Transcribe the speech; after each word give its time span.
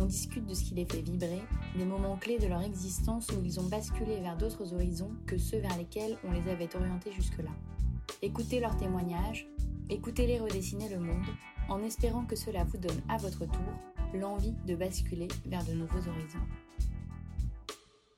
On 0.00 0.06
discute 0.06 0.46
de 0.46 0.54
ce 0.54 0.64
qui 0.64 0.74
les 0.74 0.86
fait 0.86 1.02
vibrer, 1.02 1.42
des 1.76 1.84
moments 1.84 2.16
clés 2.16 2.38
de 2.38 2.46
leur 2.46 2.62
existence 2.62 3.28
où 3.32 3.44
ils 3.44 3.60
ont 3.60 3.68
basculé 3.68 4.18
vers 4.20 4.34
d'autres 4.34 4.72
horizons 4.72 5.14
que 5.26 5.36
ceux 5.36 5.58
vers 5.58 5.76
lesquels 5.76 6.16
on 6.24 6.32
les 6.32 6.50
avait 6.50 6.74
orientés 6.74 7.12
jusque-là. 7.12 7.50
Écoutez 8.22 8.60
leurs 8.60 8.78
témoignages, 8.78 9.46
écoutez-les 9.90 10.40
redessiner 10.40 10.88
le 10.88 11.00
monde, 11.00 11.26
en 11.68 11.82
espérant 11.82 12.24
que 12.24 12.34
cela 12.34 12.64
vous 12.64 12.78
donne 12.78 13.02
à 13.10 13.18
votre 13.18 13.44
tour 13.44 13.74
l'envie 14.14 14.54
de 14.66 14.74
basculer 14.74 15.28
vers 15.44 15.64
de 15.66 15.72
nouveaux 15.72 16.08
horizons. 16.08 16.48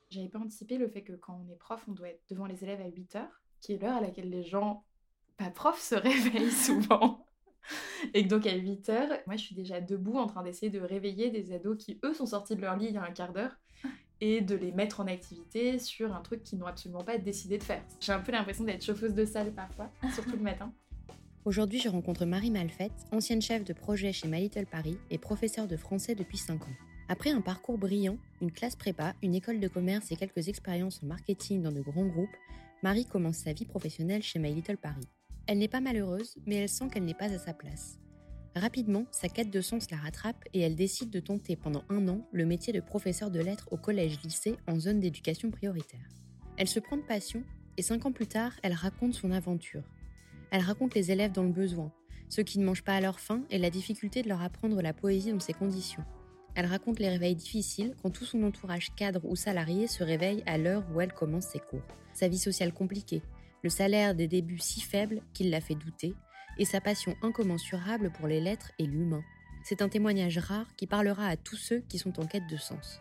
J'avais 0.09 0.29
pas 0.29 0.39
anticipé 0.39 0.77
le 0.77 0.87
fait 0.87 1.03
que 1.03 1.13
quand 1.13 1.37
on 1.45 1.51
est 1.51 1.57
prof, 1.57 1.83
on 1.89 1.91
doit 1.91 2.07
être 2.07 2.23
devant 2.29 2.45
les 2.45 2.63
élèves 2.63 2.79
à 2.79 2.87
8 2.87 3.17
heures, 3.17 3.41
qui 3.59 3.73
est 3.73 3.77
l'heure 3.77 3.97
à 3.97 4.01
laquelle 4.01 4.29
les 4.29 4.43
gens, 4.43 4.85
pas 5.35 5.49
profs, 5.49 5.81
se 5.81 5.95
réveillent 5.95 6.49
souvent. 6.49 7.25
Et 8.13 8.23
que 8.23 8.29
donc 8.29 8.45
à 8.47 8.55
8 8.55 8.89
heures, 8.89 9.09
moi 9.27 9.35
je 9.35 9.43
suis 9.43 9.55
déjà 9.55 9.81
debout 9.81 10.17
en 10.17 10.27
train 10.27 10.43
d'essayer 10.43 10.69
de 10.69 10.79
réveiller 10.79 11.29
des 11.29 11.53
ados 11.53 11.77
qui 11.77 11.99
eux 12.03 12.13
sont 12.13 12.25
sortis 12.25 12.55
de 12.55 12.61
leur 12.61 12.77
lit 12.77 12.87
il 12.89 12.93
y 12.93 12.97
a 12.97 13.03
un 13.03 13.11
quart 13.11 13.33
d'heure 13.33 13.55
et 14.21 14.41
de 14.41 14.55
les 14.55 14.71
mettre 14.71 15.01
en 15.01 15.07
activité 15.07 15.79
sur 15.79 16.15
un 16.15 16.21
truc 16.21 16.43
qu'ils 16.43 16.59
n'ont 16.59 16.65
absolument 16.65 17.03
pas 17.03 17.17
décidé 17.17 17.57
de 17.57 17.63
faire. 17.63 17.83
J'ai 17.99 18.13
un 18.13 18.19
peu 18.19 18.31
l'impression 18.31 18.63
d'être 18.63 18.83
chauffeuse 18.83 19.13
de 19.13 19.25
salle 19.25 19.51
parfois, 19.51 19.91
surtout 20.13 20.37
le 20.37 20.43
matin. 20.43 20.71
Aujourd'hui, 21.45 21.79
je 21.79 21.89
rencontre 21.89 22.23
Marie 22.25 22.51
Malfette, 22.51 22.93
ancienne 23.11 23.41
chef 23.41 23.65
de 23.65 23.73
projet 23.73 24.13
chez 24.13 24.29
My 24.29 24.39
Little 24.39 24.65
Paris 24.65 24.97
et 25.09 25.17
professeure 25.17 25.67
de 25.67 25.75
français 25.75 26.15
depuis 26.15 26.37
5 26.37 26.63
ans. 26.63 26.75
Après 27.09 27.31
un 27.31 27.41
parcours 27.41 27.77
brillant, 27.77 28.17
une 28.41 28.51
classe 28.51 28.77
prépa, 28.77 29.13
une 29.21 29.35
école 29.35 29.59
de 29.59 29.67
commerce 29.67 30.09
et 30.11 30.15
quelques 30.15 30.47
expériences 30.47 31.01
en 31.03 31.07
marketing 31.07 31.61
dans 31.61 31.73
de 31.73 31.81
grands 31.81 32.05
groupes, 32.05 32.35
Marie 32.81 33.05
commence 33.05 33.37
sa 33.37 33.51
vie 33.51 33.65
professionnelle 33.65 34.23
chez 34.23 34.39
My 34.39 34.53
Little 34.53 34.77
Paris. 34.77 35.07
Elle 35.45 35.57
n'est 35.57 35.67
pas 35.67 35.81
malheureuse, 35.81 36.37
mais 36.45 36.55
elle 36.55 36.69
sent 36.69 36.87
qu'elle 36.91 37.03
n'est 37.03 37.13
pas 37.13 37.31
à 37.33 37.37
sa 37.37 37.53
place. 37.53 37.99
Rapidement, 38.55 39.05
sa 39.11 39.29
quête 39.29 39.49
de 39.49 39.61
sens 39.61 39.89
la 39.89 39.97
rattrape 39.97 40.43
et 40.53 40.61
elle 40.61 40.75
décide 40.75 41.09
de 41.09 41.19
tenter 41.19 41.55
pendant 41.55 41.83
un 41.89 42.07
an 42.07 42.27
le 42.31 42.45
métier 42.45 42.71
de 42.71 42.79
professeur 42.79 43.31
de 43.31 43.39
lettres 43.39 43.67
au 43.71 43.77
collège-lycée 43.77 44.57
en 44.67 44.79
zone 44.79 44.99
d'éducation 44.99 45.49
prioritaire. 45.49 46.07
Elle 46.57 46.67
se 46.67 46.79
prend 46.79 46.97
de 46.97 47.01
passion 47.01 47.43
et 47.77 47.81
cinq 47.81 48.05
ans 48.05 48.11
plus 48.11 48.27
tard, 48.27 48.53
elle 48.61 48.73
raconte 48.73 49.15
son 49.15 49.31
aventure. 49.31 49.83
Elle 50.51 50.61
raconte 50.61 50.93
les 50.93 51.11
élèves 51.11 51.31
dans 51.31 51.43
le 51.43 51.51
besoin, 51.51 51.91
ceux 52.29 52.43
qui 52.43 52.59
ne 52.59 52.65
mangent 52.65 52.83
pas 52.83 52.95
à 52.95 53.01
leur 53.01 53.19
faim 53.19 53.43
et 53.49 53.57
la 53.57 53.71
difficulté 53.71 54.21
de 54.21 54.29
leur 54.29 54.43
apprendre 54.43 54.81
la 54.81 54.93
poésie 54.93 55.31
dans 55.31 55.39
ces 55.39 55.53
conditions. 55.53 56.03
Elle 56.55 56.67
raconte 56.67 56.99
les 56.99 57.09
réveils 57.09 57.35
difficiles 57.35 57.95
quand 58.01 58.11
tout 58.11 58.25
son 58.25 58.43
entourage 58.43 58.93
cadre 58.95 59.25
ou 59.25 59.35
salarié 59.35 59.87
se 59.87 60.03
réveille 60.03 60.43
à 60.45 60.59
l'heure 60.59 60.83
où 60.93 61.01
elle 61.01 61.13
commence 61.13 61.47
ses 61.47 61.59
cours. 61.59 61.81
Sa 62.13 62.27
vie 62.27 62.37
sociale 62.37 62.71
compliquée, 62.71 63.23
le 63.63 63.69
salaire 63.69 64.13
des 64.13 64.27
débuts 64.27 64.59
si 64.59 64.81
faible 64.81 65.21
qu'il 65.33 65.49
la 65.49 65.61
fait 65.61 65.75
douter, 65.75 66.13
et 66.57 66.65
sa 66.65 66.81
passion 66.81 67.15
incommensurable 67.21 68.11
pour 68.11 68.27
les 68.27 68.39
lettres 68.39 68.71
et 68.77 68.85
l'humain. 68.85 69.23
C'est 69.63 69.81
un 69.81 69.89
témoignage 69.89 70.37
rare 70.37 70.75
qui 70.75 70.85
parlera 70.85 71.27
à 71.27 71.37
tous 71.37 71.55
ceux 71.55 71.79
qui 71.79 71.97
sont 71.97 72.19
en 72.19 72.27
quête 72.27 72.47
de 72.47 72.57
sens. 72.57 72.99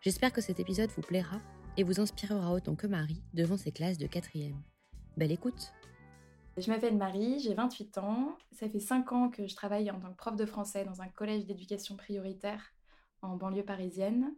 J'espère 0.00 0.32
que 0.32 0.40
cet 0.40 0.60
épisode 0.60 0.90
vous 0.90 1.02
plaira 1.02 1.40
et 1.76 1.82
vous 1.82 2.00
inspirera 2.00 2.52
autant 2.52 2.76
que 2.76 2.86
Marie 2.86 3.22
devant 3.34 3.56
ses 3.56 3.72
classes 3.72 3.98
de 3.98 4.06
quatrième. 4.06 4.62
Belle 5.16 5.32
écoute 5.32 5.72
Je 6.56 6.70
m'appelle 6.70 6.96
Marie, 6.96 7.40
j'ai 7.40 7.54
28 7.54 7.98
ans. 7.98 8.38
Ça 8.52 8.68
fait 8.68 8.80
5 8.80 9.12
ans 9.12 9.28
que 9.30 9.46
je 9.46 9.56
travaille 9.56 9.90
en 9.90 9.98
tant 9.98 10.10
que 10.10 10.16
prof 10.16 10.36
de 10.36 10.46
français 10.46 10.84
dans 10.84 11.02
un 11.02 11.08
collège 11.08 11.44
d'éducation 11.44 11.96
prioritaire 11.96 12.62
en 13.20 13.36
banlieue 13.36 13.64
parisienne. 13.64 14.32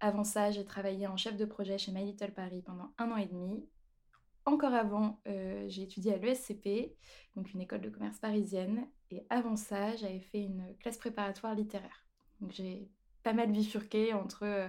Avant 0.00 0.24
ça, 0.24 0.50
j'ai 0.50 0.64
travaillé 0.64 1.06
en 1.06 1.16
chef 1.16 1.36
de 1.36 1.44
projet 1.44 1.78
chez 1.78 1.92
My 1.92 2.04
Little 2.04 2.32
Paris 2.32 2.62
pendant 2.62 2.92
un 2.98 3.10
an 3.12 3.16
et 3.16 3.26
demi. 3.26 3.64
Encore 4.46 4.74
avant, 4.74 5.20
euh, 5.26 5.64
j'ai 5.68 5.82
étudié 5.82 6.12
à 6.12 6.16
l'ESCP, 6.18 6.94
donc 7.34 7.54
une 7.54 7.62
école 7.62 7.80
de 7.80 7.88
commerce 7.88 8.18
parisienne. 8.18 8.86
Et 9.10 9.26
avant 9.30 9.56
ça, 9.56 9.96
j'avais 9.96 10.20
fait 10.20 10.42
une 10.42 10.76
classe 10.80 10.98
préparatoire 10.98 11.54
littéraire. 11.54 12.06
Donc 12.40 12.52
j'ai 12.52 12.90
pas 13.22 13.32
mal 13.32 13.50
bifurqué 13.50 14.12
entre 14.12 14.42
euh, 14.44 14.68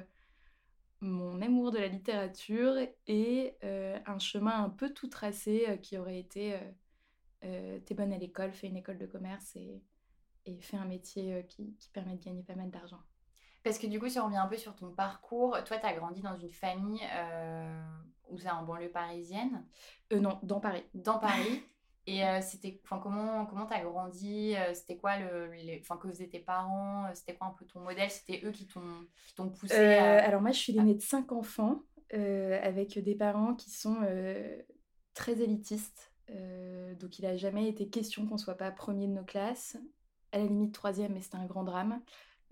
mon 1.02 1.41
amour 1.41 1.72
de 1.72 1.80
la 1.80 1.90
littérature 1.90 2.78
et 3.08 3.58
euh, 3.66 4.00
un 4.06 4.18
chemin 4.18 4.64
un 4.64 4.69
peu 4.69 4.94
tout 4.94 5.09
tracé 5.09 5.80
qui 5.81 5.97
aurait 5.97 6.19
été 6.19 6.58
t'es 7.41 7.94
bonne 7.94 8.12
à 8.12 8.18
l'école, 8.18 8.53
fais 8.53 8.66
une 8.66 8.78
école 8.78 8.97
de 8.97 9.06
commerce 9.06 9.56
et, 9.56 9.84
fais 10.62 10.78
un 10.78 10.85
métier 10.85 11.46
qui, 11.47 11.75
qui 11.75 11.90
permet 11.90 12.16
de 12.16 12.24
gagner 12.24 12.41
pas 12.41 12.56
mal 12.56 12.72
d'argent. 12.72 13.02
Parce 13.64 13.78
que 13.78 13.85
du 13.85 14.00
coup, 14.00 14.09
si 14.09 14.19
on 14.19 14.25
revient 14.25 14.38
un 14.38 14.47
peu 14.47 14.58
sur 14.58 14.75
ton 14.75 14.91
parcours, 14.91 15.56
toi, 15.64 15.78
tu 15.78 15.85
as 15.85 15.94
grandi 15.94 16.22
dans 16.22 16.35
une 16.38 16.52
famille 16.52 17.06
où 18.30 18.38
c'est 18.38 18.49
en 18.49 18.64
banlieue 18.64 18.90
parisienne? 18.91 19.66
Euh, 20.14 20.20
Non, 20.20 20.40
dans 20.44 20.59
Paris. 20.59 20.84
Dans 20.94 21.20
Paris. 21.20 21.64
Et 22.08 22.23
euh, 22.23 22.40
c'était, 22.40 22.79
enfin, 22.84 22.99
comment 22.99 23.47
comment 23.47 23.66
t'as 23.66 23.84
grandi? 23.84 24.55
Euh, 24.55 24.76
C'était 24.76 24.96
quoi 24.96 25.17
le, 25.17 25.49
enfin, 25.79 25.97
que 25.97 26.08
faisaient 26.08 26.28
tes 26.28 26.40
parents? 26.40 27.08
C'était 27.16 27.34
quoi 27.34 27.47
un 27.47 27.55
peu 27.58 27.66
ton 27.66 27.79
modèle? 27.79 28.11
C'était 28.11 28.46
eux 28.46 28.52
qui 28.52 28.67
t'ont, 28.67 29.08
t'ont 29.35 29.49
poussé 29.49 29.73
Alors 29.76 30.40
moi, 30.41 30.52
je 30.52 30.59
suis 30.59 30.73
l'aînée 30.73 30.94
de 30.94 31.02
cinq 31.02 31.32
enfants 31.32 31.82
avec 32.11 32.99
des 32.99 33.16
parents 33.16 33.55
qui 33.55 33.72
sont 33.72 33.97
très 35.16 35.41
élitistes. 35.41 36.14
donc 36.99 37.17
il 37.17 37.26
a 37.26 37.38
jamais 37.38 37.67
été 37.67 37.90
question 37.90 38.28
qu'on 38.28 38.38
soit 38.38 38.55
pas 38.55 38.70
premier 38.70 39.08
de 39.08 39.14
nos 39.14 39.26
classes. 39.26 39.76
À 40.32 40.38
la 40.38 40.44
limite 40.44 40.76
troisième, 40.76 41.14
mais 41.14 41.22
c'était 41.22 41.38
un 41.38 41.46
grand 41.46 41.64
drame. 41.64 42.02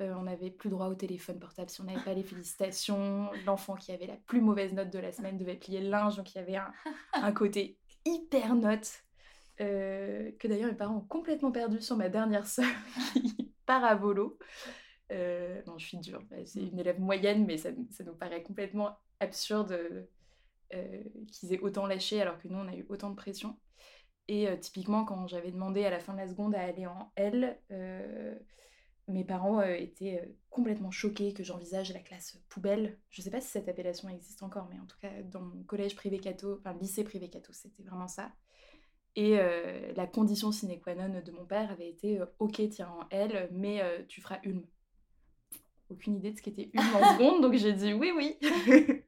Euh, 0.02 0.14
on 0.16 0.24
n'avait 0.24 0.50
plus 0.50 0.70
droit 0.70 0.88
au 0.88 0.96
téléphone 0.96 1.40
portable 1.40 1.70
si 1.70 1.80
on 1.82 1.84
n'avait 1.84 2.04
pas 2.04 2.14
les 2.14 2.24
félicitations. 2.24 3.30
L'enfant 3.46 3.76
qui 3.76 3.92
avait 3.92 4.08
la 4.08 4.18
plus 4.18 4.42
mauvaise 4.42 4.74
note 4.74 4.90
de 4.90 5.00
la 5.00 5.12
semaine 5.12 5.38
devait 5.38 5.56
plier 5.56 5.82
le 5.82 5.90
linge, 5.90 6.16
donc 6.16 6.34
il 6.34 6.40
y 6.40 6.42
avait 6.42 6.60
un, 7.14 7.32
côté 7.32 7.78
hyper 8.06 8.56
note. 8.56 9.04
Euh, 9.62 10.32
que 10.40 10.48
d'ailleurs 10.48 10.72
mes 10.72 10.76
parents 10.76 10.96
ont 10.96 11.08
complètement 11.08 11.52
perdu 11.52 11.80
sur 11.80 11.96
ma 11.96 12.10
dernière 12.10 12.48
sœur 12.48 12.66
qui 13.14 13.54
part 13.68 13.84
à 13.84 13.94
volo. 13.94 14.40
Euh, 15.12 15.62
je 15.78 15.86
suis 15.86 15.98
dure, 16.00 16.24
c'est 16.46 16.62
une 16.62 16.80
élève 16.80 17.00
moyenne, 17.00 17.46
mais 17.46 17.58
ça, 17.58 17.70
nous 17.72 18.16
paraît 18.16 18.42
complètement 18.42 18.98
absurde 19.20 20.08
qu'ils 21.32 21.54
aient 21.54 21.60
autant 21.60 21.86
lâché 21.86 22.20
alors 22.20 22.40
que 22.40 22.48
nous, 22.48 22.58
on 22.58 22.68
a 22.68 22.76
eu 22.76 22.84
autant 22.90 23.12
de 23.12 23.16
pression. 23.16 23.60
Et 24.28 24.48
typiquement, 24.60 25.06
quand 25.06 25.28
j'avais 25.28 25.52
demandé 25.52 25.86
à 25.86 25.92
la 25.92 26.00
fin 26.00 26.14
de 26.14 26.18
la 26.18 26.28
seconde 26.28 26.56
à 26.56 26.62
aller 26.62 26.88
en 26.88 27.12
L, 27.16 27.60
mes 29.08 29.24
parents 29.24 29.62
étaient 29.62 30.34
complètement 30.50 30.92
choqués 30.92 31.34
que 31.34 31.44
j'envisage 31.44 31.94
la 31.94 32.00
classe 32.00 32.38
poubelle. 32.50 32.98
Je 33.10 33.22
ne 33.22 33.24
sais 33.24 33.32
pas 33.32 33.42
si 33.42 33.50
cette 33.50 33.68
appellation 33.68 34.10
existe 34.10 34.44
encore, 34.44 34.68
mais 34.70 34.80
en 34.80 34.86
tout 34.86 34.98
cas, 35.02 35.12
dans 35.24 35.42
mon 35.42 35.64
collège 35.64 35.96
privé 35.96 36.20
catho, 36.20 36.58
enfin 36.60 36.74
lycée 36.74 37.04
privé 37.04 37.30
catho, 37.30 37.52
c'était 37.54 37.84
vraiment 37.84 38.08
ça. 38.08 38.32
Et 39.16 39.38
la 39.96 40.08
condition 40.08 40.52
sine 40.52 40.80
qua 40.82 40.96
non 40.96 41.22
de 41.22 41.32
mon 41.32 41.46
père 41.46 41.70
avait 41.72 41.90
été 41.90 42.20
Ok, 42.40 42.62
tiens, 42.70 42.90
en 42.90 43.08
L, 43.12 43.50
mais 43.52 43.82
tu 44.08 44.22
feras 44.22 44.40
une. 44.44 44.66
Aucune 45.90 46.16
idée 46.16 46.32
de 46.32 46.38
ce 46.38 46.42
qu'était 46.42 46.72
une 46.74 46.80
en 46.80 47.14
seconde, 47.14 47.42
donc 47.42 47.54
j'ai 47.54 47.74
dit 47.74 47.94
oui, 47.94 48.12
oui. 48.16 48.40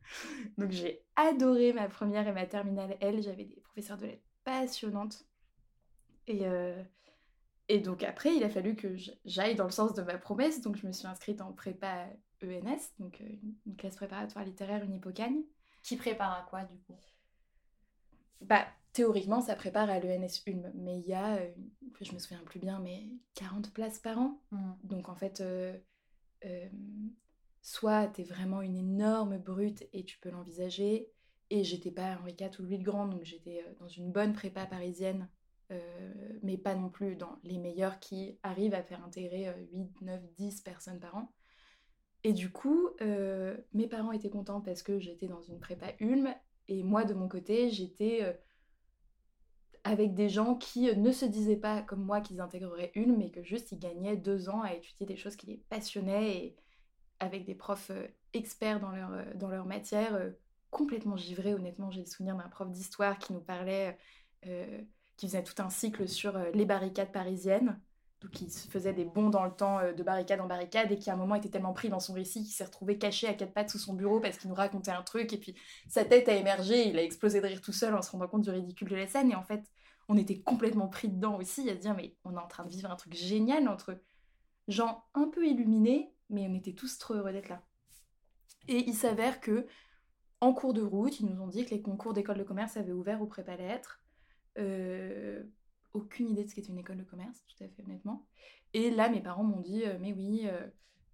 donc 0.57 0.69
j'ai 0.69 1.01
adoré 1.15 1.73
ma 1.73 1.87
première 1.87 2.27
et 2.27 2.33
ma 2.33 2.45
terminale 2.45 2.97
L. 2.99 3.23
J'avais 3.23 3.45
des 3.45 3.61
professeurs 3.61 3.97
de 3.97 4.05
lettres 4.05 4.27
passionnantes. 4.43 5.25
Et, 6.27 6.45
et 7.67 7.79
donc 7.79 8.03
après, 8.03 8.35
il 8.35 8.43
a 8.43 8.49
fallu 8.49 8.75
que 8.75 8.95
j'aille 9.25 9.55
dans 9.55 9.65
le 9.65 9.71
sens 9.71 9.93
de 9.93 10.01
ma 10.03 10.17
promesse. 10.17 10.61
Donc 10.61 10.75
je 10.75 10.85
me 10.85 10.91
suis 10.91 11.07
inscrite 11.07 11.41
en 11.41 11.51
prépa 11.51 12.07
ENS, 12.43 12.93
donc 12.99 13.21
une 13.65 13.75
classe 13.75 13.95
préparatoire 13.95 14.45
littéraire, 14.45 14.83
une 14.83 14.93
hypocagne. 14.93 15.41
Qui 15.81 15.97
prépare 15.97 16.33
à 16.33 16.45
quoi 16.49 16.63
du 16.63 16.77
coup? 16.79 16.95
Bah, 18.41 18.65
théoriquement, 18.93 19.41
ça 19.41 19.55
prépare 19.55 19.89
à 19.89 19.99
l'ENS 19.99 20.41
1, 20.47 20.71
mais 20.75 20.99
il 20.99 21.07
y 21.07 21.13
a, 21.13 21.37
euh, 21.37 21.51
je 22.01 22.13
me 22.13 22.19
souviens 22.19 22.43
plus 22.43 22.59
bien, 22.59 22.79
mais 22.79 23.09
40 23.35 23.71
places 23.73 23.99
par 23.99 24.19
an. 24.19 24.41
Mmh. 24.51 24.71
Donc 24.83 25.09
en 25.09 25.15
fait, 25.15 25.41
euh, 25.41 25.77
euh, 26.45 26.67
soit 27.61 28.07
tu 28.07 28.21
es 28.21 28.23
vraiment 28.23 28.61
une 28.61 28.75
énorme 28.75 29.37
brute 29.37 29.87
et 29.93 30.03
tu 30.03 30.19
peux 30.19 30.29
l'envisager, 30.29 31.11
et 31.49 31.63
j'étais 31.63 31.91
pas 31.91 32.17
Henri 32.17 32.35
IV 32.39 32.59
ou 32.59 32.63
Louis 32.63 32.77
le 32.77 32.83
Grand, 32.83 33.07
donc 33.07 33.23
j'étais 33.23 33.63
dans 33.79 33.87
une 33.87 34.11
bonne 34.11 34.33
prépa 34.33 34.65
parisienne, 34.65 35.29
mais 36.43 36.57
pas 36.57 36.75
non 36.75 36.89
plus 36.89 37.15
dans 37.15 37.39
les 37.43 37.57
meilleurs 37.57 37.99
qui 37.99 38.37
arrivent 38.43 38.73
à 38.73 38.83
faire 38.83 39.03
intégrer 39.03 39.53
8, 39.73 40.01
9, 40.01 40.21
10 40.37 40.61
personnes 40.61 40.99
par 40.99 41.15
an. 41.15 41.31
Et 42.23 42.33
du 42.33 42.51
coup, 42.51 42.89
mes 43.73 43.87
parents 43.87 44.11
étaient 44.11 44.29
contents 44.29 44.61
parce 44.61 44.83
que 44.83 44.99
j'étais 44.99 45.27
dans 45.27 45.41
une 45.41 45.59
prépa 45.59 45.87
Ulm, 45.99 46.33
et 46.67 46.83
moi 46.83 47.03
de 47.03 47.13
mon 47.13 47.27
côté, 47.27 47.69
j'étais 47.69 48.37
avec 49.85 50.15
des 50.15 50.29
gens 50.29 50.55
qui 50.55 50.93
ne 50.95 51.11
se 51.11 51.25
disaient 51.25 51.55
pas 51.55 51.83
comme 51.83 52.03
moi 52.03 52.19
qu'ils 52.19 52.41
intégreraient 52.41 52.91
une, 52.95 53.15
mais 53.17 53.29
que 53.29 53.43
juste 53.43 53.71
ils 53.71 53.77
gagnaient 53.79 54.17
deux 54.17 54.49
ans 54.49 54.63
à 54.63 54.73
étudier 54.73 55.05
des 55.05 55.15
choses 55.15 55.35
qui 55.35 55.45
les 55.45 55.57
passionnaient 55.69 56.37
et 56.37 56.55
avec 57.19 57.45
des 57.45 57.53
profs 57.53 57.91
euh, 57.91 58.07
experts 58.33 58.79
dans 58.79 58.91
leur, 58.91 59.11
euh, 59.13 59.23
dans 59.35 59.49
leur 59.49 59.65
matière, 59.65 60.15
euh, 60.15 60.31
complètement 60.71 61.15
givrés. 61.15 61.53
Honnêtement, 61.53 61.91
j'ai 61.91 62.01
le 62.01 62.07
souvenir 62.07 62.35
d'un 62.35 62.49
prof 62.49 62.69
d'histoire 62.71 63.19
qui 63.19 63.31
nous 63.31 63.41
parlait, 63.41 63.97
qui 65.17 65.27
faisait 65.27 65.43
tout 65.43 65.61
un 65.61 65.69
cycle 65.69 66.07
sur 66.07 66.37
les 66.53 66.65
barricades 66.65 67.11
parisiennes. 67.11 67.79
Donc, 68.21 68.31
qui 68.31 68.49
se 68.49 68.67
faisait 68.67 68.93
des 68.93 69.05
bonds 69.05 69.29
dans 69.29 69.43
le 69.43 69.51
temps 69.51 69.79
de 69.95 70.01
barricade 70.01 70.39
en 70.39 70.47
barricade 70.47 70.91
et 70.91 70.97
qui 70.97 71.09
à 71.09 71.13
un 71.13 71.17
moment 71.17 71.35
était 71.35 71.49
tellement 71.49 71.73
pris 71.73 71.89
dans 71.89 71.99
son 71.99 72.13
récit 72.13 72.43
qu'il 72.43 72.53
s'est 72.53 72.63
retrouvé 72.63 72.97
caché 72.97 73.27
à 73.27 73.33
quatre 73.33 73.53
pattes 73.53 73.69
sous 73.69 73.77
son 73.77 73.93
bureau 73.93 74.19
parce 74.19 74.37
qu'il 74.37 74.49
nous 74.49 74.55
racontait 74.55 74.91
un 74.91 75.03
truc 75.03 75.31
et 75.33 75.37
puis 75.37 75.53
sa 75.87 76.05
tête 76.05 76.27
a 76.27 76.33
émergé, 76.33 76.87
il 76.87 76.97
a 76.97 77.03
explosé 77.03 77.39
de 77.39 77.45
rire 77.45 77.61
tout 77.61 77.73
seul 77.73 77.93
en 77.93 78.01
se 78.01 78.09
rendant 78.11 78.27
compte 78.27 78.41
du 78.41 78.49
ridicule 78.49 78.87
de 78.87 78.95
la 78.95 79.05
scène 79.05 79.31
et 79.31 79.35
en 79.35 79.43
fait 79.43 79.69
on 80.07 80.17
était 80.17 80.39
complètement 80.39 80.87
pris 80.87 81.09
dedans 81.09 81.37
aussi, 81.37 81.69
à 81.69 81.75
se 81.75 81.81
dire, 81.81 81.95
mais 81.95 82.15
on 82.23 82.35
est 82.35 82.39
en 82.39 82.47
train 82.47 82.63
de 82.63 82.69
vivre 82.69 82.91
un 82.91 82.95
truc 82.95 83.13
génial 83.13 83.67
entre 83.67 83.99
gens 84.67 85.03
un 85.13 85.27
peu 85.27 85.45
illuminés, 85.47 86.13
mais 86.29 86.47
on 86.47 86.53
était 86.53 86.73
tous 86.73 86.97
trop 86.97 87.15
heureux 87.15 87.31
d'être 87.31 87.49
là. 87.49 87.61
Et 88.67 88.87
il 88.87 88.93
s'avère 88.93 89.41
que, 89.41 89.67
en 90.41 90.53
cours 90.53 90.73
de 90.73 90.81
route, 90.81 91.19
ils 91.19 91.25
nous 91.25 91.41
ont 91.41 91.47
dit 91.47 91.65
que 91.65 91.71
les 91.71 91.81
concours 91.81 92.13
d'école 92.13 92.37
de 92.37 92.43
commerce 92.43 92.77
avaient 92.77 92.91
ouvert 92.91 93.21
au 93.21 93.25
prépa 93.25 93.55
lettres. 93.55 93.99
Euh, 93.99 94.04
aucune 95.93 96.29
idée 96.29 96.43
de 96.43 96.49
ce 96.49 96.55
qu'était 96.55 96.71
une 96.71 96.77
école 96.77 96.97
de 96.97 97.03
commerce, 97.03 97.43
tout 97.47 97.63
à 97.63 97.67
fait 97.67 97.83
honnêtement. 97.83 98.25
Et 98.73 98.91
là, 98.91 99.09
mes 99.09 99.21
parents 99.21 99.43
m'ont 99.43 99.61
dit, 99.61 99.83
euh, 99.85 99.97
mais 100.01 100.11
oui, 100.11 100.47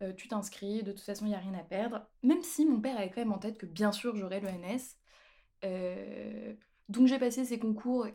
euh, 0.02 0.14
tu 0.14 0.28
t'inscris, 0.28 0.84
de 0.84 0.92
toute 0.92 1.02
façon, 1.02 1.26
il 1.26 1.30
n'y 1.30 1.36
a 1.36 1.40
rien 1.40 1.54
à 1.54 1.64
perdre. 1.64 2.08
Même 2.24 2.42
si 2.42 2.66
mon 2.66 2.82
père 2.82 2.98
avait 2.98 3.10
quand 3.10 3.22
même 3.22 3.34
en 3.34 3.38
tête 3.38 3.58
que, 3.58 3.68
bien 3.68 3.92
sûr, 3.92 4.16
j'aurais 4.16 4.40
le 4.40 4.48
NS. 4.48 4.98
donc 6.90 7.08
j'ai 7.08 7.20
passé 7.20 7.46
ces 7.46 7.60
concours 7.60 8.08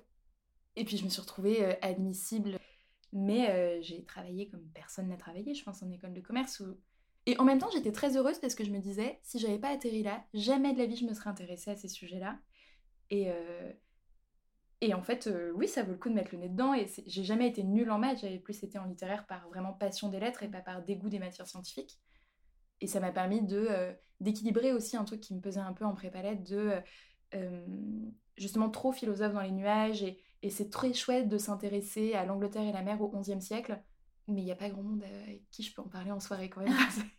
et 0.76 0.84
puis 0.84 0.96
je 0.96 1.04
me 1.04 1.08
suis 1.08 1.20
retrouvée 1.20 1.64
euh, 1.64 1.74
admissible. 1.82 2.58
Mais 3.12 3.50
euh, 3.50 3.80
j'ai 3.82 4.04
travaillé 4.04 4.48
comme 4.48 4.64
personne 4.74 5.08
n'a 5.08 5.16
travaillé, 5.16 5.54
je 5.54 5.64
pense, 5.64 5.82
en 5.82 5.90
école 5.90 6.12
de 6.12 6.20
commerce. 6.20 6.62
Et 7.24 7.38
en 7.38 7.44
même 7.44 7.58
temps, 7.58 7.70
j'étais 7.72 7.92
très 7.92 8.16
heureuse 8.16 8.38
parce 8.38 8.54
que 8.54 8.62
je 8.62 8.70
me 8.70 8.78
disais, 8.78 9.18
si 9.22 9.38
j'avais 9.38 9.58
pas 9.58 9.70
atterri 9.70 10.02
là, 10.02 10.24
jamais 10.34 10.74
de 10.74 10.78
la 10.78 10.86
vie 10.86 10.96
je 10.96 11.06
me 11.06 11.14
serais 11.14 11.30
intéressée 11.30 11.70
à 11.70 11.76
ces 11.76 11.88
sujets-là. 11.88 12.38
Et, 13.10 13.30
euh, 13.30 13.72
et 14.80 14.94
en 14.94 15.02
fait, 15.02 15.28
oui, 15.54 15.68
ça 15.68 15.82
vaut 15.82 15.92
le 15.92 15.98
coup 15.98 16.08
de 16.08 16.14
mettre 16.14 16.34
le 16.34 16.38
nez 16.38 16.48
dedans. 16.48 16.74
Et 16.74 16.86
j'ai 17.06 17.24
jamais 17.24 17.48
été 17.48 17.64
nulle 17.64 17.90
en 17.90 17.98
maths, 17.98 18.18
j'avais 18.20 18.38
plus 18.38 18.62
été 18.62 18.78
en 18.78 18.84
littéraire 18.84 19.26
par 19.26 19.48
vraiment 19.48 19.72
passion 19.72 20.08
des 20.08 20.20
lettres 20.20 20.42
et 20.42 20.48
pas 20.48 20.60
par 20.60 20.82
dégoût 20.82 21.08
des 21.08 21.18
matières 21.18 21.46
scientifiques. 21.46 21.98
Et 22.80 22.86
ça 22.86 23.00
m'a 23.00 23.12
permis 23.12 23.42
de 23.42 23.68
d'équilibrer 24.20 24.72
aussi 24.72 24.96
un 24.96 25.04
truc 25.04 25.20
qui 25.20 25.34
me 25.34 25.40
pesait 25.40 25.60
un 25.60 25.72
peu 25.72 25.84
en 25.84 25.94
prépa 25.94 26.34
de 26.34 26.82
justement 28.36 28.68
trop 28.68 28.92
philosophe 28.92 29.32
dans 29.32 29.40
les 29.40 29.52
nuages 29.52 30.02
et 30.02 30.22
et 30.42 30.50
c'est 30.50 30.70
très 30.70 30.92
chouette 30.92 31.28
de 31.28 31.38
s'intéresser 31.38 32.14
à 32.14 32.24
l'Angleterre 32.24 32.62
et 32.62 32.72
la 32.72 32.82
mer 32.82 33.00
au 33.00 33.08
XIe 33.08 33.40
siècle, 33.40 33.82
mais 34.28 34.42
il 34.42 34.44
n'y 34.44 34.52
a 34.52 34.56
pas 34.56 34.68
grand 34.68 34.82
monde 34.82 35.02
avec 35.02 35.42
qui 35.50 35.62
je 35.62 35.74
peux 35.74 35.82
en 35.82 35.88
parler 35.88 36.12
en 36.12 36.20
soirée 36.20 36.50
quand 36.50 36.60
même. 36.60 36.72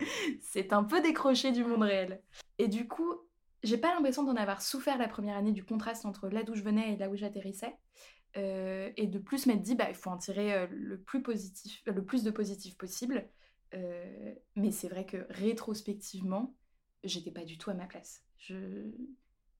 c'est 0.40 0.72
un 0.72 0.84
peu 0.84 1.02
décroché 1.02 1.52
du 1.52 1.64
monde 1.64 1.82
réel. 1.82 2.22
Et 2.58 2.68
du 2.68 2.88
coup, 2.88 3.14
j'ai 3.62 3.78
pas 3.78 3.94
l'impression 3.94 4.24
d'en 4.24 4.36
avoir 4.36 4.62
souffert 4.62 4.98
la 4.98 5.08
première 5.08 5.36
année 5.36 5.52
du 5.52 5.64
contraste 5.64 6.06
entre 6.06 6.28
là 6.28 6.42
d'où 6.42 6.54
je 6.54 6.62
venais 6.62 6.94
et 6.94 6.96
là 6.96 7.10
où 7.10 7.16
j'atterrissais. 7.16 7.76
Euh, 8.36 8.90
et 8.96 9.06
de 9.06 9.18
plus 9.18 9.46
m'être 9.46 9.62
dit, 9.62 9.74
bah, 9.74 9.86
il 9.88 9.94
faut 9.94 10.10
en 10.10 10.16
tirer 10.16 10.54
euh, 10.54 10.66
le, 10.70 11.00
plus 11.00 11.22
positif, 11.22 11.82
le 11.86 12.04
plus 12.04 12.22
de 12.22 12.30
positif 12.30 12.76
possible. 12.76 13.28
Euh, 13.74 14.34
mais 14.56 14.70
c'est 14.70 14.88
vrai 14.88 15.04
que 15.04 15.26
rétrospectivement, 15.30 16.54
j'étais 17.04 17.32
pas 17.32 17.44
du 17.44 17.58
tout 17.58 17.70
à 17.70 17.74
ma 17.74 17.86
place. 17.86 18.22
Je, 18.38 18.90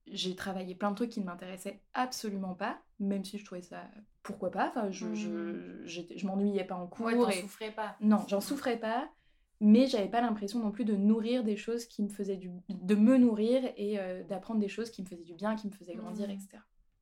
j'ai 0.07 0.35
travaillé 0.37 0.75
plein 0.75 0.91
de 0.91 0.97
trucs 0.97 1.11
qui 1.11 1.21
ne 1.21 1.27
m'intéressaient 1.27 1.83
absolument 1.95 2.55
pas, 2.55 2.81
même 2.99 3.25
si 3.25 3.39
je 3.39 3.45
trouvais 3.45 3.63
ça 3.63 3.91
pourquoi 4.23 4.51
pas. 4.51 4.69
Enfin, 4.69 4.91
je, 4.91 5.15
je, 5.15 5.31
mmh. 5.31 5.87
je 6.17 6.27
m'ennuyais 6.27 6.65
pas 6.65 6.77
en 6.77 6.87
cours. 6.87 7.07
Ouais, 7.07 7.17
t'en 7.17 7.31
souffrais 7.31 7.73
pas. 7.73 7.97
Non, 8.01 8.25
j'en 8.29 8.41
souffrais 8.41 8.79
pas, 8.79 9.11
mais 9.61 9.87
j'avais 9.87 10.09
pas 10.09 10.21
l'impression 10.21 10.59
non 10.61 10.71
plus 10.71 10.85
de 10.85 10.97
nourrir 10.97 11.45
des 11.45 11.57
choses 11.57 11.85
qui 11.85 12.03
me 12.03 12.09
faisaient 12.09 12.37
du. 12.37 12.51
de 12.69 12.95
me 12.95 13.17
nourrir 13.17 13.63
et 13.77 13.99
euh, 13.99 14.23
d'apprendre 14.25 14.61
des 14.61 14.69
choses 14.69 14.91
qui 14.91 15.03
me 15.03 15.07
faisaient 15.07 15.25
du 15.25 15.35
bien, 15.35 15.55
qui 15.57 15.67
me 15.67 15.73
faisaient 15.73 15.95
grandir, 15.95 16.29
mmh. 16.29 16.33
etc. 16.33 16.49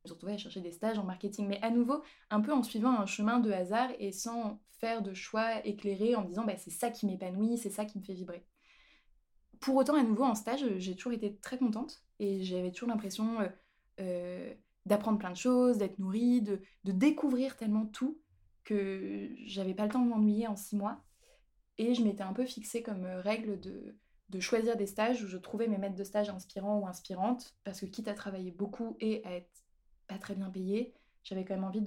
Je 0.05 0.09
me 0.09 0.13
retrouvais 0.13 0.33
à 0.33 0.37
chercher 0.37 0.61
des 0.61 0.71
stages 0.71 0.97
en 0.97 1.03
marketing, 1.03 1.47
mais 1.47 1.59
à 1.61 1.71
nouveau, 1.71 2.01
un 2.29 2.41
peu 2.41 2.53
en 2.53 2.63
suivant 2.63 2.99
un 2.99 3.05
chemin 3.05 3.39
de 3.39 3.51
hasard 3.51 3.89
et 3.99 4.11
sans 4.11 4.59
faire 4.79 5.01
de 5.01 5.13
choix 5.13 5.65
éclairés 5.65 6.15
en 6.15 6.23
me 6.23 6.27
disant 6.27 6.45
bah, 6.45 6.55
c'est 6.57 6.71
ça 6.71 6.89
qui 6.89 7.05
m'épanouit, 7.05 7.57
c'est 7.57 7.69
ça 7.69 7.85
qui 7.85 7.99
me 7.99 8.03
fait 8.03 8.13
vibrer. 8.13 8.45
Pour 9.59 9.75
autant, 9.75 9.95
à 9.95 10.03
nouveau, 10.03 10.23
en 10.23 10.35
stage, 10.35 10.63
j'ai 10.77 10.95
toujours 10.95 11.11
été 11.11 11.35
très 11.37 11.57
contente 11.57 12.01
et 12.19 12.43
j'avais 12.43 12.71
toujours 12.71 12.89
l'impression 12.89 13.41
euh, 13.41 13.49
euh, 13.99 14.53
d'apprendre 14.85 15.19
plein 15.19 15.31
de 15.31 15.37
choses, 15.37 15.77
d'être 15.77 15.99
nourrie, 15.99 16.41
de, 16.41 16.61
découvrir 16.85 17.57
tellement 17.57 17.85
tout 17.85 18.19
que 18.63 19.29
j'avais 19.45 19.73
pas 19.73 19.85
le 19.85 19.91
temps 19.91 20.03
de 20.03 20.09
m'ennuyer 20.09 20.47
en 20.47 20.55
six 20.55 20.77
mois. 20.77 21.03
Et 21.79 21.95
je 21.95 22.03
m'étais 22.03 22.23
un 22.23 22.33
peu 22.33 22.45
fixée 22.45 22.83
comme 22.83 23.05
euh, 23.05 23.21
règle 23.21 23.59
de, 23.59 23.95
de 24.29 24.39
choisir 24.39 24.77
des 24.77 24.85
stages 24.85 25.23
où 25.23 25.27
je 25.27 25.37
trouvais 25.37 25.67
mes 25.67 25.77
maîtres 25.77 25.95
de 25.95 26.03
stage 26.03 26.29
inspirants 26.29 26.79
ou 26.79 26.87
inspirantes, 26.87 27.55
parce 27.63 27.79
que 27.79 27.87
quitte 27.87 28.07
à 28.07 28.13
travailler 28.13 28.51
beaucoup 28.51 28.95
et 28.99 29.25
à 29.25 29.31
être 29.31 29.63
pas 30.07 30.19
très 30.19 30.35
bien 30.35 30.49
payée, 30.49 30.93
j'avais 31.23 31.45
quand 31.45 31.55
même 31.55 31.63
envie 31.63 31.83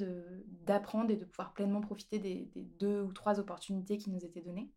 d'apprendre 0.64 1.10
et 1.10 1.16
de 1.16 1.24
pouvoir 1.24 1.52
pleinement 1.52 1.80
profiter 1.80 2.18
des, 2.18 2.50
deux 2.78 3.02
ou 3.02 3.12
trois 3.12 3.40
opportunités 3.40 3.98
qui 3.98 4.10
nous 4.10 4.24
étaient 4.24 4.42
données. 4.42 4.70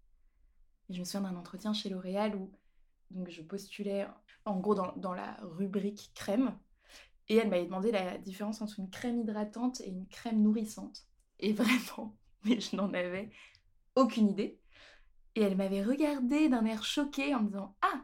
Et 0.89 0.93
je 0.93 0.99
me 0.99 1.05
souviens 1.05 1.29
d'un 1.29 1.37
entretien 1.37 1.73
chez 1.73 1.89
L'Oréal 1.89 2.35
où 2.35 2.51
donc 3.11 3.29
je 3.29 3.41
postulais 3.41 4.07
en 4.45 4.59
gros 4.59 4.75
dans, 4.75 5.13
la 5.13 5.37
rubrique 5.41 6.11
crème. 6.15 6.57
Et 7.27 7.37
elle 7.37 7.49
m'avait 7.49 7.65
demandé 7.65 7.91
la 7.91 8.17
différence 8.17 8.61
entre 8.61 8.79
une 8.79 8.89
crème 8.89 9.19
hydratante 9.19 9.81
et 9.81 9.89
une 9.89 10.07
crème 10.07 10.41
nourrissante. 10.41 11.05
Et 11.39 11.53
vraiment, 11.53 12.15
mais 12.43 12.59
je 12.59 12.75
n'en 12.75 12.93
avais 12.93 13.29
aucune 13.95 14.29
idée. 14.29 14.59
Et 15.35 15.41
elle 15.41 15.57
m'avait 15.57 15.83
regardé 15.83 16.49
d'un 16.49 16.65
air 16.65 16.83
choqué 16.83 17.35
en 17.35 17.41
me 17.41 17.47
disant 17.47 17.75
Ah! 17.81 18.01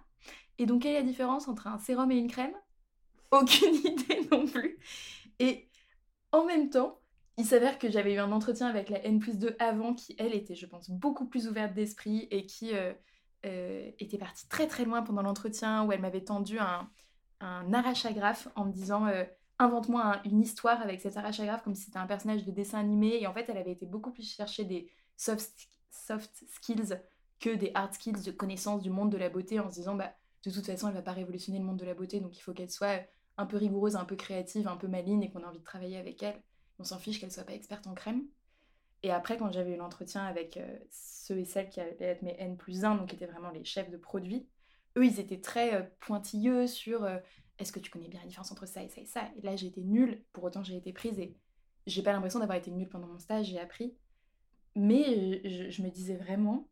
Et 0.58 0.66
donc, 0.66 0.84
quelle 0.84 0.96
est 0.96 1.00
la 1.00 1.06
différence 1.06 1.48
entre 1.48 1.68
un 1.68 1.80
sérum 1.80 2.12
et 2.12 2.18
une 2.18 2.30
crème? 2.30 2.54
Aucune 3.32 3.74
idée 3.86 4.28
non 4.32 4.46
plus. 4.46 4.78
Et 5.40 5.70
en 6.32 6.46
même 6.46 6.70
temps, 6.70 7.00
il 7.38 7.46
s'avère 7.46 7.80
que 7.80 7.90
j'avais 7.90 8.14
eu 8.14 8.20
un 8.20 8.32
entretien 8.32 8.68
avec 8.68 8.90
la 8.90 9.04
N 9.06 9.20
plus 9.20 9.40
2 9.40 9.56
avant, 9.60 9.94
qui, 9.94 10.16
elle, 10.20 10.36
était, 10.36 10.56
je 10.56 10.66
pense, 10.66 10.90
beaucoup 10.90 11.26
plus 11.26 11.48
ouverte 11.48 11.74
d'esprit 11.74 12.28
et 12.30 12.46
qui, 12.46 12.76
euh, 12.76 12.94
euh, 13.46 13.90
était 13.98 14.20
partie 14.20 14.48
très 14.48 14.68
très 14.68 14.86
loin 14.86 15.02
pendant 15.02 15.24
l'entretien 15.24 15.84
où 15.84 15.92
elle 15.92 16.02
m'avait 16.02 16.24
tendu 16.24 16.60
un, 16.60 16.88
un 17.40 17.64
en 18.56 18.66
me 18.66 18.72
disant 18.72 19.08
euh, 19.08 19.24
invente-moi 19.58 20.22
une 20.26 20.42
histoire 20.42 20.80
avec 20.80 21.02
cet 21.02 21.18
arrachagraphe 21.18 21.64
comme 21.64 21.74
si 21.74 21.86
c'était 21.86 21.98
un 21.98 22.06
personnage 22.06 22.46
de 22.46 22.52
dessin 22.52 22.78
animé. 22.78 23.20
Et 23.20 23.26
en 23.26 23.34
fait 23.34 23.50
elle 23.50 23.58
avait 23.58 23.72
été 23.72 23.88
beaucoup 23.88 24.12
plus 24.12 24.32
chercher 24.32 24.64
des 24.64 24.92
soft, 25.18 25.70
soft 25.90 26.44
skills 26.54 27.00
que 27.42 27.50
des 27.50 27.72
hard 27.74 27.94
skills 27.94 28.24
de 28.24 28.32
connaissance 28.32 28.82
du 28.82 28.90
monde 28.90 29.12
de 29.12 29.18
la 29.18 29.30
beauté 29.30 29.60
en 29.60 29.70
se 29.70 29.76
disant 29.76 29.96
bah 29.96 30.14
de 30.46 30.52
toute 30.52 30.66
façon, 30.66 30.88
elle 30.88 30.94
va 30.94 31.02
pas 31.02 31.12
révolutionner 31.12 31.60
le 31.60 31.66
monde 31.66 31.78
de 31.78 31.86
la 31.86 31.94
beauté, 31.94 32.20
donc 32.20 32.36
il 32.38 32.42
faut 32.42 32.54
qu'elle 32.54 32.72
soit 32.72 33.02
un 33.38 33.46
peu 33.46 33.58
rigoureuse, 33.58 33.96
un 33.96 34.06
peu 34.06 34.16
créative, 34.16 34.68
un 34.68 34.78
peu 34.78 34.88
maligne 34.88 35.24
et 35.24 35.30
qu'on 35.30 35.44
a 35.44 35.48
envie 35.48 35.60
de 35.60 35.64
travailler 35.64 35.98
avec 35.98 36.24
elle. 36.24 36.42
On 36.80 36.84
s'en 36.84 36.98
fiche 36.98 37.20
qu'elle 37.20 37.32
soit 37.32 37.44
pas 37.44 37.54
experte 37.54 37.86
en 37.86 37.94
crème. 37.94 38.24
Et 39.04 39.12
après, 39.12 39.38
quand 39.38 39.52
j'avais 39.52 39.74
eu 39.74 39.78
l'entretien 39.78 40.24
avec 40.24 40.58
euh, 40.58 40.78
ceux 40.90 41.40
et 41.40 41.46
celles 41.46 41.70
qui 41.70 41.80
allaient 41.80 41.96
être 42.00 42.22
mes 42.22 42.36
N 42.40 42.58
plus 42.58 42.86
1, 42.86 42.96
donc 42.96 43.14
étaient 43.14 43.26
vraiment 43.26 43.50
les 43.50 43.64
chefs 43.64 43.90
de 43.90 43.98
produits, 43.98 44.48
eux, 44.98 45.06
ils 45.06 45.20
étaient 45.20 45.42
très 45.42 45.76
euh, 45.76 45.84
pointilleux 46.00 46.68
sur 46.68 47.04
euh, 47.04 47.18
est-ce 47.58 47.72
que 47.72 47.80
tu 47.80 47.90
connais 47.90 48.08
bien 48.08 48.20
la 48.20 48.28
différence 48.28 48.52
entre 48.52 48.68
ça 48.68 48.84
et 48.84 48.90
ça 48.90 49.02
et 49.02 49.06
ça? 49.06 49.30
Et 49.38 49.42
là, 49.42 49.56
j'ai 49.56 49.68
été 49.68 49.82
nulle, 49.82 50.24
pour 50.34 50.44
autant 50.44 50.64
j'ai 50.64 50.76
été 50.76 50.94
prise 50.94 51.20
et 51.20 51.36
j'ai 51.88 52.04
pas 52.04 52.12
l'impression 52.14 52.40
d'avoir 52.40 52.58
été 52.58 52.72
nulle 52.72 52.90
pendant 52.90 53.08
mon 53.08 53.20
stage, 53.20 53.48
j'ai 53.48 53.60
appris. 53.60 53.96
Mais 54.76 55.70
je, 55.70 55.82
me 55.82 55.90
disais 55.90 56.16
vraiment, 56.16 56.70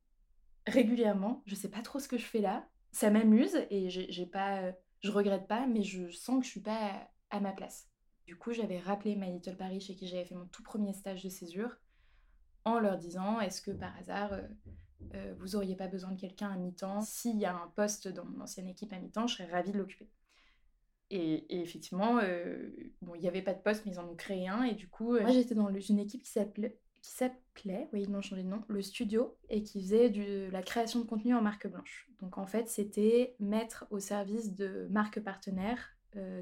régulièrement, 0.69 1.43
je 1.45 1.55
sais 1.55 1.69
pas 1.69 1.81
trop 1.81 1.99
ce 1.99 2.07
que 2.07 2.17
je 2.17 2.25
fais 2.25 2.41
là, 2.41 2.67
ça 2.91 3.09
m'amuse 3.09 3.57
et 3.69 3.89
j'ai 3.89 4.25
pas, 4.25 4.71
je 5.01 5.11
regrette 5.11 5.47
pas, 5.47 5.67
mais 5.67 5.83
je 5.83 6.09
sens 6.09 6.39
que 6.39 6.45
je 6.45 6.51
suis 6.51 6.61
pas 6.61 7.07
à 7.29 7.39
ma 7.39 7.51
place. 7.51 7.89
Du 8.25 8.35
coup, 8.35 8.51
j'avais 8.51 8.79
rappelé 8.79 9.15
My 9.15 9.31
Little 9.31 9.57
Paris 9.57 9.81
chez 9.81 9.95
qui 9.95 10.07
j'avais 10.07 10.25
fait 10.25 10.35
mon 10.35 10.45
tout 10.47 10.63
premier 10.63 10.93
stage 10.93 11.23
de 11.23 11.29
césure 11.29 11.77
en 12.65 12.79
leur 12.79 12.97
disant 12.97 13.39
est-ce 13.39 13.61
que 13.61 13.71
par 13.71 13.95
hasard 13.97 14.33
euh, 14.33 14.41
euh, 15.15 15.33
vous 15.39 15.55
auriez 15.55 15.75
pas 15.75 15.87
besoin 15.87 16.11
de 16.11 16.19
quelqu'un 16.19 16.49
à 16.49 16.55
mi-temps? 16.55 17.01
S'il 17.01 17.37
y 17.37 17.45
a 17.45 17.55
un 17.55 17.67
poste 17.75 18.07
dans 18.07 18.25
mon 18.25 18.41
ancienne 18.41 18.67
équipe 18.67 18.93
à 18.93 18.99
mi-temps, 18.99 19.27
je 19.27 19.35
serais 19.35 19.51
ravie 19.51 19.71
de 19.71 19.77
l'occuper. 19.77 20.09
Et, 21.11 21.59
effectivement, 21.59 22.19
euh, 22.21 22.69
bon, 23.01 23.15
il 23.15 23.21
n'y 23.21 23.27
avait 23.27 23.41
pas 23.41 23.55
de 23.55 23.61
poste, 23.61 23.83
mais 23.85 23.93
ils 23.93 23.99
en 23.99 24.07
ont 24.07 24.15
créé 24.15 24.47
un. 24.47 24.61
Et 24.61 24.75
du 24.75 24.87
coup, 24.87 25.19
moi 25.19 25.31
j'étais 25.31 25.55
dans 25.55 25.73
une 25.73 25.97
équipe 25.97 26.21
qui 26.21 26.29
s'appelait, 26.29 26.77
qui 27.01 27.11
s'appelait, 27.11 27.87
oui, 27.93 28.03
ils 28.07 28.15
ont 28.15 28.21
changé 28.21 28.43
de 28.43 28.47
nom, 28.47 28.63
le 28.67 28.81
studio, 28.81 29.35
et 29.49 29.63
qui 29.63 29.81
faisait 29.81 30.09
de 30.09 30.49
la 30.51 30.61
création 30.61 30.99
de 30.99 31.05
contenu 31.05 31.33
en 31.35 31.41
marque 31.41 31.67
blanche. 31.67 32.09
Donc 32.21 32.37
en 32.37 32.45
fait, 32.45 32.67
c'était 32.69 33.35
mettre 33.39 33.85
au 33.89 33.99
service 33.99 34.55
de 34.55 34.87
marques 34.89 35.19
partenaires 35.19 35.95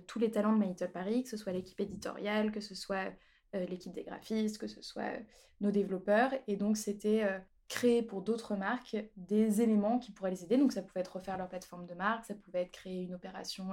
tous 0.08 0.20
les 0.20 0.32
talents 0.32 0.54
de 0.54 0.60
My 0.60 0.74
Paris, 0.92 1.24
que 1.24 1.30
ce 1.30 1.38
soit 1.38 1.52
l'équipe 1.52 1.80
éditoriale, 1.80 2.52
que 2.52 2.62
ce 2.62 2.76
soit 2.76 3.12
euh, 3.56 3.66
l'équipe 3.66 3.94
des 3.94 4.04
graphistes, 4.04 4.58
que 4.58 4.68
ce 4.68 4.82
soit 4.82 5.04
euh, 5.04 5.20
nos 5.62 5.72
développeurs. 5.72 6.32
Et 6.48 6.56
donc, 6.56 6.78
c'était 6.78 7.24
euh, 7.24 7.38
créer 7.68 8.02
pour 8.02 8.22
d'autres 8.22 8.56
marques 8.56 8.98
des 9.16 9.62
éléments 9.62 10.00
qui 10.00 10.12
pourraient 10.12 10.32
les 10.32 10.44
aider. 10.44 10.58
Donc, 10.58 10.72
ça 10.72 10.82
pouvait 10.82 11.02
être 11.02 11.16
refaire 11.16 11.38
leur 11.38 11.50
plateforme 11.50 11.86
de 11.86 11.94
marque, 11.94 12.26
ça 12.26 12.36
pouvait 12.36 12.64
être 12.64 12.72
créer 12.72 13.04
une 13.04 13.14
opération 13.14 13.70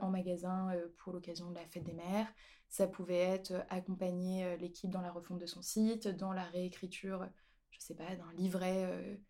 en 0.00 0.10
magasin 0.10 0.72
pour 0.98 1.12
l'occasion 1.12 1.50
de 1.50 1.54
la 1.54 1.66
fête 1.66 1.84
des 1.84 1.92
mères, 1.92 2.26
ça 2.68 2.86
pouvait 2.86 3.18
être 3.18 3.52
accompagner 3.70 4.56
l'équipe 4.58 4.90
dans 4.90 5.00
la 5.00 5.10
refonte 5.10 5.38
de 5.38 5.46
son 5.46 5.62
site, 5.62 6.08
dans 6.08 6.32
la 6.32 6.44
réécriture, 6.44 7.26
je 7.70 7.80
sais 7.80 7.94
pas, 7.94 8.14
d'un 8.14 8.32
livret 8.36 9.20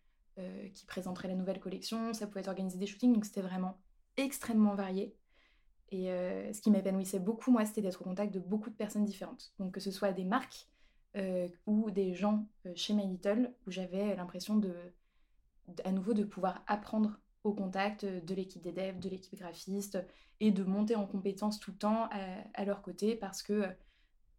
qui 0.73 0.85
présenterait 0.85 1.27
la 1.27 1.35
nouvelle 1.35 1.59
collection, 1.59 2.13
ça 2.13 2.27
pouvait 2.27 2.41
être 2.41 2.47
organiser 2.49 2.77
des 2.77 2.87
shootings. 2.87 3.13
Donc, 3.13 3.25
c'était 3.25 3.41
vraiment 3.41 3.77
extrêmement 4.17 4.75
varié. 4.75 5.15
Et 5.91 6.11
euh, 6.11 6.53
ce 6.53 6.61
qui 6.61 6.69
m'épanouissait 6.71 7.19
beaucoup, 7.19 7.51
moi, 7.51 7.65
c'était 7.65 7.81
d'être 7.81 8.01
au 8.01 8.03
contact 8.03 8.33
de 8.33 8.39
beaucoup 8.39 8.69
de 8.69 8.75
personnes 8.75 9.05
différentes. 9.05 9.53
Donc 9.57 9.73
que 9.73 9.79
ce 9.79 9.91
soit 9.91 10.11
des 10.11 10.25
marques 10.25 10.67
euh, 11.15 11.47
ou 11.65 11.89
des 11.89 12.13
gens 12.13 12.47
euh, 12.65 12.71
chez 12.75 12.93
My 12.93 13.07
Little, 13.07 13.53
où 13.65 13.71
j'avais 13.71 14.15
l'impression 14.15 14.57
de, 14.57 14.75
à 15.83 15.91
nouveau, 15.91 16.13
de 16.13 16.23
pouvoir 16.23 16.63
apprendre 16.67 17.19
au 17.43 17.53
contact 17.53 18.05
de 18.05 18.35
l'équipe 18.35 18.61
des 18.61 18.71
devs, 18.71 18.99
de 18.99 19.09
l'équipe 19.09 19.37
graphiste, 19.37 19.99
et 20.39 20.51
de 20.51 20.63
monter 20.63 20.95
en 20.95 21.05
compétence 21.05 21.59
tout 21.59 21.71
le 21.71 21.77
temps 21.77 22.09
à, 22.53 22.65
leur 22.65 22.81
côté, 22.81 23.15
parce 23.15 23.43
que 23.43 23.65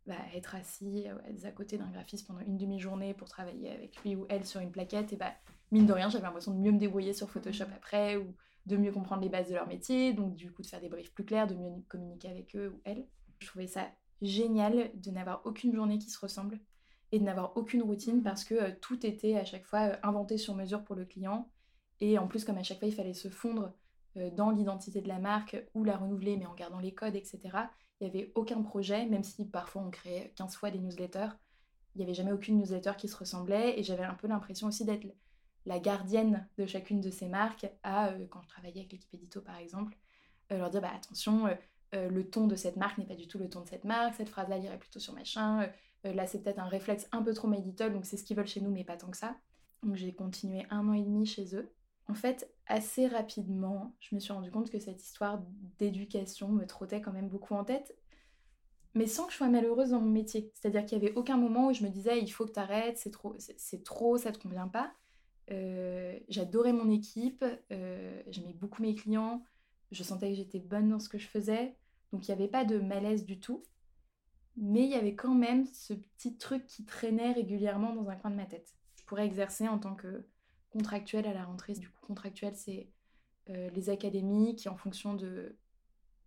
bah, 0.07 0.17
être 0.35 0.55
assis 0.55 1.07
à 1.45 1.51
côté 1.53 1.79
d'un 1.79 1.91
graphiste 1.91 2.27
pendant 2.27 2.41
une 2.41 2.57
demi-journée 2.57 3.15
pour 3.15 3.29
travailler 3.29 3.71
avec 3.71 3.97
lui 4.03 4.17
ou 4.17 4.27
elle 4.29 4.45
sur 4.45 4.61
une 4.61 4.71
plaquette, 4.71 5.13
et 5.13 5.17
bah, 5.17 5.33
mine 5.71 5.87
de 5.87 5.93
rien, 5.93 6.09
j'avais 6.09 6.25
l'impression 6.25 6.53
de 6.53 6.59
mieux 6.59 6.73
me 6.73 6.79
débrouiller 6.79 7.13
sur 7.13 7.31
Photoshop 7.31 7.67
après, 7.75 8.17
ou 8.17 8.35
de 8.67 8.77
mieux 8.77 8.93
comprendre 8.93 9.23
les 9.23 9.29
bases 9.29 9.49
de 9.49 9.55
leur 9.55 9.67
métier, 9.67 10.13
donc 10.13 10.37
du 10.37 10.53
coup 10.53 10.63
de 10.63 10.67
faire 10.67 10.81
des 10.81 10.89
briefs 10.89 11.13
plus 11.13 11.25
clairs, 11.25 11.47
de 11.47 11.55
mieux 11.55 11.71
communiquer 11.89 12.29
avec 12.29 12.55
eux 12.57 12.73
ou 12.75 12.81
elles. 12.85 13.07
Je 13.39 13.47
trouvais 13.47 13.67
ça 13.67 13.89
génial 14.23 14.91
de 14.95 15.11
n'avoir 15.11 15.43
aucune 15.45 15.75
journée 15.75 15.99
qui 15.99 16.11
se 16.11 16.19
ressemble 16.19 16.61
et 17.13 17.19
de 17.19 17.25
n'avoir 17.25 17.57
aucune 17.57 17.83
routine 17.83 18.19
mmh. 18.19 18.23
parce 18.23 18.45
que 18.45 18.55
euh, 18.55 18.71
tout 18.81 19.05
était 19.05 19.37
à 19.37 19.45
chaque 19.45 19.65
fois 19.65 19.81
euh, 19.81 19.97
inventé 20.03 20.39
sur 20.39 20.55
mesure 20.55 20.85
pour 20.85 20.95
le 20.95 21.05
client. 21.05 21.49
Et 22.01 22.19
en 22.19 22.27
plus, 22.27 22.45
comme 22.45 22.59
à 22.59 22.63
chaque 22.63 22.79
fois, 22.79 22.89
il 22.89 22.95
fallait 22.95 23.15
se 23.15 23.29
fondre 23.29 23.73
euh, 24.17 24.31
dans 24.31 24.51
l'identité 24.51 25.01
de 25.01 25.09
la 25.09 25.19
marque 25.19 25.57
ou 25.75 25.85
la 25.85 25.97
renouveler, 25.97 26.37
mais 26.37 26.47
en 26.47 26.55
gardant 26.55 26.81
les 26.81 26.93
codes, 26.93 27.15
etc. 27.15 27.41
Il 28.01 28.05
n'y 28.05 28.07
avait 28.09 28.33
aucun 28.35 28.63
projet, 28.63 29.07
même 29.07 29.23
si 29.23 29.49
parfois 29.49 29.83
on 29.83 29.91
créait 29.91 30.33
15 30.37 30.57
fois 30.57 30.71
des 30.71 30.79
newsletters, 30.79 31.29
il 31.95 31.99
n'y 31.99 32.05
avait 32.05 32.15
jamais 32.15 32.33
aucune 32.33 32.59
newsletter 32.59 32.93
qui 32.97 33.09
se 33.09 33.17
ressemblait. 33.17 33.79
Et 33.79 33.83
j'avais 33.83 34.05
un 34.05 34.15
peu 34.15 34.27
l'impression 34.27 34.69
aussi 34.69 34.85
d'être 34.85 35.07
la 35.67 35.79
gardienne 35.79 36.49
de 36.59 36.67
chacune 36.67 37.01
de 37.01 37.11
ces 37.11 37.29
marques 37.29 37.71
à, 37.83 38.09
euh, 38.09 38.27
quand 38.31 38.43
je 38.43 38.49
travaillais 38.49 38.81
avec 38.81 38.93
l'équipe 38.93 39.15
édito 39.15 39.41
par 39.41 39.57
exemple, 39.57 39.97
euh, 40.51 40.59
leur 40.59 40.71
dire 40.71 40.81
bah, 40.81 40.91
attention, 40.95 41.49
le 41.93 42.23
ton 42.23 42.47
de 42.47 42.55
cette 42.55 42.77
marque 42.77 42.99
n'est 42.99 43.07
pas 43.07 43.17
du 43.17 43.27
tout 43.27 43.39
le 43.39 43.49
ton 43.49 43.63
de 43.63 43.69
cette 43.69 43.83
marque, 43.85 44.15
cette 44.15 44.29
phrase-là 44.29 44.59
irait 44.59 44.79
plutôt 44.79 45.01
sur 45.01 45.13
machin, 45.13 45.69
là 46.05 46.25
c'est 46.29 46.41
peut-être 46.41 46.61
un 46.61 46.69
réflexe 46.69 47.09
un 47.11 47.21
peu 47.21 47.35
trop 47.35 47.49
My 47.49 47.61
donc 47.63 48.07
c'est 48.07 48.17
ce 48.17 48.23
qu'ils 48.23 48.37
veulent 48.37 48.47
chez 48.47 48.61
nous, 48.61 48.71
mais 48.71 48.85
pas 48.85 48.97
tant 48.97 49.11
que 49.11 49.17
ça. 49.17 49.35
Donc 49.83 49.97
j'ai 49.97 50.15
continué 50.15 50.67
un 50.71 50.89
an 50.89 50.93
et 50.93 51.03
demi 51.03 51.27
chez 51.27 51.57
eux. 51.57 51.69
En 52.11 52.15
fait, 52.15 52.51
assez 52.67 53.07
rapidement, 53.07 53.95
je 54.01 54.17
me 54.17 54.21
suis 54.21 54.33
rendu 54.33 54.51
compte 54.51 54.69
que 54.69 54.81
cette 54.81 55.01
histoire 55.01 55.41
d'éducation 55.79 56.49
me 56.49 56.67
trottait 56.67 57.01
quand 57.01 57.13
même 57.13 57.29
beaucoup 57.29 57.55
en 57.55 57.63
tête, 57.63 57.97
mais 58.95 59.07
sans 59.07 59.27
que 59.27 59.33
je 59.33 59.37
sois 59.37 59.49
malheureuse 59.49 59.91
dans 59.91 60.01
mon 60.01 60.11
métier. 60.11 60.51
C'est-à-dire 60.55 60.85
qu'il 60.85 60.99
n'y 60.99 61.07
avait 61.07 61.15
aucun 61.15 61.37
moment 61.37 61.69
où 61.69 61.73
je 61.73 61.85
me 61.85 61.89
disais 61.89 62.21
il 62.21 62.29
faut 62.29 62.47
que 62.47 62.53
tu 62.53 62.59
arrêtes, 62.59 62.99
c'est 62.99 63.13
trop, 63.13 63.37
c'est 63.39 63.85
trop, 63.85 64.19
ça 64.19 64.33
te 64.33 64.39
convient 64.39 64.67
pas. 64.67 64.93
Euh, 65.53 66.19
j'adorais 66.29 66.73
mon 66.73 66.91
équipe, 66.91 67.45
euh, 67.71 68.23
j'aimais 68.27 68.55
beaucoup 68.55 68.83
mes 68.83 68.97
clients, 68.97 69.45
je 69.93 70.03
sentais 70.03 70.31
que 70.31 70.35
j'étais 70.35 70.59
bonne 70.59 70.89
dans 70.89 70.99
ce 70.99 71.09
que 71.09 71.19
je 71.19 71.29
faisais, 71.29 71.77
donc 72.13 72.27
il 72.27 72.33
n'y 72.33 72.43
avait 72.43 72.51
pas 72.51 72.65
de 72.65 72.81
malaise 72.81 73.25
du 73.25 73.39
tout. 73.39 73.63
Mais 74.57 74.83
il 74.83 74.91
y 74.91 74.97
avait 74.97 75.15
quand 75.15 75.35
même 75.35 75.65
ce 75.67 75.95
petit 75.95 76.37
truc 76.37 76.67
qui 76.67 76.85
traînait 76.85 77.33
régulièrement 77.33 77.95
dans 77.95 78.09
un 78.09 78.17
coin 78.17 78.33
de 78.33 78.37
ma 78.37 78.47
tête. 78.47 78.75
Je 78.97 79.05
pourrais 79.05 79.27
exercer 79.27 79.69
en 79.69 79.79
tant 79.79 79.95
que 79.95 80.27
contractuel 80.71 81.27
à 81.27 81.35
la 81.35 81.45
rentrée. 81.45 81.75
Du 81.75 81.89
coup, 81.89 82.01
contractuel, 82.07 82.55
c'est 82.55 82.89
euh, 83.51 83.69
les 83.71 83.91
académies 83.91 84.57
qui, 84.57 84.69
en 84.69 84.77
fonction 84.77 85.15
de 85.15 85.57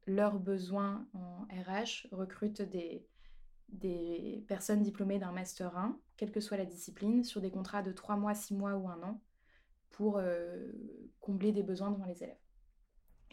leurs 0.06 0.40
besoins 0.40 1.08
en 1.14 1.44
RH, 1.44 2.08
recrutent 2.12 2.62
des, 2.62 3.08
personnes 4.48 4.84
diplômées 4.84 5.20
d'un 5.20 5.32
Master 5.32 5.76
1, 5.78 5.98
quelle 6.18 6.32
que 6.32 6.42
soit 6.42 6.58
la 6.58 6.66
discipline, 6.66 7.24
sur 7.24 7.42
des 7.42 7.52
contrats 7.52 7.82
de 7.82 7.92
3 7.92 8.18
mois, 8.18 8.36
6 8.36 8.54
mois 8.54 8.76
ou 8.76 8.88
un 8.90 9.02
an, 9.04 9.22
pour 9.90 10.18
euh, 10.18 10.72
combler 11.22 11.52
des 11.52 11.64
besoins 11.64 11.92
devant 11.92 12.06
les 12.06 12.24
élèves. 12.24 12.38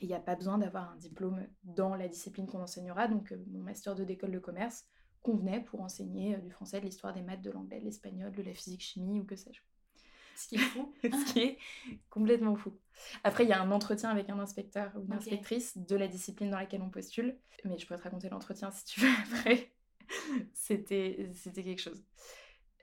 Il 0.03 0.09
n'y 0.09 0.15
a 0.15 0.21
pas 0.21 0.37
besoin 0.37 0.57
d'avoir 0.57 0.93
un 0.93 0.97
diplôme 0.97 1.47
dans 1.65 1.95
la 1.95 2.09
discipline 2.09 2.47
qu'on 2.47 2.63
enseignera, 2.63 3.09
donc 3.09 3.33
euh, 3.33 3.45
mon 3.49 3.61
Master 3.61 3.95
2 3.95 4.07
d'école 4.07 4.33
de 4.33 4.39
commerce 4.39 4.87
convenait 5.23 5.61
pour 5.61 5.83
enseigner 5.83 6.39
du 6.39 6.51
français, 6.51 6.81
de 6.81 6.87
l'histoire 6.87 7.13
des 7.13 7.21
maths, 7.21 7.43
de 7.43 7.51
l'anglais, 7.51 7.81
de 7.81 7.85
l'espagnol, 7.85 8.33
de 8.33 8.43
la 8.43 8.55
physique-chimie 8.55 9.21
ou 9.21 9.25
que 9.25 9.37
sais-je. 9.37 9.61
Ce 10.41 10.49
qui 10.49 10.55
est 10.55 10.59
fou. 10.59 10.93
Ce 11.03 11.33
qui 11.33 11.41
est 11.41 11.59
complètement 12.09 12.57
fou. 12.57 12.73
Après, 13.25 13.45
il 13.45 13.51
y 13.51 13.53
a 13.53 13.61
un 13.61 13.71
entretien 13.71 14.09
avec 14.11 14.31
un 14.31 14.39
inspecteur 14.39 14.91
ou 14.97 15.05
une 15.05 15.13
inspectrice 15.13 15.77
de 15.77 15.97
la 15.97 16.09
discipline 16.09 16.51
dans 16.51 16.59
laquelle 16.59 16.83
on 16.83 16.91
postule. 16.91 17.37
Mais 17.65 17.79
je 17.79 17.87
pourrais 17.87 17.99
te 17.99 18.05
raconter 18.05 18.29
l'entretien 18.29 18.71
si 18.71 18.85
tu 18.85 19.01
veux 19.01 19.09
après. 19.33 19.73
c'était, 20.55 21.31
c'était 21.35 21.63
quelque 21.63 21.81
chose. 21.81 22.03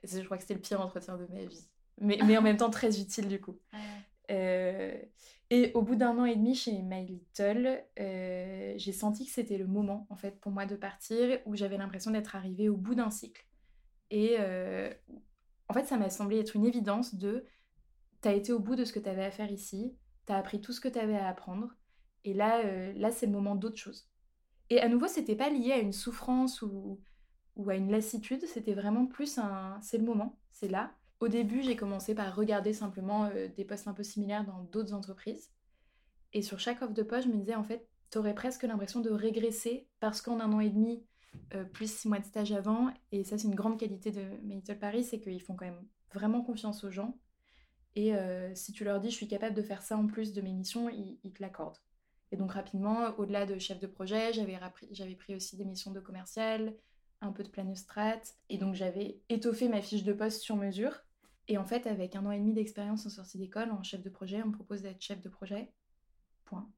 Je 0.04 0.22
crois 0.22 0.36
que 0.36 0.42
c'était 0.42 0.54
le 0.54 0.60
pire 0.60 0.80
entretien 0.80 1.16
de 1.16 1.26
ma 1.26 1.44
vie. 1.44 1.68
Mais, 2.00 2.18
mais 2.24 2.38
en 2.38 2.42
même 2.42 2.56
temps 2.56 2.70
très 2.70 3.00
utile 3.00 3.28
du 3.28 3.40
coup. 3.40 3.58
Euh, 4.30 4.94
et 5.48 5.72
au 5.72 5.80
bout 5.80 5.96
d'un 5.96 6.18
an 6.18 6.26
et 6.26 6.36
demi 6.36 6.54
chez 6.54 6.82
My 6.82 7.06
Little, 7.06 7.82
euh, 7.98 8.74
j'ai 8.76 8.92
senti 8.92 9.24
que 9.24 9.30
c'était 9.30 9.56
le 9.56 9.66
moment 9.66 10.06
en 10.10 10.16
fait 10.16 10.38
pour 10.38 10.52
moi 10.52 10.66
de 10.66 10.76
partir, 10.76 11.38
où 11.46 11.56
j'avais 11.56 11.78
l'impression 11.78 12.10
d'être 12.10 12.36
arrivée 12.36 12.68
au 12.68 12.76
bout 12.76 12.94
d'un 12.94 13.10
cycle. 13.10 13.46
Et 14.10 14.36
euh, 14.38 14.92
en 15.68 15.74
fait, 15.74 15.84
ça 15.84 15.96
m'a 15.96 16.10
semblé 16.10 16.38
être 16.38 16.56
une 16.56 16.66
évidence 16.66 17.14
de 17.14 17.44
t'as 18.20 18.32
été 18.32 18.52
au 18.52 18.58
bout 18.58 18.76
de 18.76 18.84
ce 18.84 18.92
que 18.92 18.98
t'avais 18.98 19.24
à 19.24 19.30
faire 19.30 19.50
ici, 19.50 19.96
t'as 20.26 20.36
appris 20.36 20.60
tout 20.60 20.72
ce 20.72 20.80
que 20.80 20.88
t'avais 20.88 21.16
à 21.16 21.28
apprendre, 21.28 21.74
et 22.24 22.34
là, 22.34 22.62
là 22.94 23.10
c'est 23.10 23.26
le 23.26 23.32
moment 23.32 23.54
d'autre 23.54 23.76
chose. 23.76 24.08
Et 24.70 24.80
à 24.80 24.88
nouveau, 24.88 25.06
c'était 25.06 25.36
pas 25.36 25.50
lié 25.50 25.72
à 25.72 25.78
une 25.78 25.92
souffrance 25.92 26.62
ou, 26.62 27.00
ou 27.56 27.70
à 27.70 27.76
une 27.76 27.90
lassitude, 27.90 28.44
c'était 28.46 28.74
vraiment 28.74 29.06
plus 29.06 29.38
un 29.38 29.78
c'est 29.82 29.98
le 29.98 30.04
moment, 30.04 30.38
c'est 30.52 30.68
là. 30.68 30.92
Au 31.20 31.28
début, 31.28 31.62
j'ai 31.62 31.76
commencé 31.76 32.14
par 32.14 32.34
regarder 32.36 32.72
simplement 32.72 33.26
euh, 33.26 33.48
des 33.56 33.64
postes 33.64 33.88
un 33.88 33.94
peu 33.94 34.04
similaires 34.04 34.44
dans 34.44 34.62
d'autres 34.64 34.94
entreprises. 34.94 35.50
Et 36.32 36.42
sur 36.42 36.60
chaque 36.60 36.80
offre 36.82 36.92
de 36.92 37.02
poste, 37.02 37.26
je 37.26 37.32
me 37.32 37.38
disais 37.38 37.56
en 37.56 37.64
fait, 37.64 37.88
t'aurais 38.10 38.34
presque 38.34 38.62
l'impression 38.62 39.00
de 39.00 39.10
régresser 39.10 39.88
parce 40.00 40.22
qu'en 40.22 40.40
un 40.40 40.52
an 40.52 40.60
et 40.60 40.70
demi, 40.70 41.04
euh, 41.54 41.64
plus 41.64 41.90
six 41.90 42.08
mois 42.08 42.18
de 42.18 42.24
stage 42.24 42.52
avant, 42.52 42.92
et 43.12 43.24
ça 43.24 43.38
c'est 43.38 43.48
une 43.48 43.54
grande 43.54 43.78
qualité 43.78 44.10
de 44.10 44.22
Medital 44.42 44.78
Paris, 44.78 45.04
c'est 45.04 45.20
qu'ils 45.20 45.42
font 45.42 45.54
quand 45.54 45.66
même 45.66 45.86
vraiment 46.12 46.42
confiance 46.42 46.84
aux 46.84 46.90
gens. 46.90 47.18
Et 47.94 48.14
euh, 48.14 48.54
si 48.54 48.72
tu 48.72 48.84
leur 48.84 49.00
dis 49.00 49.10
je 49.10 49.16
suis 49.16 49.28
capable 49.28 49.54
de 49.54 49.62
faire 49.62 49.82
ça 49.82 49.96
en 49.96 50.06
plus 50.06 50.32
de 50.32 50.40
mes 50.40 50.52
missions, 50.52 50.88
ils, 50.88 51.18
ils 51.24 51.32
te 51.32 51.42
l'accordent. 51.42 51.78
Et 52.30 52.36
donc 52.36 52.52
rapidement, 52.52 53.08
au-delà 53.18 53.46
de 53.46 53.58
chef 53.58 53.80
de 53.80 53.86
projet, 53.86 54.32
j'avais 54.32 55.14
pris 55.16 55.34
aussi 55.34 55.56
des 55.56 55.64
missions 55.64 55.92
de 55.92 56.00
commercial, 56.00 56.74
un 57.20 57.32
peu 57.32 57.42
de 57.42 57.48
planostrat. 57.48 58.20
Et 58.48 58.58
donc 58.58 58.74
j'avais 58.74 59.20
étoffé 59.28 59.68
ma 59.68 59.80
fiche 59.80 60.04
de 60.04 60.12
poste 60.12 60.42
sur 60.42 60.56
mesure. 60.56 61.00
Et 61.48 61.56
en 61.56 61.64
fait, 61.64 61.86
avec 61.86 62.14
un 62.14 62.26
an 62.26 62.30
et 62.30 62.38
demi 62.38 62.52
d'expérience 62.52 63.06
en 63.06 63.10
sortie 63.10 63.38
d'école, 63.38 63.70
en 63.70 63.82
chef 63.82 64.02
de 64.02 64.10
projet, 64.10 64.42
on 64.42 64.48
me 64.48 64.52
propose 64.52 64.82
d'être 64.82 65.00
chef 65.00 65.20
de 65.22 65.28
projet 65.28 65.72
Point. 66.44 66.70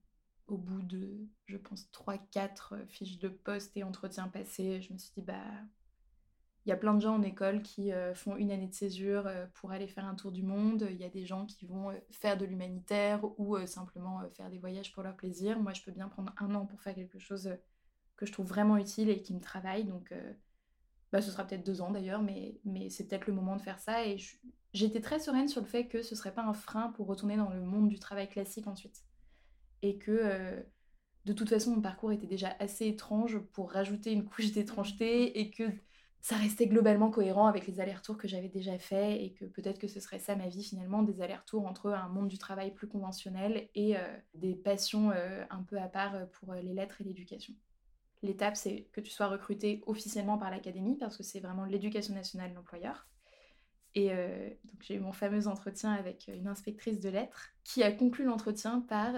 Au 0.50 0.56
bout 0.56 0.82
de, 0.82 1.28
je 1.46 1.56
pense, 1.56 1.88
3-4 1.92 2.86
fiches 2.88 3.18
de 3.18 3.28
poste 3.28 3.76
et 3.76 3.84
entretiens 3.84 4.28
passés, 4.28 4.82
je 4.82 4.92
me 4.92 4.98
suis 4.98 5.12
dit, 5.16 5.22
bah, 5.22 5.40
il 6.66 6.68
y 6.68 6.72
a 6.72 6.76
plein 6.76 6.92
de 6.92 7.00
gens 7.00 7.14
en 7.14 7.22
école 7.22 7.62
qui 7.62 7.92
euh, 7.92 8.14
font 8.14 8.36
une 8.36 8.50
année 8.50 8.66
de 8.66 8.74
césure 8.74 9.26
euh, 9.26 9.46
pour 9.54 9.72
aller 9.72 9.86
faire 9.86 10.04
un 10.04 10.14
tour 10.14 10.30
du 10.30 10.42
monde. 10.42 10.86
Il 10.90 10.96
y 10.96 11.04
a 11.04 11.08
des 11.08 11.24
gens 11.24 11.46
qui 11.46 11.66
vont 11.66 11.90
euh, 11.90 11.94
faire 12.10 12.36
de 12.36 12.44
l'humanitaire 12.44 13.20
ou 13.38 13.56
simplement 13.66 14.20
faire 14.36 14.50
des 14.50 14.58
voyages 14.58 14.92
pour 14.92 15.02
leur 15.02 15.16
plaisir. 15.16 15.58
Moi, 15.58 15.72
je 15.72 15.82
peux 15.82 15.92
bien 15.92 16.08
prendre 16.08 16.34
un 16.38 16.54
an 16.54 16.66
pour 16.66 16.80
faire 16.82 16.94
quelque 16.94 17.18
chose 17.18 17.56
que 18.16 18.26
je 18.26 18.32
trouve 18.32 18.46
vraiment 18.46 18.76
utile 18.76 19.08
et 19.08 19.22
qui 19.22 19.32
me 19.34 19.40
travaille. 19.40 19.84
Donc, 19.84 20.12
bah, 21.12 21.22
ce 21.22 21.30
sera 21.30 21.46
peut-être 21.46 21.64
deux 21.64 21.80
ans 21.80 21.90
d'ailleurs, 21.90 22.22
mais, 22.22 22.60
mais 22.64 22.90
c'est 22.90 23.08
peut-être 23.08 23.26
le 23.26 23.32
moment 23.32 23.56
de 23.56 23.62
faire 23.62 23.78
ça. 23.78 24.06
Et 24.06 24.18
j'étais 24.74 25.00
très 25.00 25.18
sereine 25.18 25.48
sur 25.48 25.62
le 25.62 25.66
fait 25.66 25.86
que 25.88 26.02
ce 26.02 26.14
serait 26.14 26.34
pas 26.34 26.44
un 26.44 26.52
frein 26.52 26.88
pour 26.92 27.06
retourner 27.06 27.36
dans 27.36 27.50
le 27.50 27.62
monde 27.62 27.88
du 27.88 27.98
travail 27.98 28.28
classique 28.28 28.66
ensuite. 28.66 29.02
Et 29.82 29.98
que 29.98 30.62
de 31.26 31.32
toute 31.32 31.48
façon, 31.48 31.74
mon 31.74 31.80
parcours 31.80 32.12
était 32.12 32.26
déjà 32.26 32.54
assez 32.58 32.86
étrange 32.86 33.38
pour 33.52 33.72
rajouter 33.72 34.12
une 34.12 34.24
couche 34.24 34.52
d'étrangeté 34.52 35.40
et 35.40 35.50
que 35.50 35.64
ça 36.22 36.36
restait 36.36 36.66
globalement 36.66 37.10
cohérent 37.10 37.46
avec 37.46 37.66
les 37.66 37.80
allers-retours 37.80 38.18
que 38.18 38.28
j'avais 38.28 38.48
déjà 38.48 38.78
faits 38.78 39.20
et 39.20 39.32
que 39.32 39.46
peut-être 39.46 39.78
que 39.78 39.88
ce 39.88 40.00
serait 40.00 40.18
ça 40.18 40.36
ma 40.36 40.48
vie 40.48 40.62
finalement, 40.62 41.02
des 41.02 41.22
allers-retours 41.22 41.66
entre 41.66 41.90
un 41.90 42.08
monde 42.08 42.28
du 42.28 42.38
travail 42.38 42.74
plus 42.74 42.88
conventionnel 42.88 43.68
et 43.74 43.96
euh, 43.96 44.00
des 44.34 44.54
passions 44.54 45.12
euh, 45.12 45.44
un 45.48 45.62
peu 45.62 45.78
à 45.78 45.88
part 45.88 46.28
pour 46.32 46.52
euh, 46.52 46.60
les 46.60 46.74
lettres 46.74 47.00
et 47.00 47.04
l'éducation. 47.04 47.54
L'étape, 48.22 48.56
c'est 48.56 48.88
que 48.92 49.00
tu 49.00 49.10
sois 49.10 49.28
recruté 49.28 49.82
officiellement 49.86 50.36
par 50.36 50.50
l'académie 50.50 50.96
parce 50.98 51.16
que 51.16 51.22
c'est 51.22 51.40
vraiment 51.40 51.64
l'éducation 51.64 52.14
nationale 52.14 52.52
l'employeur. 52.52 53.08
Et 53.94 54.10
donc 54.10 54.82
j'ai 54.82 54.94
eu 54.94 55.00
mon 55.00 55.10
fameux 55.10 55.48
entretien 55.48 55.90
avec 55.90 56.30
une 56.32 56.46
inspectrice 56.46 57.00
de 57.00 57.08
lettres 57.08 57.48
qui 57.64 57.82
a 57.82 57.90
conclu 57.90 58.24
l'entretien 58.24 58.82
par 58.82 59.14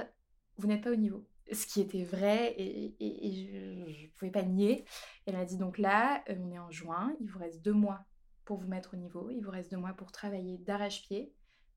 Vous 0.59 0.67
n'êtes 0.67 0.83
pas 0.83 0.93
au 0.93 0.97
niveau 0.97 1.27
ce 1.51 1.67
qui 1.67 1.81
était 1.81 2.05
vrai 2.05 2.55
et, 2.59 2.95
je 3.01 4.05
ne 4.05 4.11
pouvais 4.17 4.31
pas 4.31 4.43
nier. 4.43 4.85
Elle 5.27 5.37
m'a 5.37 5.45
dit 5.45 5.57
donc 5.57 5.79
là, 5.79 6.23
euh, 6.29 6.37
on 6.41 6.51
est 6.51 6.59
en 6.59 6.71
juin, 6.71 7.15
il 7.21 7.29
vous 7.29 7.39
reste 7.39 7.63
deux 7.63 7.73
mois 7.73 8.05
pour 8.45 8.59
vous 8.59 8.69
mettre 8.69 8.95
au 8.95 8.97
niveau, 8.97 9.31
il 9.31 9.41
vous 9.41 9.51
reste 9.51 9.71
deux 9.71 9.77
mois 9.77 9.93
pour 9.93 10.13
travailler 10.13 10.59
d'arrache-pied. 10.59 11.33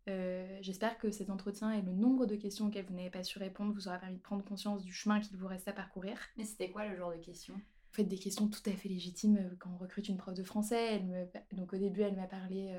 Euh, 0.08 0.60
j'espère 0.62 0.98
que 0.98 1.10
cet 1.10 1.30
entretien 1.30 1.72
et 1.72 1.82
le 1.82 1.92
nombre 1.92 2.26
de 2.28 2.36
questions 2.36 2.68
auxquelles 2.68 2.86
vous 2.86 2.94
n'avez 2.94 3.10
pas 3.10 3.24
su 3.24 3.40
répondre 3.40 3.74
vous 3.74 3.88
aura 3.88 3.98
permis 3.98 4.18
de 4.18 4.22
prendre 4.22 4.44
conscience 4.44 4.84
du 4.84 4.94
chemin 4.94 5.20
qu'il 5.20 5.38
vous 5.38 5.48
reste 5.48 5.68
à 5.68 5.74
parcourir. 5.74 6.18
Mais 6.38 6.44
c'était 6.44 6.70
quoi 6.70 6.88
le 6.88 6.96
genre 6.96 7.12
de 7.12 7.18
questions? 7.18 7.56
En 7.56 7.96
fait, 7.96 8.04
des 8.04 8.20
questions 8.20 8.48
tout 8.48 8.62
à 8.68 8.72
fait 8.72 8.90
légitimes 8.90 9.38
euh, 9.38 9.56
quand 9.60 9.72
on 9.74 9.78
recrute 9.78 10.08
une 10.10 10.18
prof 10.18 10.36
de 10.36 10.44
français. 10.44 10.96
Elle 10.96 11.06
me... 11.06 11.26
Donc 11.54 11.74
au 11.74 11.78
début, 11.78 12.02
elle 12.02 12.16
m'a 12.16 12.28
parlé, 12.28 12.76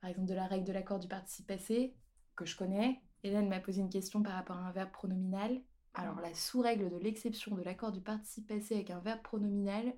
par 0.00 0.10
exemple, 0.10 0.28
de 0.28 0.34
la 0.34 0.46
règle 0.46 0.66
de 0.66 0.72
l'accord 0.72 0.98
du 0.98 1.08
participe 1.08 1.46
passé, 1.46 1.94
que 2.36 2.46
je 2.46 2.56
connais. 2.56 3.00
Elle 3.22 3.48
m'a 3.48 3.60
posé 3.60 3.80
une 3.80 3.90
question 3.90 4.22
par 4.22 4.32
rapport 4.32 4.56
à 4.56 4.60
un 4.60 4.72
verbe 4.72 4.90
pronominal. 4.90 5.60
Alors 5.94 6.20
la 6.20 6.32
sous-règle 6.34 6.90
de 6.90 6.96
l'exception 6.96 7.54
de 7.56 7.62
l'accord 7.62 7.92
du 7.92 8.00
participe 8.00 8.46
passé 8.46 8.74
avec 8.74 8.90
un 8.90 9.00
verbe 9.00 9.22
pronominal, 9.22 9.94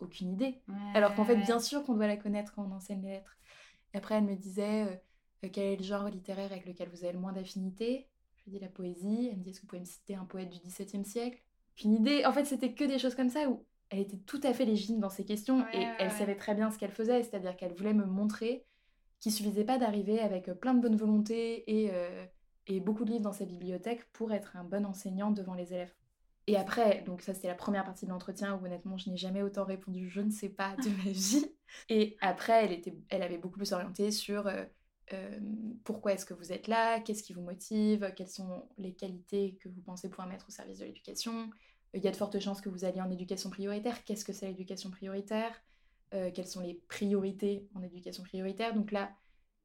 aucune 0.00 0.32
idée. 0.32 0.60
Alors 0.94 1.14
qu'en 1.14 1.24
fait, 1.24 1.36
bien 1.36 1.58
sûr 1.58 1.84
qu'on 1.84 1.94
doit 1.94 2.06
la 2.06 2.16
connaître 2.16 2.54
quand 2.54 2.64
on 2.64 2.74
enseigne 2.74 3.02
les 3.02 3.10
lettres. 3.10 3.36
Et 3.94 3.98
après, 3.98 4.16
elle 4.16 4.24
me 4.24 4.36
disait 4.36 4.84
euh, 4.84 4.96
euh, 5.44 5.48
quel 5.50 5.64
est 5.64 5.76
le 5.76 5.84
genre 5.84 6.08
littéraire 6.08 6.52
avec 6.52 6.66
lequel 6.66 6.88
vous 6.90 7.04
avez 7.04 7.14
le 7.14 7.18
moins 7.18 7.32
d'affinité? 7.32 8.08
Je 8.36 8.44
lui 8.44 8.52
dis 8.52 8.58
la 8.58 8.68
poésie. 8.68 9.30
Elle 9.30 9.38
me 9.38 9.42
dit 9.42 9.50
est-ce 9.50 9.60
que 9.60 9.62
vous 9.62 9.68
pouvez 9.68 9.80
me 9.80 9.86
citer 9.86 10.14
un 10.14 10.26
poète 10.26 10.50
du 10.50 10.58
XVIIe 10.58 11.04
siècle? 11.04 11.42
Aucune 11.74 11.94
idée. 11.94 12.24
En 12.26 12.32
fait, 12.32 12.44
c'était 12.44 12.74
que 12.74 12.84
des 12.84 12.98
choses 12.98 13.14
comme 13.14 13.30
ça 13.30 13.48
où 13.48 13.64
elle 13.88 14.00
était 14.00 14.18
tout 14.18 14.40
à 14.42 14.52
fait 14.52 14.64
légitime 14.64 15.00
dans 15.00 15.10
ses 15.10 15.24
questions 15.24 15.64
et 15.72 15.86
elle 15.98 16.10
savait 16.10 16.36
très 16.36 16.54
bien 16.54 16.70
ce 16.70 16.78
qu'elle 16.78 16.90
faisait, 16.90 17.22
c'est-à-dire 17.22 17.56
qu'elle 17.56 17.72
voulait 17.72 17.94
me 17.94 18.04
montrer 18.04 18.66
qu'il 19.20 19.32
suffisait 19.32 19.64
pas 19.64 19.78
d'arriver 19.78 20.20
avec 20.20 20.50
plein 20.60 20.74
de 20.74 20.80
bonne 20.80 20.96
volonté 20.96 21.64
et 21.66 21.90
euh, 21.92 22.26
et 22.66 22.80
beaucoup 22.80 23.04
de 23.04 23.10
livres 23.10 23.24
dans 23.24 23.32
sa 23.32 23.44
bibliothèque 23.44 24.04
pour 24.12 24.32
être 24.32 24.56
un 24.56 24.64
bon 24.64 24.84
enseignant 24.84 25.30
devant 25.30 25.54
les 25.54 25.72
élèves. 25.72 25.94
Et 26.48 26.56
après, 26.56 27.02
donc 27.02 27.22
ça 27.22 27.34
c'était 27.34 27.48
la 27.48 27.54
première 27.54 27.84
partie 27.84 28.06
de 28.06 28.10
l'entretien 28.10 28.54
où 28.54 28.64
honnêtement 28.64 28.96
je 28.96 29.10
n'ai 29.10 29.16
jamais 29.16 29.42
autant 29.42 29.64
répondu 29.64 30.08
je 30.08 30.20
ne 30.20 30.30
sais 30.30 30.48
pas 30.48 30.76
de 30.76 30.88
ma 31.04 31.10
vie. 31.10 31.46
Et 31.88 32.16
après 32.20 32.64
elle, 32.64 32.72
était, 32.72 32.94
elle 33.08 33.22
avait 33.22 33.38
beaucoup 33.38 33.58
plus 33.58 33.72
orienté 33.72 34.12
sur 34.12 34.46
euh, 34.46 34.64
euh, 35.12 35.38
pourquoi 35.84 36.12
est-ce 36.12 36.24
que 36.24 36.34
vous 36.34 36.52
êtes 36.52 36.68
là, 36.68 37.00
qu'est-ce 37.00 37.22
qui 37.22 37.32
vous 37.32 37.42
motive, 37.42 38.12
quelles 38.16 38.28
sont 38.28 38.68
les 38.78 38.92
qualités 38.94 39.56
que 39.60 39.68
vous 39.68 39.80
pensez 39.80 40.08
pouvoir 40.08 40.28
mettre 40.28 40.46
au 40.48 40.52
service 40.52 40.78
de 40.78 40.84
l'éducation. 40.84 41.50
Il 41.94 42.04
y 42.04 42.08
a 42.08 42.10
de 42.10 42.16
fortes 42.16 42.38
chances 42.40 42.60
que 42.60 42.68
vous 42.68 42.84
alliez 42.84 43.00
en 43.00 43.10
éducation 43.10 43.50
prioritaire. 43.50 44.04
Qu'est-ce 44.04 44.24
que 44.24 44.32
c'est 44.32 44.46
l'éducation 44.46 44.90
prioritaire? 44.90 45.52
Euh, 46.14 46.30
Quelles 46.32 46.46
sont 46.46 46.60
les 46.60 46.74
priorités 46.74 47.68
en 47.74 47.82
éducation 47.82 48.22
prioritaire? 48.22 48.74
Donc 48.74 48.92
là, 48.92 49.12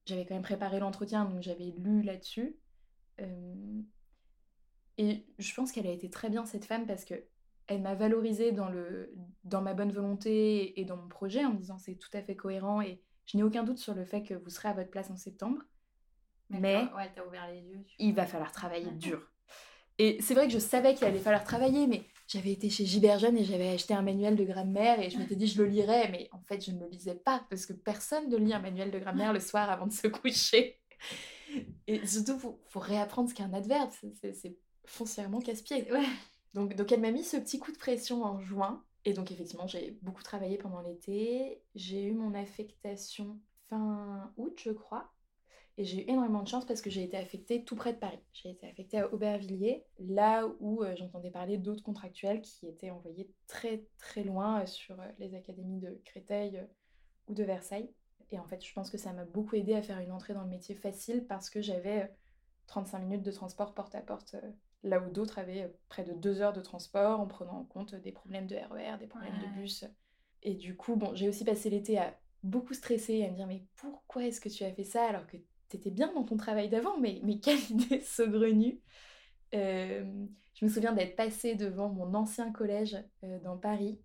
j'avais 0.05 0.25
quand 0.25 0.35
même 0.35 0.43
préparé 0.43 0.79
l'entretien, 0.79 1.25
donc 1.25 1.41
j'avais 1.41 1.73
lu 1.77 2.01
là-dessus. 2.01 2.55
Et 4.97 5.25
je 5.39 5.53
pense 5.53 5.71
qu'elle 5.71 5.88
a 5.88 5.91
été 5.91 6.10
très 6.10 6.29
bien 6.29 6.45
cette 6.45 6.65
femme 6.65 6.86
parce 6.86 7.05
que 7.05 7.15
elle 7.67 7.81
m'a 7.81 7.95
valorisée 7.95 8.51
dans, 8.51 8.69
le, 8.69 9.13
dans 9.45 9.62
ma 9.62 9.73
bonne 9.73 9.91
volonté 9.91 10.79
et 10.79 10.84
dans 10.84 10.97
mon 10.97 11.07
projet 11.07 11.45
en 11.45 11.53
me 11.53 11.57
disant 11.57 11.77
c'est 11.77 11.95
tout 11.95 12.10
à 12.13 12.21
fait 12.21 12.36
cohérent 12.36 12.81
et 12.81 13.01
je 13.25 13.38
n'ai 13.38 13.43
aucun 13.43 13.63
doute 13.63 13.77
sur 13.77 13.93
le 13.93 14.03
fait 14.03 14.23
que 14.23 14.34
vous 14.34 14.49
serez 14.49 14.67
à 14.67 14.73
votre 14.73 14.89
place 14.89 15.10
en 15.10 15.15
septembre. 15.15 15.62
Mais, 16.49 16.84
ouvert 17.25 17.47
les 17.49 17.62
yeux, 17.62 17.79
il 17.97 18.13
va 18.13 18.25
falloir 18.25 18.51
travailler 18.51 18.91
dur. 18.91 19.31
Et 19.97 20.17
c'est 20.21 20.34
vrai 20.34 20.47
que 20.47 20.53
je 20.53 20.60
savais 20.60 20.95
qu'il 20.95 21.05
allait 21.07 21.19
falloir 21.19 21.43
travailler, 21.45 21.88
mais 21.88 22.03
j'avais 22.27 22.51
été 22.51 22.69
chez 22.69 22.86
Giberjeune 22.86 23.38
et 23.38 23.45
j'avais 23.45 23.69
acheté 23.69 23.93
un 23.93 24.01
manuel 24.01 24.36
de 24.36 24.43
grammaire 24.43 24.99
et 24.99 25.10
je 25.10 25.17
m'étais 25.17 25.36
dit 25.36 25.47
je 25.47 25.62
le 25.62 25.69
lirais, 25.69 26.10
mais 26.12 26.27
en 26.34 26.41
fait 26.41 26.65
je 26.65 26.71
ne 26.71 26.79
le 26.79 26.88
lisais 26.88 27.15
pas 27.15 27.45
parce 27.49 27.65
que 27.65 27.73
personne 27.73 28.29
ne 28.29 28.36
lit 28.36 28.53
un 28.53 28.60
manuel 28.60 28.91
de 28.91 28.99
grammaire 28.99 29.31
le 29.31 29.39
soir 29.39 29.69
avant 29.69 29.88
de 29.88 29.93
se 29.93 30.07
coucher. 30.10 30.79
Et 31.91 32.08
surtout, 32.08 32.39
faut, 32.39 32.80
réapprendre 32.80 33.30
ce 33.30 33.34
qu'est 33.34 33.43
un 33.43 33.54
adverbe. 33.54 33.91
C'est 34.21 34.58
foncièrement 34.86 35.39
casse-pied. 35.39 35.88
Donc, 36.54 36.75
donc, 36.75 36.91
elle 36.91 37.01
m'a 37.01 37.12
mis 37.12 37.23
ce 37.23 37.38
petit 37.38 37.60
coup 37.60 37.71
de 37.71 37.77
pression 37.77 38.23
en 38.23 38.39
juin. 38.39 38.84
Et 39.06 39.13
donc, 39.13 39.32
effectivement, 39.32 39.67
j'ai 39.67 39.97
beaucoup 40.01 40.23
travaillé 40.23 40.58
pendant 40.58 40.82
l'été. 40.82 41.62
J'ai 41.75 42.04
eu 42.04 42.13
mon 42.13 42.34
affectation 42.34 43.39
fin 43.69 44.32
août, 44.38 44.60
je 44.63 44.71
crois. 44.71 45.12
Et 45.77 45.86
j'ai 45.86 46.01
eu 46.04 46.12
énormément 46.12 46.43
de 46.43 46.47
chance 46.47 46.65
parce 46.65 46.82
que 46.82 46.89
j'ai 46.89 47.04
été 47.04 47.17
affectée 47.17 47.63
tout 47.63 47.75
près 47.75 47.93
de 47.93 47.97
Paris. 47.97 48.19
J'ai 48.34 48.51
été 48.51 48.67
affectée 48.67 48.99
à 48.99 49.12
Aubervilliers, 49.13 49.86
là 49.99 50.47
où 50.60 50.84
euh, 50.84 50.95
j'entendais 50.97 51.32
parler 51.32 51.58
d'autres 51.58 51.84
contractuels 51.84 52.41
qui 52.41 52.67
étaient 52.67 52.91
envoyés 52.91 53.32
très 53.47 53.86
très 53.97 54.23
loin 54.23 54.62
euh, 54.62 54.65
sur 54.65 54.99
euh, 54.99 55.08
les 55.19 55.34
académies 55.34 55.80
de 55.80 56.01
Créteil 56.06 56.62
ou 57.27 57.34
de 57.34 57.43
Versailles. 57.43 57.89
Et 58.31 58.39
en 58.39 58.45
fait, 58.45 58.65
je 58.65 58.73
pense 58.73 58.89
que 58.89 58.97
ça 58.97 59.11
m'a 59.13 59.25
beaucoup 59.25 59.55
aidé 59.55 59.73
à 59.73 59.81
faire 59.81 59.99
une 59.99 60.11
entrée 60.11 60.33
dans 60.33 60.43
le 60.43 60.49
métier 60.49 60.75
facile 60.75 61.25
parce 61.27 61.49
que 61.49 61.61
j'avais 61.61 62.11
35 62.67 62.97
euh, 62.97 63.01
minutes 63.01 63.25
de 63.25 63.31
transport 63.31 63.73
porte 63.73 63.93
à 63.93 64.01
porte, 64.01 64.35
euh, 64.35 64.51
là 64.83 65.01
où 65.01 65.11
d'autres 65.11 65.37
avaient 65.37 65.63
euh, 65.63 65.79
près 65.89 66.03
de 66.03 66.13
deux 66.13 66.41
heures 66.41 66.53
de 66.53 66.61
transport 66.61 67.19
en 67.19 67.27
prenant 67.27 67.59
en 67.59 67.63
compte 67.65 67.93
des 67.95 68.11
problèmes 68.11 68.47
de 68.47 68.55
RER, 68.55 68.95
e 68.95 68.97
des 68.97 69.07
problèmes 69.07 69.37
de 69.39 69.59
bus. 69.59 69.85
Et 70.43 70.55
du 70.55 70.75
coup, 70.75 70.95
bon, 70.95 71.13
j'ai 71.13 71.27
aussi 71.27 71.43
passé 71.43 71.69
l'été 71.69 71.99
à 71.99 72.17
beaucoup 72.43 72.73
stresser 72.73 73.15
et 73.15 73.25
à 73.25 73.29
me 73.29 73.35
dire 73.35 73.47
mais 73.47 73.63
pourquoi 73.75 74.23
est-ce 74.23 74.41
que 74.41 74.49
tu 74.49 74.63
as 74.63 74.71
fait 74.71 74.85
ça 74.85 75.03
alors 75.03 75.27
que 75.27 75.37
tu 75.69 75.77
étais 75.77 75.91
bien 75.91 76.11
dans 76.13 76.23
ton 76.23 76.37
travail 76.37 76.69
d'avant? 76.69 76.97
Mais, 76.99 77.19
mais 77.23 77.39
quelle 77.39 77.59
idée 77.69 77.99
saugrenue. 77.99 78.79
Je 79.53 80.65
me 80.65 80.69
souviens 80.69 80.93
d'être 80.93 81.15
passée 81.15 81.55
devant 81.55 81.89
mon 81.89 82.13
ancien 82.13 82.51
collège 82.51 82.97
dans 83.43 83.57
Paris 83.57 83.99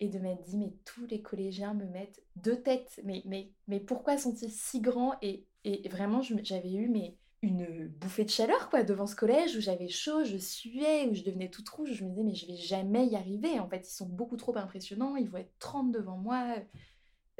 et 0.00 0.08
de 0.08 0.18
m'être 0.18 0.42
dit, 0.42 0.56
mais 0.56 0.72
tous 0.84 1.06
les 1.06 1.22
collégiens 1.22 1.74
me 1.74 1.84
mettent 1.86 2.22
deux 2.36 2.60
têtes, 2.60 3.00
mais, 3.04 3.22
mais, 3.26 3.52
mais 3.68 3.80
pourquoi 3.80 4.18
sont-ils 4.18 4.50
si 4.50 4.80
grands? 4.80 5.14
Et, 5.22 5.46
et 5.64 5.88
vraiment, 5.88 6.22
j'avais 6.22 6.72
eu 6.72 6.88
mais, 6.88 7.16
une 7.42 7.88
bouffée 7.88 8.24
de 8.24 8.30
chaleur 8.30 8.68
quoi 8.68 8.82
devant 8.82 9.06
ce 9.06 9.16
collège 9.16 9.56
où 9.56 9.60
j'avais 9.60 9.88
chaud, 9.88 10.24
je 10.24 10.36
suais, 10.36 11.08
où 11.08 11.14
je 11.14 11.22
devenais 11.22 11.48
toute 11.48 11.68
rouge, 11.68 11.92
je 11.92 12.04
me 12.04 12.10
disais, 12.10 12.22
mais 12.22 12.34
je 12.34 12.46
vais 12.46 12.56
jamais 12.56 13.06
y 13.06 13.16
arriver. 13.16 13.58
En 13.58 13.68
fait, 13.68 13.88
ils 13.88 13.94
sont 13.94 14.08
beaucoup 14.08 14.36
trop 14.36 14.56
impressionnants, 14.56 15.16
ils 15.16 15.28
vont 15.28 15.38
être 15.38 15.58
30 15.58 15.92
devant 15.92 16.18
moi. 16.18 16.54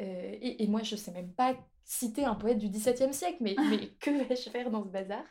Euh, 0.01 0.37
et, 0.41 0.63
et, 0.63 0.67
moi, 0.69 0.83
je 0.83 0.97
sais 0.97 1.13
même 1.13 1.33
pas 1.33 1.55
citer 1.85 2.25
un 2.25 2.35
poète 2.35 2.59
du 2.59 2.69
XVIIe 2.69 3.13
siècle, 3.13 3.39
mais, 3.41 3.57
mais 3.69 3.89
que 4.01 4.11
vais-je 4.11 4.49
faire 4.49 4.71
dans 4.71 4.85
ce 4.85 4.89
bazar? 4.89 5.25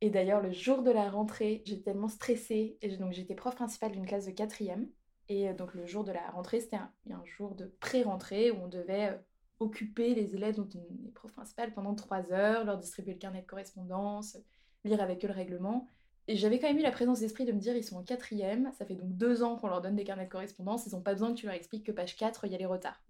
Et 0.00 0.10
d'ailleurs, 0.10 0.40
le 0.40 0.52
jour 0.52 0.82
de 0.82 0.90
la 0.90 1.10
rentrée, 1.10 1.62
j'étais 1.64 1.90
tellement 1.90 2.08
stressée, 2.08 2.76
et 2.82 2.96
donc 2.96 3.12
j'étais 3.12 3.34
prof 3.34 3.54
principale 3.54 3.92
d'une 3.92 4.06
classe 4.06 4.26
de 4.26 4.32
quatrième. 4.32 4.88
Et 5.28 5.48
euh, 5.48 5.54
donc 5.54 5.74
le 5.74 5.86
jour 5.86 6.04
de 6.04 6.12
la 6.12 6.30
rentrée, 6.30 6.60
c'était 6.60 6.76
un, 6.76 6.90
jour 7.24 7.54
de 7.54 7.66
pré-rentrée 7.80 8.50
où 8.50 8.62
on 8.62 8.68
devait 8.68 9.10
euh, 9.10 9.16
occuper 9.60 10.14
les 10.14 10.34
élèves 10.34 10.56
dont 10.56 10.68
on 10.74 11.06
est 11.06 11.10
prof 11.12 11.32
principal 11.32 11.72
pendant 11.72 11.94
trois 11.94 12.32
heures, 12.32 12.64
leur 12.64 12.78
distribuer 12.78 13.12
le 13.12 13.18
carnet 13.18 13.42
de 13.42 13.46
correspondance, 13.46 14.38
lire 14.84 15.00
avec 15.00 15.24
eux 15.24 15.28
le 15.28 15.34
règlement. 15.34 15.86
Et 16.28 16.36
j'avais 16.36 16.58
quand 16.58 16.68
même 16.68 16.78
eu 16.78 16.82
la 16.82 16.90
présence 16.90 17.20
d'esprit 17.20 17.46
de 17.46 17.52
me 17.52 17.58
dire, 17.58 17.74
ils 17.74 17.84
sont 17.84 17.96
en 17.96 18.02
quatrième, 18.02 18.70
ça 18.72 18.84
fait 18.84 18.94
donc 18.94 19.16
deux 19.16 19.42
ans 19.42 19.56
qu'on 19.56 19.68
leur 19.68 19.80
donne 19.80 19.96
des 19.96 20.04
carnets 20.04 20.26
de 20.26 20.30
correspondance, 20.30 20.86
ils 20.86 20.94
n'ont 20.94 21.00
pas 21.00 21.14
besoin 21.14 21.30
que 21.30 21.38
tu 21.38 21.46
leur 21.46 21.54
expliques 21.54 21.84
que 21.84 21.92
page 21.92 22.16
4, 22.16 22.44
il 22.44 22.52
y 22.52 22.54
a 22.54 22.58
les 22.58 22.66
retards. 22.66 23.02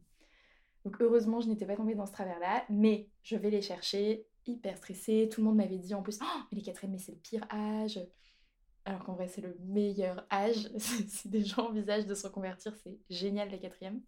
Donc 0.85 0.97
heureusement, 1.01 1.41
je 1.41 1.49
n'étais 1.49 1.67
pas 1.67 1.77
tombée 1.77 1.97
dans 1.97 2.07
ce 2.07 2.13
travers-là, 2.13 2.65
mais 2.71 3.09
je 3.23 3.37
vais 3.37 3.51
les 3.51 3.61
chercher, 3.61 4.27
hyper 4.47 4.77
stressée. 4.77 5.29
Tout 5.31 5.41
le 5.41 5.49
monde 5.49 5.57
m'avait 5.57 5.79
dit 5.79 5.95
en 5.95 6.03
plus, 6.03 6.19
oh, 6.23 6.41
mais 6.51 6.59
les 6.59 6.63
quatrièmes, 6.63 6.93
mais 6.93 6.99
c'est 6.99 7.13
le 7.13 7.19
pire 7.19 7.47
âge 7.53 8.01
alors 8.89 9.05
qu'en 9.05 9.13
vrai 9.13 9.29
c'est 9.29 9.43
le 9.43 9.55
meilleur 9.67 10.27
âge. 10.33 10.71
si 10.79 11.29
des 11.29 11.45
gens 11.45 11.69
envisagent 11.69 12.07
de 12.07 12.15
se 12.15 12.27
reconvertir, 12.27 12.75
c'est 12.83 12.99
génial 13.11 13.51
la 13.51 13.59
quatrième. 13.59 14.01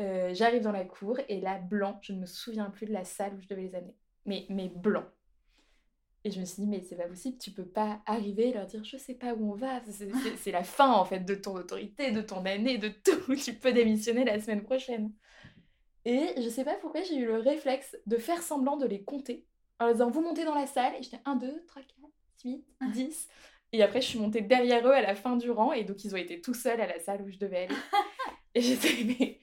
Euh, 0.00 0.34
j'arrive 0.34 0.62
dans 0.62 0.72
la 0.72 0.84
cour 0.84 1.18
et 1.28 1.40
là, 1.40 1.58
blanc, 1.58 1.98
je 2.02 2.12
ne 2.12 2.20
me 2.20 2.26
souviens 2.26 2.70
plus 2.70 2.86
de 2.86 2.92
la 2.92 3.04
salle 3.04 3.34
où 3.34 3.40
je 3.40 3.46
devais 3.46 3.62
les 3.62 3.74
amener. 3.76 3.94
Mais, 4.26 4.46
mais 4.48 4.68
blanc. 4.68 5.04
Et 6.24 6.32
je 6.32 6.40
me 6.40 6.44
suis 6.44 6.62
dit, 6.62 6.68
mais 6.68 6.80
c'est 6.80 6.96
pas 6.96 7.06
possible, 7.06 7.38
tu 7.38 7.52
peux 7.52 7.64
pas 7.64 8.02
arriver 8.04 8.48
et 8.48 8.52
leur 8.52 8.66
dire, 8.66 8.82
je 8.82 8.96
sais 8.96 9.14
pas 9.14 9.34
où 9.34 9.52
on 9.52 9.54
va. 9.54 9.80
C'est 10.36 10.50
la 10.52 10.64
fin, 10.64 10.92
en 10.92 11.04
fait, 11.04 11.20
de 11.20 11.36
ton 11.36 11.54
autorité, 11.54 12.10
de 12.10 12.20
ton 12.20 12.44
année, 12.44 12.78
de 12.78 12.88
tout. 12.88 13.34
Tu 13.44 13.54
peux 13.54 13.72
démissionner 13.72 14.24
la 14.24 14.40
semaine 14.40 14.64
prochaine. 14.64 15.12
Et 16.04 16.34
je 16.36 16.48
sais 16.48 16.64
pas 16.64 16.74
pourquoi 16.74 17.02
j'ai 17.02 17.16
eu 17.16 17.26
le 17.26 17.38
réflexe 17.38 17.96
de 18.06 18.16
faire 18.16 18.42
semblant 18.42 18.76
de 18.76 18.86
les 18.86 19.04
compter. 19.04 19.46
En 19.78 19.84
leur 19.84 19.94
disant, 19.94 20.10
vous 20.10 20.22
montez 20.22 20.44
dans 20.44 20.54
la 20.54 20.66
salle. 20.66 20.94
Et 20.98 21.02
j'étais 21.02 21.20
1, 21.24 21.36
2, 21.36 21.64
3, 21.66 21.82
4, 21.82 21.94
8, 22.44 22.64
10. 22.92 23.28
Et 23.72 23.82
après, 23.82 24.00
je 24.00 24.06
suis 24.06 24.18
montée 24.18 24.40
derrière 24.40 24.86
eux 24.86 24.92
à 24.92 25.02
la 25.02 25.14
fin 25.14 25.36
du 25.36 25.50
rang. 25.50 25.72
Et 25.72 25.84
donc, 25.84 26.04
ils 26.04 26.14
ont 26.14 26.18
été 26.18 26.40
tout 26.40 26.54
seuls 26.54 26.80
à 26.80 26.86
la 26.86 26.98
salle 26.98 27.22
où 27.22 27.30
je 27.30 27.38
devais 27.38 27.64
aller. 27.64 27.74
et 28.54 28.60
j'étais 28.60 29.40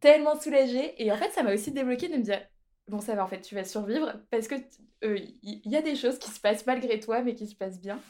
tellement 0.00 0.38
soulagée. 0.38 1.02
Et 1.02 1.10
en 1.10 1.16
fait, 1.16 1.30
ça 1.30 1.42
m'a 1.42 1.54
aussi 1.54 1.72
débloqué 1.72 2.08
de 2.08 2.16
me 2.16 2.22
dire, 2.22 2.40
bon, 2.88 3.00
ça 3.00 3.14
va, 3.14 3.24
en 3.24 3.28
fait, 3.28 3.40
tu 3.40 3.54
vas 3.54 3.64
survivre. 3.64 4.12
Parce 4.30 4.48
que 4.48 4.56
il 5.02 5.08
euh, 5.08 5.18
y, 5.42 5.76
a 5.76 5.82
des 5.82 5.94
choses 5.94 6.18
qui 6.18 6.30
se 6.30 6.40
passent 6.40 6.66
malgré 6.66 6.98
toi, 6.98 7.22
mais 7.22 7.34
qui 7.34 7.46
se 7.46 7.54
passent 7.54 7.80
bien. 7.80 8.00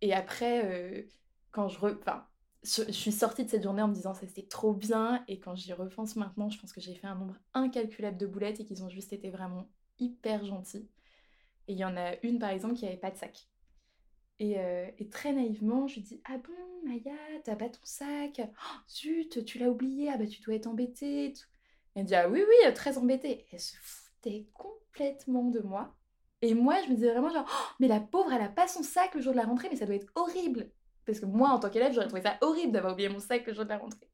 Et 0.00 0.14
après, 0.14 0.64
euh, 0.64 1.02
quand 1.50 1.68
je, 1.68 1.78
re... 1.78 1.96
enfin, 2.00 2.24
je, 2.62 2.92
suis 2.92 3.12
sortie 3.12 3.44
de 3.44 3.50
cette 3.50 3.62
journée 3.62 3.82
en 3.82 3.88
me 3.88 3.94
disant 3.94 4.14
ça 4.14 4.26
c'était 4.26 4.46
trop 4.46 4.72
bien. 4.72 5.24
Et 5.28 5.40
quand 5.40 5.56
j'y 5.56 5.72
repense 5.72 6.16
maintenant, 6.16 6.48
je 6.48 6.60
pense 6.60 6.72
que 6.72 6.80
j'ai 6.80 6.94
fait 6.94 7.06
un 7.06 7.16
nombre 7.16 7.34
incalculable 7.54 8.16
de 8.16 8.26
boulettes 8.26 8.60
et 8.60 8.64
qu'ils 8.64 8.84
ont 8.84 8.88
juste 8.88 9.12
été 9.12 9.30
vraiment 9.30 9.68
hyper 9.98 10.44
gentils. 10.44 10.88
Et 11.68 11.72
il 11.72 11.78
y 11.78 11.84
en 11.84 11.96
a 11.96 12.14
une 12.22 12.38
par 12.38 12.50
exemple 12.50 12.74
qui 12.74 12.86
avait 12.86 12.96
pas 12.96 13.10
de 13.10 13.16
sac. 13.16 13.48
Et, 14.38 14.58
euh, 14.58 14.86
et, 14.98 15.08
très 15.08 15.32
naïvement, 15.32 15.86
je 15.86 15.94
lui 15.94 16.02
dis 16.02 16.20
Ah 16.26 16.36
bon, 16.36 16.88
Maya, 16.88 17.12
t'as 17.44 17.56
pas 17.56 17.68
ton 17.68 17.80
sac? 17.84 18.40
Oh, 18.40 18.78
Zut, 18.88 19.44
tu 19.44 19.58
l'as 19.58 19.70
oublié, 19.70 20.10
ah 20.12 20.18
bah 20.18 20.26
tu 20.26 20.42
dois 20.42 20.54
être 20.54 20.66
embêtée. 20.66 21.32
Elle 21.94 22.04
dit 22.04 22.14
Ah 22.14 22.28
oui, 22.28 22.42
oui, 22.46 22.74
très 22.74 22.98
embêtée. 22.98 23.46
elle 23.50 23.60
se 23.60 23.74
foutait 23.80 24.46
complètement 24.52 25.44
de 25.44 25.60
moi. 25.60 25.94
Et 26.42 26.54
moi, 26.54 26.76
je 26.84 26.90
me 26.90 26.94
disais 26.94 27.10
vraiment 27.10 27.30
genre, 27.30 27.46
oh, 27.48 27.74
mais 27.80 27.88
la 27.88 28.00
pauvre, 28.00 28.32
elle 28.32 28.42
a 28.42 28.48
pas 28.48 28.68
son 28.68 28.82
sac 28.82 29.14
le 29.14 29.22
jour 29.22 29.32
de 29.32 29.38
la 29.38 29.44
rentrée, 29.44 29.68
mais 29.70 29.76
ça 29.76 29.86
doit 29.86 29.94
être 29.94 30.12
horrible. 30.14 30.70
Parce 31.06 31.20
que 31.20 31.26
moi, 31.26 31.48
en 31.50 31.58
tant 31.58 31.70
qu'élève, 31.70 31.92
j'aurais 31.92 32.08
trouvé 32.08 32.22
ça 32.22 32.36
horrible 32.42 32.72
d'avoir 32.72 32.92
oublié 32.92 33.08
mon 33.08 33.20
sac 33.20 33.46
le 33.46 33.54
jour 33.54 33.64
de 33.64 33.70
la 33.70 33.78
rentrée. 33.78 34.08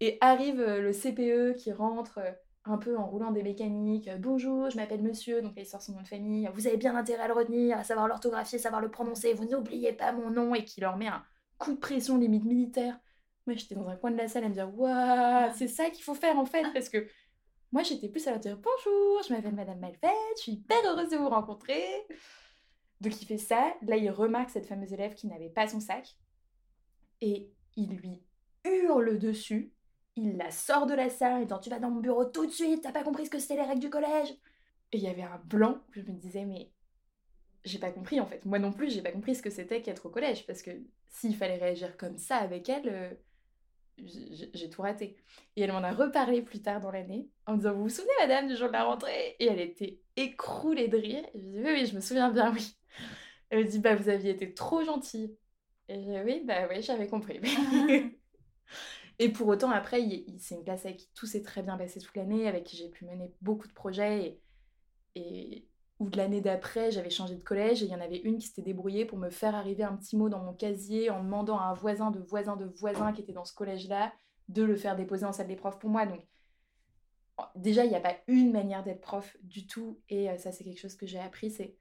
Et 0.00 0.16
arrive 0.20 0.60
euh, 0.60 0.80
le 0.80 0.92
CPE 0.92 1.56
qui 1.56 1.72
rentre 1.72 2.18
euh, 2.18 2.32
un 2.70 2.78
peu 2.78 2.96
en 2.96 3.06
roulant 3.06 3.30
des 3.30 3.42
mécaniques. 3.42 4.08
Euh, 4.08 4.18
Bonjour, 4.18 4.70
je 4.70 4.76
m'appelle 4.76 5.02
monsieur, 5.02 5.42
donc 5.42 5.52
il 5.56 5.66
sort 5.66 5.82
son 5.82 5.92
nom 5.92 6.02
de 6.02 6.08
famille. 6.08 6.48
Vous 6.54 6.66
avez 6.66 6.76
bien 6.76 6.96
intérêt 6.96 7.24
à 7.24 7.28
le 7.28 7.34
retenir, 7.34 7.78
à 7.78 7.84
savoir 7.84 8.08
l'orthographier, 8.08 8.58
savoir 8.58 8.80
le 8.80 8.90
prononcer. 8.90 9.32
Vous 9.34 9.44
n'oubliez 9.46 9.92
pas 9.92 10.12
mon 10.12 10.30
nom 10.30 10.54
et 10.54 10.64
qui 10.64 10.80
leur 10.80 10.96
met 10.96 11.08
un 11.08 11.22
coup 11.58 11.72
de 11.72 11.78
pression 11.78 12.18
limite 12.18 12.44
militaire. 12.44 12.98
Moi, 13.46 13.56
j'étais 13.56 13.74
dans 13.74 13.88
un 13.88 13.96
coin 13.96 14.10
de 14.10 14.16
la 14.16 14.28
salle 14.28 14.44
à 14.44 14.48
me 14.48 14.54
dire 14.54 14.70
Waouh, 14.76 15.52
c'est 15.54 15.68
ça 15.68 15.90
qu'il 15.90 16.04
faut 16.04 16.14
faire 16.14 16.38
en 16.38 16.46
fait, 16.46 16.64
parce 16.72 16.88
que 16.88 17.06
moi, 17.72 17.82
j'étais 17.82 18.08
plus 18.08 18.26
à 18.26 18.30
leur 18.30 18.40
dire 18.40 18.56
bonjour, 18.56 19.22
je 19.22 19.32
m'appelle 19.32 19.54
Madame 19.54 19.78
Malfait, 19.78 20.08
je 20.36 20.42
suis 20.42 20.52
hyper 20.52 20.78
heureuse 20.86 21.10
de 21.10 21.16
vous 21.16 21.28
rencontrer. 21.28 21.84
Donc 23.00 23.20
il 23.20 23.26
fait 23.26 23.38
ça. 23.38 23.74
Là, 23.82 23.96
il 23.96 24.10
remarque 24.10 24.50
cette 24.50 24.66
fameuse 24.66 24.92
élève 24.92 25.14
qui 25.14 25.26
n'avait 25.26 25.50
pas 25.50 25.68
son 25.68 25.80
sac. 25.80 26.16
Et 27.20 27.50
il 27.76 27.96
lui 27.96 28.22
hurle 28.64 29.18
dessus. 29.18 29.72
Il 30.16 30.36
la 30.36 30.50
sort 30.50 30.86
de 30.86 30.94
la 30.94 31.10
salle 31.10 31.34
en 31.34 31.42
disant 31.42 31.58
Tu 31.58 31.70
vas 31.70 31.78
dans 31.78 31.90
mon 31.90 32.00
bureau 32.00 32.24
tout 32.24 32.46
de 32.46 32.52
suite, 32.52 32.82
t'as 32.82 32.92
pas 32.92 33.04
compris 33.04 33.26
ce 33.26 33.30
que 33.30 33.38
c'était 33.38 33.56
les 33.56 33.62
règles 33.62 33.80
du 33.80 33.90
collège. 33.90 34.30
Et 34.92 34.98
il 34.98 35.02
y 35.02 35.08
avait 35.08 35.22
un 35.22 35.40
blanc 35.44 35.78
je 35.92 36.00
me 36.00 36.12
disais 36.12 36.44
Mais 36.44 36.70
j'ai 37.64 37.78
pas 37.78 37.90
compris 37.90 38.20
en 38.20 38.26
fait. 38.26 38.44
Moi 38.44 38.58
non 38.58 38.72
plus, 38.72 38.92
j'ai 38.92 39.02
pas 39.02 39.12
compris 39.12 39.34
ce 39.34 39.42
que 39.42 39.50
c'était 39.50 39.82
qu'être 39.82 40.06
au 40.06 40.10
collège. 40.10 40.46
Parce 40.46 40.62
que 40.62 40.70
s'il 41.08 41.36
fallait 41.36 41.58
réagir 41.58 41.96
comme 41.96 42.16
ça 42.18 42.36
avec 42.36 42.68
elle, 42.68 42.88
euh, 42.88 43.10
j'ai 43.98 44.70
tout 44.70 44.82
raté. 44.82 45.16
Et 45.56 45.62
elle 45.62 45.72
m'en 45.72 45.82
a 45.82 45.92
reparlé 45.92 46.42
plus 46.42 46.60
tard 46.60 46.80
dans 46.80 46.90
l'année 46.90 47.28
en 47.46 47.52
me 47.52 47.58
disant 47.58 47.74
Vous 47.74 47.84
vous 47.84 47.88
souvenez, 47.88 48.12
madame, 48.20 48.48
du 48.48 48.56
jour 48.56 48.68
de 48.68 48.72
la 48.72 48.84
rentrée? 48.84 49.36
Et 49.40 49.46
elle 49.46 49.60
était 49.60 50.00
écroulée 50.16 50.88
de 50.88 50.96
rire. 50.96 51.24
Et 51.34 51.40
je 51.40 51.46
dis 51.46 51.58
Oui, 51.58 51.70
oui, 51.72 51.86
je 51.86 51.94
me 51.94 52.00
souviens 52.00 52.30
bien, 52.30 52.52
oui. 52.52 52.76
Elle 53.50 53.64
me 53.64 53.70
dit 53.70 53.78
Bah, 53.78 53.96
vous 53.96 54.08
aviez 54.08 54.30
été 54.30 54.52
trop 54.54 54.84
gentille. 54.84 55.36
Et 55.88 55.94
je 55.96 56.00
dis 56.10 56.18
Oui, 56.24 56.42
bah 56.44 56.68
oui, 56.70 56.82
j'avais 56.82 57.08
compris. 57.08 57.40
et 59.18 59.30
pour 59.30 59.48
autant, 59.48 59.70
après, 59.70 60.00
c'est 60.38 60.56
une 60.56 60.64
classe 60.64 60.84
avec 60.84 60.98
qui 60.98 61.10
tout 61.14 61.26
s'est 61.26 61.42
très 61.42 61.62
bien 61.62 61.78
passé 61.78 62.00
toute 62.00 62.14
l'année, 62.16 62.48
avec 62.48 62.64
qui 62.64 62.76
j'ai 62.76 62.88
pu 62.88 63.04
mener 63.06 63.32
beaucoup 63.40 63.66
de 63.66 63.72
projets. 63.72 64.40
Et, 65.14 65.58
et 65.58 65.68
de 66.00 66.16
l'année 66.18 66.42
d'après, 66.42 66.90
j'avais 66.90 67.08
changé 67.08 67.34
de 67.34 67.42
collège 67.42 67.82
et 67.82 67.86
il 67.86 67.90
y 67.90 67.94
en 67.94 68.00
avait 68.00 68.18
une 68.18 68.36
qui 68.36 68.48
s'était 68.48 68.62
débrouillée 68.62 69.06
pour 69.06 69.16
me 69.16 69.30
faire 69.30 69.54
arriver 69.54 69.82
un 69.82 69.96
petit 69.96 70.16
mot 70.16 70.28
dans 70.28 70.42
mon 70.42 70.52
casier 70.52 71.08
en 71.08 71.24
demandant 71.24 71.58
à 71.58 71.64
un 71.64 71.74
voisin 71.74 72.10
de 72.10 72.20
voisin 72.20 72.56
de 72.56 72.66
voisin 72.66 73.12
qui 73.12 73.22
était 73.22 73.32
dans 73.32 73.46
ce 73.46 73.54
collège-là 73.54 74.12
de 74.48 74.62
le 74.62 74.76
faire 74.76 74.94
déposer 74.94 75.24
en 75.24 75.32
salle 75.32 75.48
des 75.48 75.56
profs 75.56 75.78
pour 75.78 75.88
moi. 75.88 76.04
Donc 76.04 76.20
déjà, 77.54 77.84
il 77.84 77.88
n'y 77.88 77.96
a 77.96 78.00
pas 78.00 78.16
une 78.26 78.52
manière 78.52 78.84
d'être 78.84 79.00
prof 79.00 79.36
du 79.42 79.66
tout 79.66 79.98
et 80.10 80.28
euh, 80.28 80.36
ça 80.36 80.52
c'est 80.52 80.64
quelque 80.64 80.80
chose 80.80 80.96
que 80.96 81.06
j'ai 81.06 81.18
appris, 81.18 81.50
c'est 81.50 81.74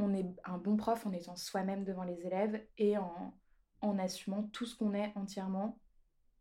on 0.00 0.12
est 0.12 0.26
un 0.44 0.58
bon 0.58 0.76
prof 0.76 1.06
en 1.06 1.12
étant 1.12 1.36
soi-même 1.36 1.84
devant 1.84 2.04
les 2.04 2.26
élèves 2.26 2.60
et 2.78 2.96
en 2.98 3.98
assumant 3.98 4.44
tout 4.44 4.66
ce 4.66 4.74
qu'on 4.74 4.94
est 4.94 5.12
entièrement 5.14 5.78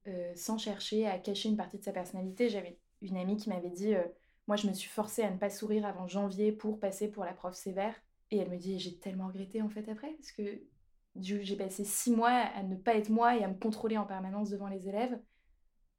euh, 0.07 0.31
sans 0.35 0.57
chercher 0.57 1.07
à 1.07 1.19
cacher 1.19 1.49
une 1.49 1.57
partie 1.57 1.77
de 1.77 1.83
sa 1.83 1.91
personnalité. 1.91 2.49
J'avais 2.49 2.79
une 3.01 3.17
amie 3.17 3.37
qui 3.37 3.49
m'avait 3.49 3.69
dit... 3.69 3.95
Euh, 3.95 4.03
moi, 4.49 4.55
je 4.55 4.67
me 4.67 4.73
suis 4.73 4.89
forcée 4.89 5.21
à 5.21 5.29
ne 5.29 5.37
pas 5.37 5.51
sourire 5.51 5.85
avant 5.85 6.07
janvier 6.07 6.51
pour 6.51 6.79
passer 6.79 7.07
pour 7.07 7.23
la 7.23 7.33
prof 7.33 7.53
sévère. 7.53 7.93
Et 8.31 8.37
elle 8.37 8.49
me 8.49 8.57
dit, 8.57 8.79
j'ai 8.79 8.97
tellement 8.97 9.27
regretté 9.27 9.61
en 9.61 9.69
fait 9.69 9.87
après, 9.87 10.11
parce 10.13 10.31
que 10.31 10.63
j'ai 11.15 11.55
passé 11.55 11.83
six 11.83 12.11
mois 12.11 12.31
à 12.31 12.63
ne 12.63 12.75
pas 12.75 12.95
être 12.95 13.09
moi 13.09 13.37
et 13.37 13.43
à 13.43 13.47
me 13.47 13.53
contrôler 13.53 13.95
en 13.99 14.07
permanence 14.07 14.49
devant 14.49 14.67
les 14.67 14.89
élèves. 14.89 15.19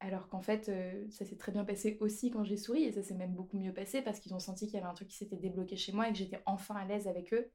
Alors 0.00 0.28
qu'en 0.28 0.40
fait, 0.40 0.68
euh, 0.68 1.06
ça 1.10 1.24
s'est 1.24 1.36
très 1.36 1.52
bien 1.52 1.64
passé 1.64 1.96
aussi 2.00 2.32
quand 2.32 2.42
j'ai 2.42 2.56
souri, 2.56 2.82
et 2.82 2.92
ça 2.92 3.04
s'est 3.04 3.14
même 3.14 3.34
beaucoup 3.34 3.56
mieux 3.56 3.72
passé 3.72 4.02
parce 4.02 4.18
qu'ils 4.18 4.34
ont 4.34 4.40
senti 4.40 4.66
qu'il 4.66 4.74
y 4.74 4.78
avait 4.78 4.90
un 4.90 4.94
truc 4.94 5.06
qui 5.06 5.16
s'était 5.16 5.36
débloqué 5.36 5.76
chez 5.76 5.92
moi 5.92 6.08
et 6.08 6.12
que 6.12 6.18
j'étais 6.18 6.42
enfin 6.44 6.74
à 6.74 6.84
l'aise 6.84 7.06
avec 7.06 7.32
eux, 7.32 7.52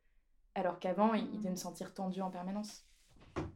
alors 0.53 0.79
qu'avant, 0.79 1.13
ils, 1.13 1.29
devaient 1.39 1.49
me 1.49 1.55
sentir 1.57 1.93
tendue 1.93 2.21
en 2.21 2.31
permanence. 2.31 2.85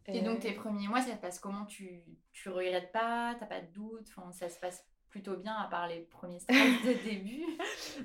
Et 0.08 0.22
donc, 0.22 0.40
tes 0.40 0.54
premiers 0.54 0.88
mois, 0.88 1.02
ça 1.02 1.16
se 1.16 1.22
passe 1.22 1.40
comment? 1.40 1.66
Tu, 1.66 2.04
tu 2.32 2.50
regrettes 2.50 2.92
pas? 2.92 3.36
T'as 3.40 3.46
pas 3.46 3.62
de 3.62 3.72
doute? 3.72 4.08
Enfin, 4.16 4.32
Ça 4.32 4.50
se 4.50 4.60
passe 4.60 4.84
plutôt 5.10 5.36
bien 5.38 5.54
à 5.54 5.68
part 5.68 5.88
les 5.88 6.02
premiers 6.02 6.40
stress 6.40 6.82
de 6.84 6.94
début? 7.10 7.44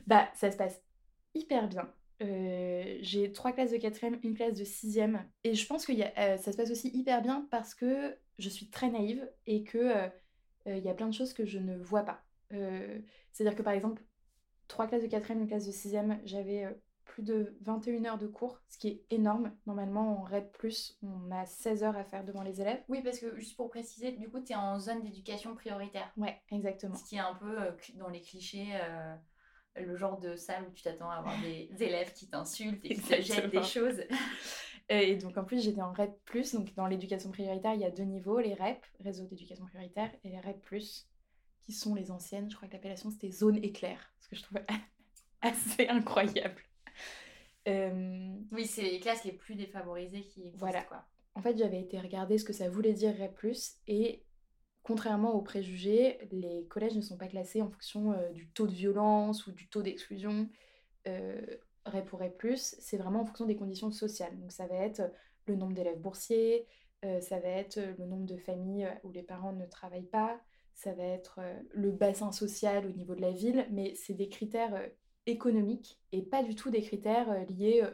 Bah, 0.07 0.29
ça 0.35 0.51
se 0.51 0.57
passe 0.57 0.83
hyper 1.35 1.69
bien. 1.69 1.93
Euh, 2.23 2.99
j'ai 3.01 3.33
trois 3.33 3.53
classes 3.53 3.73
de 3.73 3.77
quatrième, 3.77 4.19
une 4.23 4.35
classe 4.35 4.55
de 4.59 4.65
sixième. 4.65 5.25
Et 5.43 5.55
je 5.55 5.67
pense 5.67 5.87
que 5.87 5.93
euh, 5.93 6.37
ça 6.39 6.53
se 6.53 6.57
passe 6.57 6.71
aussi 6.71 6.89
hyper 6.95 7.23
bien 7.23 7.47
parce 7.51 7.75
que 7.75 8.17
je 8.39 8.49
suis 8.49 8.71
très 8.71 8.91
naïve 8.91 9.29
et 9.47 9.65
que 9.65 9.79
euh, 9.79 10.09
il 10.67 10.85
y 10.85 10.89
a 10.89 10.95
plein 10.95 11.09
de 11.09 11.15
choses 11.15 11.35
que 11.35 11.45
je 11.45 11.59
ne 11.59 11.77
vois 11.77 12.03
pas. 12.03 12.23
C'est-à-dire 13.33 13.57
que 13.57 13.63
par 13.63 13.73
exemple, 13.73 14.03
trois 14.69 14.87
classes 14.87 15.03
de 15.03 15.09
quatrième, 15.09 15.43
une 15.43 15.49
classe 15.49 15.67
de 15.67 15.73
sixième, 15.73 16.21
j'avais 16.25 16.69
plus 17.15 17.23
de 17.23 17.57
21 17.61 18.05
heures 18.07 18.19
de 18.19 18.27
cours, 18.27 18.61
ce 18.69 18.77
qui 18.77 18.89
est 18.89 19.05
énorme. 19.11 19.53
Normalement, 19.67 20.21
en 20.21 20.25
REP+, 20.25 20.57
on 21.05 21.31
a 21.31 21.47
16 21.47 21.85
heures 21.85 21.97
à 21.97 22.03
faire 22.03 22.25
devant 22.25 22.43
les 22.43 22.61
élèves. 22.61 22.83
Oui, 22.89 23.03
parce 23.03 23.21
que 23.21 23.37
juste 23.37 23.57
pour 23.57 23.71
préciser, 23.71 24.11
du 24.11 24.29
coup, 24.29 24.41
tu 24.41 24.53
es 24.53 24.57
en 24.57 24.81
zone 24.81 25.01
d'éducation 25.01 25.55
prioritaire. 25.55 26.11
Ouais, 26.17 26.37
exactement. 26.51 26.97
Ce 26.97 27.05
qui 27.05 27.15
est 27.15 27.21
un 27.21 27.35
peu 27.35 27.61
euh, 27.61 27.71
dans 27.95 28.09
les 28.09 28.21
clichés, 28.21 28.67
euh, 28.83 29.15
le 29.77 29.97
genre 29.97 30.19
de 30.19 30.35
salle 30.35 30.65
où 30.69 30.73
tu 30.73 30.83
t'attends 30.83 31.09
à 31.09 31.19
avoir 31.19 31.41
des 31.41 31.71
élèves 31.81 32.13
qui 32.15 32.29
t'insultent 32.29 32.85
et 32.85 32.97
qui 32.97 33.01
te 33.01 33.21
jettent 33.21 33.51
des 33.51 33.63
choses. 33.63 34.03
Et 34.91 35.17
donc 35.17 35.39
en 35.39 35.45
plus 35.45 35.65
j'étais 35.65 35.81
en 35.81 35.93
REP+, 35.93 36.13
donc 36.53 36.75
dans 36.75 36.87
l'éducation 36.87 37.31
prioritaire 37.31 37.73
il 37.73 37.81
y 37.81 37.87
a 37.87 37.91
deux 37.91 38.03
niveaux, 38.03 38.39
les 38.39 38.53
REP, 38.53 38.85
réseau 39.01 39.25
d'éducation 39.25 39.65
prioritaire, 39.65 40.11
et 40.25 40.29
les 40.29 40.39
REP+, 40.39 40.63
qui 41.65 41.73
sont 41.73 41.95
les 41.95 42.11
anciennes, 42.11 42.51
je 42.51 42.57
crois 42.57 42.69
que 42.69 42.75
l'appellation 42.75 43.11
c'était 43.11 43.31
zone 43.31 43.57
éclair, 43.65 44.13
ce 44.21 44.29
que 44.29 44.37
je 44.37 44.43
trouvais 44.43 44.67
assez 45.41 45.89
incroyable. 45.89 46.61
Oui, 47.67 48.67
c'est 48.67 48.83
les 48.83 49.01
classes 49.01 49.25
les 49.25 49.33
plus 49.33 49.55
défavorisées 49.55 50.23
qui 50.23 50.41
existent. 50.41 50.59
Voilà. 50.59 50.83
Quoi. 50.83 51.05
En 51.35 51.43
fait, 51.43 51.57
j'avais 51.57 51.81
été 51.81 51.99
regarder 51.99 52.39
ce 52.39 52.45
que 52.45 52.53
ça 52.53 52.69
voulait 52.69 52.93
dire 52.93 53.15
REP+, 53.19 53.57
et 53.89 54.25
contrairement 54.83 55.35
aux 55.35 55.43
préjugés, 55.43 56.19
les 56.31 56.67
collèges 56.69 56.95
ne 56.95 57.01
sont 57.01 57.17
pas 57.17 57.27
classés 57.27 57.63
en 57.63 57.71
fonction 57.71 58.13
euh, 58.13 58.31
du 58.31 58.49
taux 58.51 58.67
de 58.67 58.73
violence 58.73 59.47
ou 59.47 59.53
du 59.53 59.69
taux 59.69 59.83
d'exclusion. 59.83 60.49
Euh, 61.09 61.41
REP 61.87 62.13
ou 62.13 62.17
REP+, 62.17 62.57
c'est 62.57 62.97
vraiment 62.97 63.23
en 63.23 63.27
fonction 63.27 63.47
des 63.47 63.57
conditions 63.57 63.91
sociales. 63.91 64.39
Donc 64.39 64.53
ça 64.53 64.67
va 64.67 64.77
être 64.77 65.03
le 65.47 65.57
nombre 65.57 65.75
d'élèves 65.75 66.01
boursiers, 66.01 66.67
ça 67.21 67.39
va 67.39 67.49
être 67.49 67.79
le 67.99 68.07
nombre 68.07 68.25
de 68.25 68.39
familles 68.39 68.89
où 69.03 69.13
les 69.13 69.23
parents 69.23 69.53
ne 69.53 69.67
travaillent 69.67 70.09
pas, 70.09 70.41
ça 70.73 70.95
va 70.95 71.03
être 71.03 71.41
le 71.73 71.91
bassin 71.91 72.33
social 72.33 72.87
au 72.87 72.93
niveau 72.93 73.15
de 73.15 73.21
la 73.21 73.33
ville, 73.33 73.67
mais 73.71 73.95
c'est 73.95 74.15
des 74.15 74.31
critères 74.31 74.89
économiques 75.27 76.01
et 76.13 76.23
pas 76.23 76.43
du 76.43 76.55
tout 76.55 76.71
des 76.71 76.83
critères 76.83 77.31
euh, 77.31 77.45
liés. 77.45 77.81
Euh, 77.83 77.91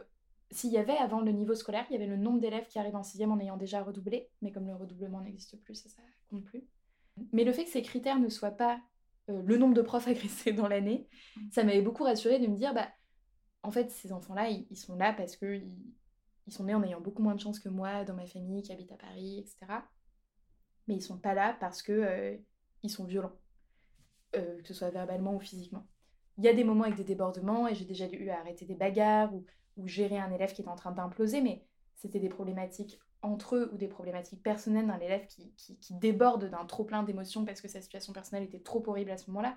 s'il 0.51 0.71
y 0.71 0.77
avait 0.77 0.97
avant 0.97 1.21
le 1.21 1.31
niveau 1.31 1.55
scolaire, 1.55 1.85
il 1.89 1.93
y 1.93 1.95
avait 1.95 2.07
le 2.07 2.17
nombre 2.17 2.39
d'élèves 2.39 2.67
qui 2.67 2.77
arrivent 2.77 2.97
en 2.97 3.03
sixième 3.03 3.31
en 3.31 3.39
ayant 3.39 3.55
déjà 3.55 3.81
redoublé, 3.81 4.29
mais 4.41 4.51
comme 4.51 4.67
le 4.67 4.75
redoublement 4.75 5.21
n'existe 5.21 5.57
plus, 5.61 5.75
ça, 5.75 5.87
ça 5.87 6.01
compte 6.29 6.43
plus. 6.43 6.65
Mais 7.31 7.45
le 7.45 7.53
fait 7.53 7.63
que 7.63 7.69
ces 7.69 7.81
critères 7.81 8.19
ne 8.19 8.27
soient 8.27 8.51
pas 8.51 8.81
euh, 9.29 9.41
le 9.43 9.57
nombre 9.57 9.73
de 9.73 9.81
profs 9.81 10.07
agressés 10.09 10.51
dans 10.51 10.67
l'année, 10.67 11.07
mmh. 11.37 11.51
ça 11.51 11.63
m'avait 11.63 11.81
beaucoup 11.81 12.03
rassuré 12.03 12.39
de 12.39 12.47
me 12.47 12.57
dire, 12.57 12.73
bah, 12.73 12.89
en 13.63 13.71
fait, 13.71 13.91
ces 13.91 14.11
enfants-là, 14.11 14.49
ils, 14.49 14.75
sont 14.75 14.95
là 14.95 15.13
parce 15.13 15.37
que 15.37 15.61
ils, 16.47 16.51
sont 16.53 16.65
nés 16.65 16.73
en 16.73 16.83
ayant 16.83 16.99
beaucoup 16.99 17.23
moins 17.23 17.35
de 17.35 17.39
chance 17.39 17.59
que 17.59 17.69
moi 17.69 18.03
dans 18.03 18.15
ma 18.15 18.25
famille 18.25 18.61
qui 18.61 18.73
habite 18.73 18.91
à 18.91 18.97
Paris, 18.97 19.39
etc. 19.39 19.57
Mais 20.87 20.95
ils 20.95 21.01
sont 21.01 21.19
pas 21.19 21.33
là 21.33 21.55
parce 21.61 21.81
que 21.81 22.37
ils 22.81 22.89
sont 22.89 23.05
violents, 23.05 23.37
que 24.33 24.65
ce 24.65 24.73
soit 24.73 24.89
verbalement 24.89 25.35
ou 25.35 25.39
physiquement. 25.39 25.87
Il 26.41 26.45
y 26.45 26.47
a 26.47 26.53
des 26.53 26.63
moments 26.63 26.85
avec 26.85 26.95
des 26.95 27.03
débordements 27.03 27.67
et 27.67 27.75
j'ai 27.75 27.85
déjà 27.85 28.07
eu 28.07 28.29
à 28.29 28.39
arrêter 28.39 28.65
des 28.65 28.73
bagarres 28.73 29.31
ou, 29.31 29.45
gérer 29.85 30.17
un 30.17 30.31
élève 30.31 30.53
qui 30.53 30.61
est 30.61 30.67
en 30.67 30.75
train 30.75 30.91
d'imploser, 30.91 31.41
mais 31.41 31.63
c'était 31.95 32.19
des 32.19 32.29
problématiques 32.29 32.99
entre 33.21 33.55
eux 33.55 33.69
ou 33.73 33.77
des 33.77 33.87
problématiques 33.87 34.43
personnelles 34.43 34.85
d'un 34.85 34.99
élève 34.99 35.25
qui 35.27 35.95
déborde 35.95 36.49
d'un 36.49 36.65
trop 36.65 36.83
plein 36.83 37.03
d'émotions 37.03 37.45
parce 37.45 37.61
que 37.61 37.67
sa 37.67 37.81
situation 37.81 38.13
personnelle 38.13 38.43
était 38.43 38.59
trop 38.59 38.83
horrible 38.87 39.11
à 39.11 39.17
ce 39.17 39.29
moment-là. 39.29 39.55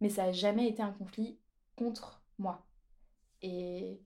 Mais 0.00 0.10
ça 0.10 0.24
n'a 0.24 0.32
jamais 0.32 0.68
été 0.68 0.82
un 0.82 0.92
conflit 0.92 1.38
contre 1.74 2.22
moi. 2.38 2.66
Et 3.42 4.00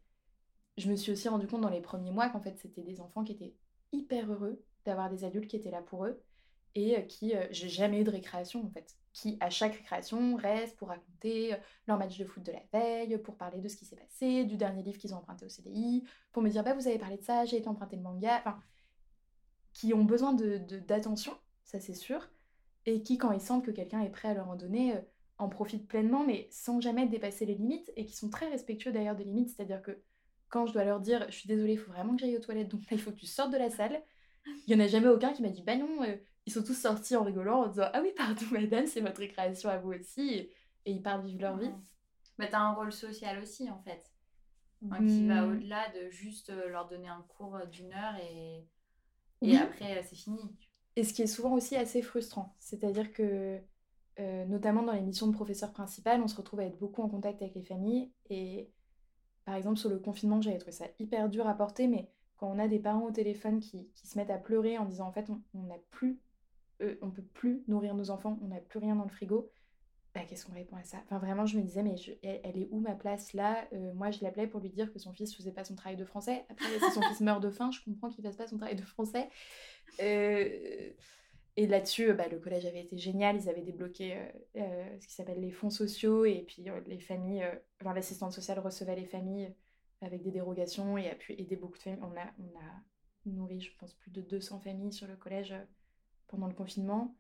je 0.77 0.89
me 0.89 0.97
suis 0.97 1.13
aussi 1.13 1.29
rendu 1.29 1.47
compte 1.47 1.63
dans 1.63 1.69
les 1.69 1.81
premiers 1.81 2.13
mois 2.13 2.29
qu'en 2.29 2.41
fait 2.41 2.59
c'était 2.59 2.83
des 2.83 3.01
enfants 3.01 3.25
qui 3.25 3.33
étaient 3.33 3.55
hyper 3.93 4.31
heureux 4.33 4.63
d'avoir 4.85 5.11
des 5.11 5.25
adultes 5.25 5.49
qui 5.49 5.57
étaient 5.57 5.71
là 5.71 5.83
pour 5.83 6.07
eux 6.07 6.23
et 6.75 6.97
euh, 6.97 7.03
qui, 7.03 7.35
euh, 7.35 7.47
j'ai 7.51 7.69
jamais 7.69 8.01
eu 8.01 8.05
de 8.05 8.11
récréation 8.11 8.65
en 8.65 8.71
fait, 8.71 8.97
qui 9.13 9.37
à 9.41 9.51
chaque 9.51 9.75
récréation 9.75 10.37
restent 10.37 10.77
pour 10.77 10.89
raconter 10.89 11.55
euh, 11.55 11.57
leur 11.87 11.99
match 11.99 12.19
de 12.19 12.25
foot 12.25 12.43
de 12.43 12.53
la 12.53 12.63
veille, 12.73 13.19
pour 13.19 13.37
parler 13.37 13.61
de 13.61 13.69
ce 13.69 13.77
qui 13.77 13.85
s'est 13.85 13.97
passé, 13.97 14.45
du 14.45 14.57
dernier 14.57 14.83
livre 14.83 14.99
qu'ils 14.99 15.15
ont 15.15 15.19
emprunté 15.19 15.45
au 15.45 15.49
CDI, 15.49 16.05
pour 16.33 16.43
me 16.43 16.49
dire 16.49 16.63
bah 16.63 16.75
vous 16.75 16.87
avez 16.87 16.99
parlé 16.99 17.17
de 17.17 17.23
ça, 17.23 17.45
j'ai 17.45 17.57
été 17.57 17.69
emprunté 17.69 17.97
le 17.97 18.03
manga, 18.03 18.39
enfin, 18.39 18.61
qui 19.73 19.95
ont 19.95 20.05
besoin 20.05 20.33
de, 20.33 20.59
d'attention, 20.87 21.33
ça 21.65 21.81
c'est 21.81 21.95
sûr, 21.95 22.29
et 22.87 23.03
qui 23.03 23.19
quand 23.19 23.33
ils 23.33 23.41
sentent 23.41 23.65
que 23.65 23.71
quelqu'un 23.71 24.01
est 24.01 24.11
prêt 24.11 24.29
à 24.29 24.35
leur 24.35 24.49
en 24.49 24.57
donner, 24.57 24.95
en 25.39 25.49
profitent 25.49 25.89
pleinement, 25.89 26.25
mais 26.25 26.49
sans 26.51 26.81
jamais 26.81 27.07
dépasser 27.07 27.47
les 27.47 27.55
limites, 27.55 27.93
et 27.97 28.05
qui 28.07 28.17
sont 28.17 28.31
très 28.31 28.49
respectueux 28.49 28.93
d'ailleurs 28.93 29.17
des 29.17 29.25
limites, 29.25 29.51
c'est-à-dire 29.51 29.83
que 29.83 30.01
quand 30.49 30.67
je 30.67 30.73
dois 30.73 30.85
leur 30.85 31.01
dire 31.01 31.27
je 31.29 31.37
suis 31.37 31.49
désolée, 31.49 31.73
il 31.73 31.79
faut 31.79 31.93
vraiment 31.93 32.15
que 32.15 32.21
j'aille 32.21 32.37
aux 32.37 32.41
toilettes, 32.41 32.69
donc 32.69 32.83
il 32.91 33.01
faut 33.01 33.11
que 33.11 33.17
tu 33.17 33.27
sortes 33.27 33.53
de 33.53 33.59
la 33.59 33.71
salle, 33.71 34.03
il 34.47 34.75
n'y 34.75 34.81
en 34.81 34.85
a 34.85 34.89
jamais 34.89 35.09
aucun 35.09 35.33
qui 35.33 35.43
m'a 35.43 35.49
dit 35.49 35.63
bah 35.63 35.77
non, 35.77 36.03
ils 36.47 36.53
sont 36.53 36.63
tous 36.63 36.75
sortis 36.75 37.17
en 37.17 37.25
rigolant 37.25 37.63
en 37.63 37.67
disant 37.69 37.89
Ah 37.93 38.01
oui, 38.03 38.13
pardon, 38.17 38.43
madame, 38.53 38.87
c'est 38.87 39.01
votre 39.01 39.19
récréation 39.19 39.69
à 39.69 39.79
vous 39.79 39.93
aussi. 39.93 40.35
Et, 40.35 40.53
ils 40.87 41.03
partent 41.03 41.25
vivre 41.25 41.43
leur 41.43 41.59
vie. 41.59 41.71
Mais 42.39 42.49
tu 42.49 42.55
as 42.55 42.61
un 42.61 42.73
rôle 42.73 42.93
social 42.93 43.41
aussi, 43.41 43.71
en 43.71 43.79
fait. 43.83 44.03
Qui 44.81 45.27
va 45.27 45.43
hmm. 45.43 45.53
au-delà 45.53 45.89
de 45.91 46.09
juste 46.09 46.49
euh, 46.49 46.69
leur 46.71 46.89
donner 46.89 47.09
un 47.09 47.23
cours 47.29 47.59
d'une 47.71 47.93
heure 47.93 48.17
et, 48.17 48.67
et 49.43 49.57
après, 49.57 49.99
euh, 49.99 50.03
c'est 50.09 50.17
fini. 50.17 50.41
Et 50.97 51.05
ce 51.05 51.13
qui 51.13 51.23
est 51.23 51.27
souvent 51.27 51.53
aussi 51.53 51.77
assez 51.77 52.03
frustrant. 52.03 52.57
C'est-à-dire 52.59 53.13
que, 53.13 53.61
euh, 54.19 54.45
notamment 54.47 54.83
dans 54.83 54.93
les 54.93 55.01
missions 55.01 55.27
de 55.27 55.33
professeur 55.33 55.73
principal, 55.73 56.21
on 56.23 56.29
se 56.29 56.37
retrouve 56.37 56.61
à 56.61 56.65
être 56.65 56.79
beaucoup 56.79 57.03
en 57.03 57.09
contact 57.09 57.41
avec 57.43 57.55
les 57.55 57.63
familles. 57.63 58.13
Et 58.29 58.71
par 59.45 59.55
exemple, 59.55 59.79
sur 59.79 59.89
le 59.89 59.99
confinement, 59.99 60.41
j'avais 60.41 60.59
trouvé 60.59 60.73
ça 60.73 60.87
hyper 60.99 61.29
dur 61.29 61.47
à 61.47 61.55
porter, 61.55 61.87
mais 61.89 62.11
quand 62.37 62.49
on 62.49 62.59
a 62.59 62.69
des 62.69 62.79
parents 62.79 63.05
au 63.05 63.11
téléphone 63.11 63.61
qui, 63.61 63.89
qui 63.95 64.07
se 64.07 64.19
mettent 64.19 64.31
à 64.31 64.39
pleurer 64.39 64.79
en 64.79 64.85
disant 64.85 65.09
en 65.09 65.13
fait 65.13 65.29
on 65.55 65.63
n'a 65.63 65.79
plus 65.91 66.19
euh, 66.83 66.97
on 67.03 67.11
peut 67.11 67.23
plus 67.23 67.63
nourrir 67.69 67.95
nos 67.95 68.11
enfants, 68.11 68.39
on 68.43 68.49
n'a 68.49 68.61
plus 68.61 68.79
rien 68.79 68.97
dans 68.97 69.05
le 69.05 69.11
frigo. 69.11 69.51
Bah, 70.15 70.23
qu'est-ce 70.29 70.45
qu'on 70.45 70.53
répond 70.53 70.77
à 70.77 70.83
ça? 70.83 70.99
Enfin, 71.05 71.19
vraiment, 71.19 71.47
je 71.47 71.57
me 71.57 71.63
disais, 71.63 71.85
mais 71.85 71.95
elle, 72.23 72.59
est 72.59 72.69
où 72.73 72.81
ma 72.81 72.95
place 72.95 73.33
là? 73.33 73.65
Euh, 73.73 73.93
Moi, 73.95 74.11
je 74.11 74.23
l'appelais 74.23 74.49
pour 74.49 74.61
lui 74.61 74.71
dire 74.71 74.93
que 74.93 74.99
son 74.99 75.13
fils 75.13 75.37
faisait 75.37 75.53
pas 75.53 75.63
son 75.63 75.77
travail 75.77 75.97
de 75.97 76.05
français. 76.05 76.45
Après, 76.49 76.67
si 76.67 76.91
son 76.93 77.01
fils 77.03 77.21
meurt 77.21 77.41
de 77.41 77.51
faim, 77.51 77.71
je 77.71 77.81
comprends 77.85 78.09
qu'il 78.09 78.25
fasse 78.25 78.37
pas 78.37 78.49
son 78.49 78.57
travail 78.57 78.75
de 78.75 78.83
français. 78.83 79.29
Euh, 80.01 80.91
et 81.57 81.67
là-dessus, 81.69 82.13
bah, 82.13 82.27
le 82.29 82.41
collège 82.41 82.67
avait 82.67 82.83
été 82.83 82.99
génial. 82.99 83.37
Ils 83.37 83.49
avaient 83.49 83.63
débloqué 83.63 84.17
ce 84.57 85.07
qui 85.07 85.15
s'appelle 85.15 85.41
les 85.41 85.53
fonds 85.53 85.71
sociaux. 85.71 86.25
Et 86.25 86.43
puis, 86.43 86.67
les 86.87 86.99
familles, 86.99 87.47
l'assistante 87.85 88.33
sociale 88.33 88.59
recevait 88.59 88.97
les 88.97 89.07
familles 89.07 89.55
avec 90.01 90.23
des 90.23 90.33
dérogations 90.33 90.99
et 90.99 91.09
a 91.09 91.15
pu 91.15 91.35
aider 91.35 91.55
beaucoup 91.55 91.79
de 91.79 91.83
familles. 91.83 92.03
On 92.03 92.17
a 92.17 92.73
nourri, 93.27 93.61
je 93.61 93.77
pense, 93.77 93.95
plus 93.95 94.11
de 94.11 94.23
200 94.23 94.61
familles 94.61 94.93
sur 94.93 95.07
le 95.07 95.17
collège 95.17 95.55
pendant 96.31 96.47
le 96.47 96.55
confinement. 96.55 97.15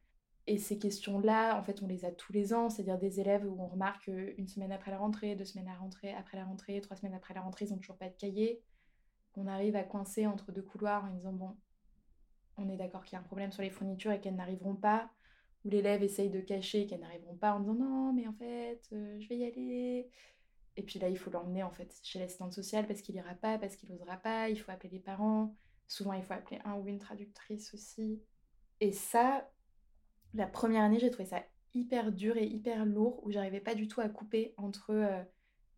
Et 0.46 0.58
ces 0.58 0.78
questions-là, 0.78 1.58
en 1.58 1.62
fait, 1.62 1.82
on 1.82 1.86
les 1.86 2.04
a 2.04 2.10
tous 2.10 2.32
les 2.32 2.54
ans, 2.54 2.70
c'est-à-dire 2.70 2.98
des 2.98 3.20
élèves 3.20 3.44
où 3.46 3.60
on 3.60 3.68
remarque 3.68 4.08
une 4.08 4.48
semaine 4.48 4.72
après 4.72 4.90
la 4.90 4.98
rentrée, 4.98 5.36
deux 5.36 5.44
semaines 5.44 5.68
à 5.68 5.74
rentrée, 5.74 6.14
après 6.14 6.38
la 6.38 6.44
rentrée, 6.44 6.80
trois 6.80 6.96
semaines 6.96 7.14
après 7.14 7.34
la 7.34 7.42
rentrée, 7.42 7.66
ils 7.66 7.72
n'ont 7.72 7.78
toujours 7.78 7.98
pas 7.98 8.08
de 8.08 8.16
cahier. 8.16 8.62
On 9.36 9.46
arrive 9.46 9.76
à 9.76 9.84
coincer 9.84 10.26
entre 10.26 10.50
deux 10.50 10.62
couloirs 10.62 11.04
en 11.04 11.14
disant, 11.14 11.32
bon, 11.32 11.56
on 12.56 12.68
est 12.68 12.76
d'accord 12.76 13.04
qu'il 13.04 13.14
y 13.14 13.16
a 13.16 13.20
un 13.20 13.24
problème 13.24 13.52
sur 13.52 13.62
les 13.62 13.70
fournitures 13.70 14.12
et 14.12 14.20
qu'elles 14.20 14.34
n'arriveront 14.34 14.74
pas, 14.74 15.10
ou 15.64 15.68
l'élève 15.68 16.02
essaye 16.02 16.30
de 16.30 16.40
cacher 16.40 16.86
qu'elles 16.86 17.00
n'arriveront 17.00 17.36
pas 17.36 17.54
en 17.54 17.60
disant, 17.60 17.74
non, 17.74 18.12
mais 18.12 18.26
en 18.26 18.32
fait, 18.32 18.80
euh, 18.92 19.20
je 19.20 19.28
vais 19.28 19.36
y 19.36 19.44
aller. 19.44 20.10
Et 20.76 20.82
puis 20.82 20.98
là, 20.98 21.08
il 21.08 21.18
faut 21.18 21.30
l'emmener 21.30 21.62
en 21.62 21.70
fait 21.70 21.94
chez 22.02 22.18
l'assistante 22.18 22.52
sociale 22.52 22.86
parce 22.86 23.02
qu'il 23.02 23.14
ira 23.14 23.34
pas, 23.34 23.58
parce 23.58 23.76
qu'il 23.76 23.90
n'osera 23.90 24.16
pas, 24.16 24.48
il 24.48 24.56
faut 24.56 24.70
appeler 24.70 24.90
les 24.90 25.00
parents. 25.00 25.54
Souvent, 25.86 26.12
il 26.12 26.22
faut 26.22 26.32
appeler 26.32 26.60
un 26.64 26.76
ou 26.76 26.88
une 26.88 26.98
traductrice 26.98 27.74
aussi. 27.74 28.22
Et 28.80 28.92
ça, 28.92 29.50
la 30.34 30.46
première 30.46 30.82
année, 30.82 30.98
j'ai 30.98 31.10
trouvé 31.10 31.28
ça 31.28 31.42
hyper 31.74 32.12
dur 32.12 32.36
et 32.36 32.46
hyper 32.46 32.84
lourd, 32.84 33.20
où 33.24 33.30
j'arrivais 33.30 33.60
pas 33.60 33.74
du 33.74 33.88
tout 33.88 34.00
à 34.00 34.08
couper 34.08 34.54
entre 34.56 34.90
euh, 34.90 35.22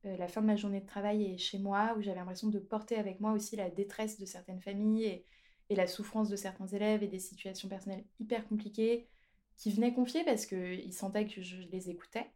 euh, 0.07 0.17
la 0.17 0.29
fin 0.29 0.41
de 0.41 0.47
ma 0.47 0.57
journée 0.57 0.81
de 0.81 0.87
travail 0.87 1.25
et 1.25 1.39
chez 1.39 1.59
moi, 1.59 1.95
où 1.97 2.03
j'avais 2.03 2.19
l'impression 2.19 2.49
de 2.49 2.59
porter 2.59 2.97
avec 2.97 3.21
moi 3.21 3.33
aussi 3.33 3.57
la 3.57 3.71
détresse 3.71 4.19
de 4.19 4.27
certaines 4.27 4.61
familles 4.61 5.05
et, 5.05 5.27
la 5.75 5.87
souffrance 5.87 6.29
de 6.29 6.37
certains 6.37 6.67
élèves 6.67 7.03
et 7.03 7.09
des 7.09 7.19
situations 7.19 7.67
personnelles 7.67 8.05
hyper 8.21 8.47
compliquées 8.47 9.09
qui 9.57 9.73
venaient 9.73 9.95
confier 9.95 10.23
parce 10.23 10.45
qu'ils 10.45 10.93
sentaient 10.93 11.27
que 11.27 11.41
je 11.41 11.63
les 11.71 11.89
écoutais. 11.89 12.31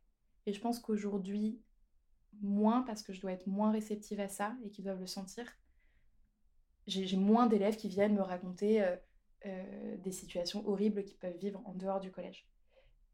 Et 0.46 0.54
je 0.54 0.60
pense 0.62 0.78
qu'aujourd'hui, 0.78 1.60
moins 2.40 2.80
parce 2.80 3.02
que 3.02 3.12
je 3.12 3.20
dois 3.20 3.32
être 3.32 3.46
moins 3.46 3.72
réceptive 3.72 4.20
à 4.20 4.28
ça 4.28 4.56
et 4.64 4.70
qu'ils 4.70 4.86
doivent 4.86 5.00
le 5.00 5.06
sentir. 5.06 5.44
J'ai 6.86 7.18
moins 7.18 7.46
d'élèves 7.46 7.76
qui 7.76 7.88
viennent 7.88 8.14
me 8.14 8.22
raconter 8.22 8.82
euh, 8.82 8.96
euh, 9.44 9.96
des 9.98 10.12
situations 10.12 10.66
horribles 10.66 11.04
qu'ils 11.04 11.18
peuvent 11.18 11.36
vivre 11.36 11.62
en 11.66 11.74
dehors 11.74 12.00
du 12.00 12.10
collège. 12.10 12.46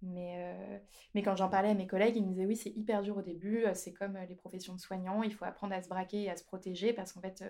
Mais, 0.02 0.36
euh, 0.38 0.78
mais 1.14 1.22
quand 1.22 1.36
j'en 1.36 1.48
parlais 1.48 1.70
à 1.70 1.74
mes 1.74 1.86
collègues, 1.86 2.16
ils 2.16 2.22
me 2.22 2.30
disaient 2.30 2.46
oui, 2.46 2.56
c'est 2.56 2.70
hyper 2.70 3.02
dur 3.02 3.16
au 3.16 3.22
début, 3.22 3.64
euh, 3.64 3.74
c'est 3.74 3.92
comme 3.92 4.16
les 4.28 4.34
professions 4.34 4.74
de 4.74 4.80
soignants, 4.80 5.22
il 5.22 5.34
faut 5.34 5.44
apprendre 5.44 5.74
à 5.74 5.82
se 5.82 5.88
braquer 5.88 6.22
et 6.22 6.30
à 6.30 6.36
se 6.36 6.44
protéger 6.44 6.92
parce 6.92 7.12
qu'en 7.12 7.20
fait, 7.20 7.44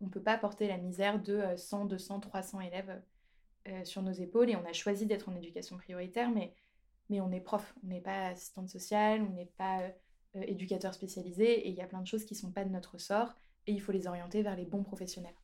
on 0.00 0.06
ne 0.06 0.10
peut 0.10 0.22
pas 0.22 0.36
porter 0.36 0.68
la 0.68 0.76
misère 0.76 1.22
de 1.22 1.42
100, 1.56 1.86
200, 1.86 2.20
300 2.20 2.60
élèves 2.60 3.00
sur 3.84 4.02
nos 4.02 4.12
épaules 4.12 4.50
et 4.50 4.56
on 4.56 4.64
a 4.64 4.72
choisi 4.72 5.06
d'être 5.06 5.28
en 5.28 5.34
éducation 5.34 5.76
prioritaire, 5.76 6.30
mais, 6.30 6.52
mais 7.08 7.20
on 7.20 7.32
est 7.32 7.40
prof, 7.40 7.74
on 7.84 7.88
n'est 7.88 8.00
pas 8.00 8.26
assistante 8.26 8.68
sociale, 8.68 9.22
on 9.22 9.32
n'est 9.32 9.50
pas 9.56 9.80
éducateur 10.34 10.94
spécialisé 10.94 11.66
et 11.66 11.68
il 11.70 11.74
y 11.74 11.80
a 11.80 11.86
plein 11.86 12.02
de 12.02 12.06
choses 12.06 12.24
qui 12.24 12.34
ne 12.34 12.38
sont 12.38 12.52
pas 12.52 12.64
de 12.64 12.70
notre 12.70 12.98
sort 12.98 13.34
et 13.66 13.72
il 13.72 13.80
faut 13.80 13.92
les 13.92 14.06
orienter 14.06 14.42
vers 14.42 14.54
les 14.54 14.66
bons 14.66 14.82
professionnels. 14.82 15.34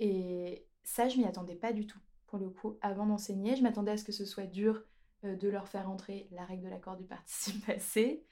Et 0.00 0.66
ça, 0.82 1.08
je 1.08 1.18
m'y 1.18 1.26
attendais 1.26 1.54
pas 1.54 1.72
du 1.72 1.86
tout 1.86 2.00
pour 2.30 2.38
le 2.38 2.48
coup, 2.48 2.78
avant 2.80 3.06
d'enseigner. 3.06 3.56
Je 3.56 3.62
m'attendais 3.62 3.90
à 3.90 3.96
ce 3.96 4.04
que 4.04 4.12
ce 4.12 4.24
soit 4.24 4.46
dur 4.46 4.82
euh, 5.24 5.36
de 5.36 5.48
leur 5.48 5.68
faire 5.68 5.90
entrer 5.90 6.28
la 6.30 6.44
règle 6.44 6.64
de 6.64 6.68
l'accord 6.68 6.96
du 6.96 7.04
participe 7.04 7.66
passé 7.66 8.24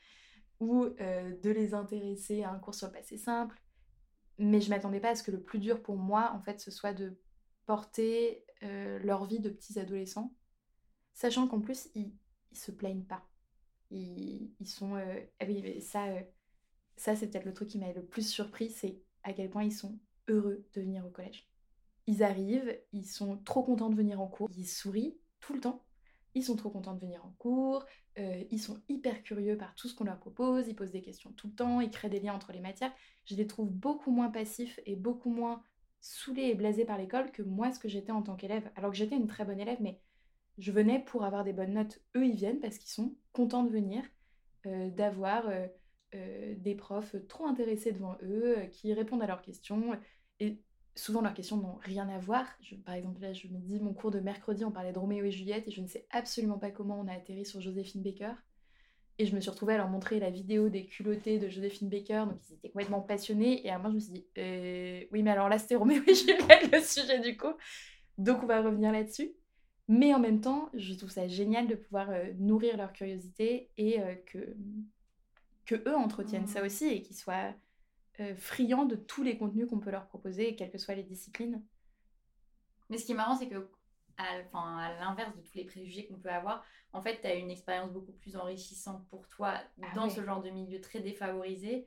ou 0.61 0.85
euh, 0.85 1.37
de 1.43 1.51
les 1.51 1.75
intéresser 1.75 2.45
à 2.45 2.53
un 2.53 2.59
cours 2.59 2.75
sur 2.75 2.87
le 2.87 2.93
passé 2.93 3.19
simple. 3.19 3.61
Mais 4.39 4.61
je 4.61 4.71
m'attendais 4.71 5.01
pas 5.01 5.11
à 5.11 5.15
ce 5.17 5.25
que 5.25 5.33
le 5.33 5.43
plus 5.43 5.59
dur 5.59 5.83
pour 5.83 5.97
moi, 5.97 6.33
en 6.35 6.41
fait, 6.41 6.61
ce 6.61 6.71
soit 6.71 6.95
de 6.95 7.21
porter 7.67 8.45
euh, 8.63 9.01
leur 9.01 9.25
vie 9.25 9.41
de 9.41 9.51
petits 9.51 9.79
adolescents, 9.79 10.33
sachant 11.13 11.49
qu'en 11.49 11.61
plus, 11.61 11.89
ils, 11.95 12.15
ils 12.53 12.59
se 12.59 12.71
plaignent 12.71 13.05
pas. 13.05 13.29
Ils, 13.91 14.53
sont... 14.65 14.97
Ah 15.41 15.45
oui, 15.47 15.81
ça, 15.81 16.05
ça 16.97 17.17
c'est 17.17 17.29
peut-être 17.29 17.47
le 17.47 17.55
truc 17.55 17.69
qui 17.69 17.79
m'a 17.79 17.91
le 17.91 18.05
plus 18.05 18.29
surpris, 18.29 18.71
c'est 18.71 19.01
à 19.23 19.33
quel 19.33 19.49
point 19.49 19.65
ils 19.65 19.73
sont 19.73 19.99
heureux 20.29 20.67
de 20.75 20.81
venir 20.83 21.07
au 21.07 21.11
collège. 21.11 21.48
Ils 22.09 22.23
arrivent, 22.23 22.75
ils 22.95 23.05
sont 23.05 23.37
trop 23.45 23.63
contents 23.63 23.91
de 23.91 23.95
venir 23.95 24.19
en 24.19 24.29
cours, 24.29 24.49
ils 24.57 24.67
sourient 24.67 25.19
tout 25.41 25.53
le 25.53 25.61
temps. 25.61 25.85
Ils 26.35 26.43
sont 26.43 26.57
trop 26.57 26.71
contents 26.71 26.95
de 26.95 27.01
venir 27.01 27.23
en 27.27 27.35
cours, 27.39 27.85
euh, 28.19 28.45
ils 28.51 28.61
sont 28.61 28.81
hyper 28.89 29.23
curieux 29.23 29.59
par 29.59 29.75
tout 29.75 29.89
ce 29.89 29.95
qu'on 29.95 30.05
leur 30.05 30.19
propose, 30.19 30.69
ils 30.69 30.75
posent 30.75 30.91
des 30.91 31.03
questions 31.03 31.33
tout 31.33 31.49
le 31.49 31.53
temps, 31.53 31.83
ils 31.83 31.91
créent 31.91 32.09
des 32.09 32.21
liens 32.21 32.33
entre 32.33 32.53
les 32.53 32.61
matières. 32.61 32.93
Je 33.27 33.35
les 33.35 33.47
trouve 33.47 33.71
beaucoup 33.71 34.11
moins 34.11 34.31
passifs 34.31 34.81
et 34.87 34.97
beaucoup 34.97 35.29
moins 35.29 35.63
saoulés 36.01 36.45
et 36.45 36.55
blasés 36.55 36.87
par 36.87 36.97
l'école 36.97 37.31
que 37.31 37.43
moi 37.43 37.73
ce 37.73 37.79
que 37.79 37.89
j'étais 37.91 38.13
en 38.13 38.23
tant 38.23 38.37
qu'élève. 38.37 38.71
Alors 38.75 38.91
que 38.91 38.97
j'étais 38.97 39.17
une 39.17 39.27
très 39.27 39.45
bonne 39.45 39.61
élève, 39.61 39.79
mais 39.83 40.01
je 40.57 40.73
venais 40.73 41.01
pour 41.01 41.25
avoir 41.25 41.45
des 41.45 41.53
bonnes 41.53 41.75
notes. 41.75 42.01
Eux, 42.17 42.25
ils 42.25 42.37
viennent 42.37 42.61
parce 42.61 42.79
qu'ils 42.79 42.91
sont 42.91 43.15
contents 43.33 43.65
de 43.65 43.71
venir, 43.71 44.03
euh, 44.65 44.89
d'avoir 44.91 45.47
euh, 46.15 46.55
des 46.57 46.75
profs 46.75 47.17
trop 47.29 47.47
intéressés 47.47 47.93
devant 47.93 48.17
eux, 48.23 48.57
qui 48.73 48.95
répondent 48.95 49.23
à 49.23 49.27
leurs 49.27 49.43
questions. 49.43 49.93
Souvent 50.99 51.21
leurs 51.21 51.35
questions 51.35 51.57
n'ont 51.57 51.79
rien 51.83 52.09
à 52.09 52.19
voir. 52.19 52.47
par 52.85 52.95
exemple, 52.95 53.21
là, 53.21 53.33
je 53.33 53.47
me 53.49 53.59
dis, 53.59 53.81
mon 53.81 53.93
cours 53.93 54.11
de 54.11 54.21
mercredi, 54.21 54.65
on 54.65 54.71
parlait 54.71 54.93
de 54.93 54.99
Roméo 54.99 55.25
et 55.25 55.31
Juliette 55.31 55.69
et 55.69 55.71
je 55.71 55.81
ne 55.81 55.87
sais 55.87 56.07
absolument 56.11 56.59
pas 56.59 56.71
comment 56.71 56.99
on 57.01 57.07
a 57.07 57.13
atterri 57.13 57.47
sur 57.47 57.61
Joséphine 57.61 58.03
Baker. 58.03 58.33
Et 59.21 59.27
je 59.27 59.35
me 59.35 59.41
suis 59.41 59.51
retrouvée 59.51 59.75
à 59.75 59.79
leur 59.79 59.89
montrer 59.89 60.21
la 60.21 60.31
vidéo 60.31 60.69
des 60.69 60.87
culottés 60.87 61.39
de 61.39 61.49
Joséphine 61.49 61.89
Baker, 61.89 62.25
donc 62.27 62.39
ils 62.49 62.55
étaient 62.55 62.69
complètement 62.69 63.01
passionnés. 63.01 63.67
Et 63.67 63.71
à 63.71 63.79
moi, 63.79 63.91
je 63.91 63.95
me 63.95 64.01
suis 64.01 64.13
dit, 64.13 64.27
euh, 64.39 65.05
oui, 65.13 65.23
mais 65.23 65.31
alors 65.31 65.49
là, 65.49 65.59
c'était 65.59 65.77
Roméo 65.77 66.03
et 66.07 66.15
Juliette 66.15 66.73
le 66.73 66.81
sujet 66.81 67.21
du 67.21 67.37
coup. 67.37 67.55
Donc 68.17 68.43
on 68.43 68.47
va 68.47 68.63
revenir 68.63 68.93
là-dessus. 68.93 69.33
Mais 69.89 70.13
en 70.13 70.21
même 70.21 70.41
temps, 70.41 70.69
je 70.75 70.95
trouve 70.95 71.11
ça 71.11 71.27
génial 71.29 71.67
de 71.67 71.75
pouvoir 71.75 72.11
euh, 72.11 72.27
nourrir 72.39 72.77
leur 72.77 72.93
curiosité 72.93 73.71
et 73.79 74.01
euh, 74.01 74.15
que, 74.27 74.55
que 75.65 75.77
eux 75.89 75.97
entretiennent 75.97 76.47
ça 76.47 76.61
mmh. 76.61 76.67
aussi 76.67 76.87
et 76.89 77.03
qu'ils 77.03 77.17
soient 77.17 77.55
euh, 78.21 78.35
friands 78.37 78.85
de 78.85 78.97
tous 78.97 79.23
les 79.23 79.39
contenus 79.39 79.69
qu'on 79.69 79.79
peut 79.79 79.91
leur 79.91 80.07
proposer, 80.07 80.57
quelles 80.57 80.71
que 80.71 80.79
soient 80.79 80.95
les 80.95 81.05
disciplines. 81.05 81.63
Mais 82.91 82.99
ce 82.99 83.05
qui 83.05 83.13
est 83.13 83.17
marrant, 83.17 83.37
c'est 83.37 83.49
que, 83.49 83.71
à, 84.17 84.39
l'inverse 85.01 85.37
de 85.37 85.43
tous 85.43 85.55
les 85.55 85.65
préjugés 85.65 86.07
qu'on 86.07 86.19
peut 86.19 86.31
avoir, 86.31 86.65
en 86.93 87.01
fait, 87.01 87.21
tu 87.21 87.27
as 87.27 87.35
une 87.35 87.51
expérience 87.51 87.93
beaucoup 87.93 88.13
plus 88.13 88.37
enrichissante 88.37 89.07
pour 89.09 89.29
toi 89.29 89.61
ah 89.83 89.87
dans 89.95 90.09
ce 90.09 90.25
genre 90.25 90.43
de 90.43 90.51
milieu 90.51 90.81
très 90.81 91.01
défavorisé. 91.01 91.87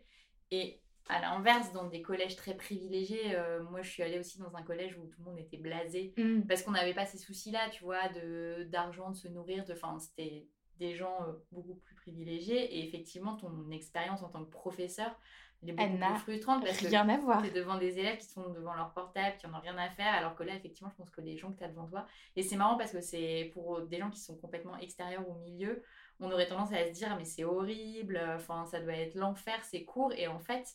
Et 0.51 0.79
à 1.09 1.19
l'inverse, 1.19 1.73
dans 1.73 1.87
des 1.87 2.01
collèges 2.01 2.35
très 2.35 2.55
privilégiés, 2.55 3.35
euh, 3.35 3.63
moi 3.63 3.81
je 3.81 3.89
suis 3.89 4.03
allée 4.03 4.19
aussi 4.19 4.39
dans 4.39 4.55
un 4.55 4.61
collège 4.61 4.97
où 4.97 5.05
tout 5.07 5.19
le 5.19 5.25
monde 5.25 5.39
était 5.39 5.57
blasé 5.57 6.13
Mm. 6.17 6.41
parce 6.47 6.61
qu'on 6.61 6.71
n'avait 6.71 6.93
pas 6.93 7.05
ces 7.05 7.17
soucis-là, 7.17 7.69
tu 7.71 7.83
vois, 7.83 8.07
de 8.09 8.63
d'argent, 8.69 9.09
de 9.11 9.15
se 9.15 9.27
nourrir, 9.27 9.65
de, 9.65 9.73
enfin, 9.73 9.97
c'était 9.99 10.47
des 10.81 10.95
gens 10.95 11.15
euh, 11.21 11.33
beaucoup 11.51 11.75
plus 11.75 11.95
privilégiés 11.95 12.75
et 12.75 12.83
effectivement 12.83 13.35
ton 13.35 13.69
expérience 13.71 14.23
en 14.23 14.29
tant 14.29 14.43
que 14.43 14.49
professeur, 14.49 15.15
elle 15.61 15.69
est 15.69 15.73
beaucoup 15.73 15.89
Elle 15.93 15.99
plus 15.99 16.19
frustrante 16.19 16.65
parce 16.65 16.77
que 16.79 16.93
à 16.93 17.17
voir. 17.17 17.41
tu 17.43 17.49
es 17.49 17.51
devant 17.51 17.77
des 17.77 17.99
élèves 17.99 18.17
qui 18.17 18.25
sont 18.25 18.49
devant 18.49 18.73
leur 18.73 18.91
portable, 18.93 19.37
qui 19.37 19.45
en 19.45 19.53
ont 19.53 19.59
rien 19.61 19.77
à 19.77 19.89
faire, 19.91 20.11
alors 20.11 20.35
que 20.35 20.41
là, 20.41 20.55
effectivement, 20.55 20.89
je 20.89 20.95
pense 20.95 21.11
que 21.11 21.21
les 21.21 21.37
gens 21.37 21.51
que 21.51 21.59
tu 21.59 21.63
as 21.63 21.67
devant 21.67 21.85
toi, 21.85 22.07
et 22.35 22.41
c'est 22.41 22.55
marrant 22.55 22.77
parce 22.77 22.91
que 22.91 22.99
c'est 23.01 23.51
pour 23.53 23.81
des 23.81 23.99
gens 23.99 24.09
qui 24.09 24.19
sont 24.19 24.35
complètement 24.37 24.75
extérieurs 24.79 25.29
au 25.29 25.35
milieu, 25.35 25.83
on 26.19 26.31
aurait 26.31 26.47
tendance 26.47 26.73
à 26.73 26.87
se 26.87 26.91
dire, 26.91 27.15
mais 27.15 27.25
c'est 27.25 27.43
horrible, 27.43 28.19
enfin, 28.35 28.65
ça 28.65 28.81
doit 28.81 28.93
être 28.93 29.13
l'enfer, 29.13 29.63
c'est 29.63 29.83
court, 29.83 30.11
et 30.13 30.27
en 30.27 30.39
fait, 30.39 30.65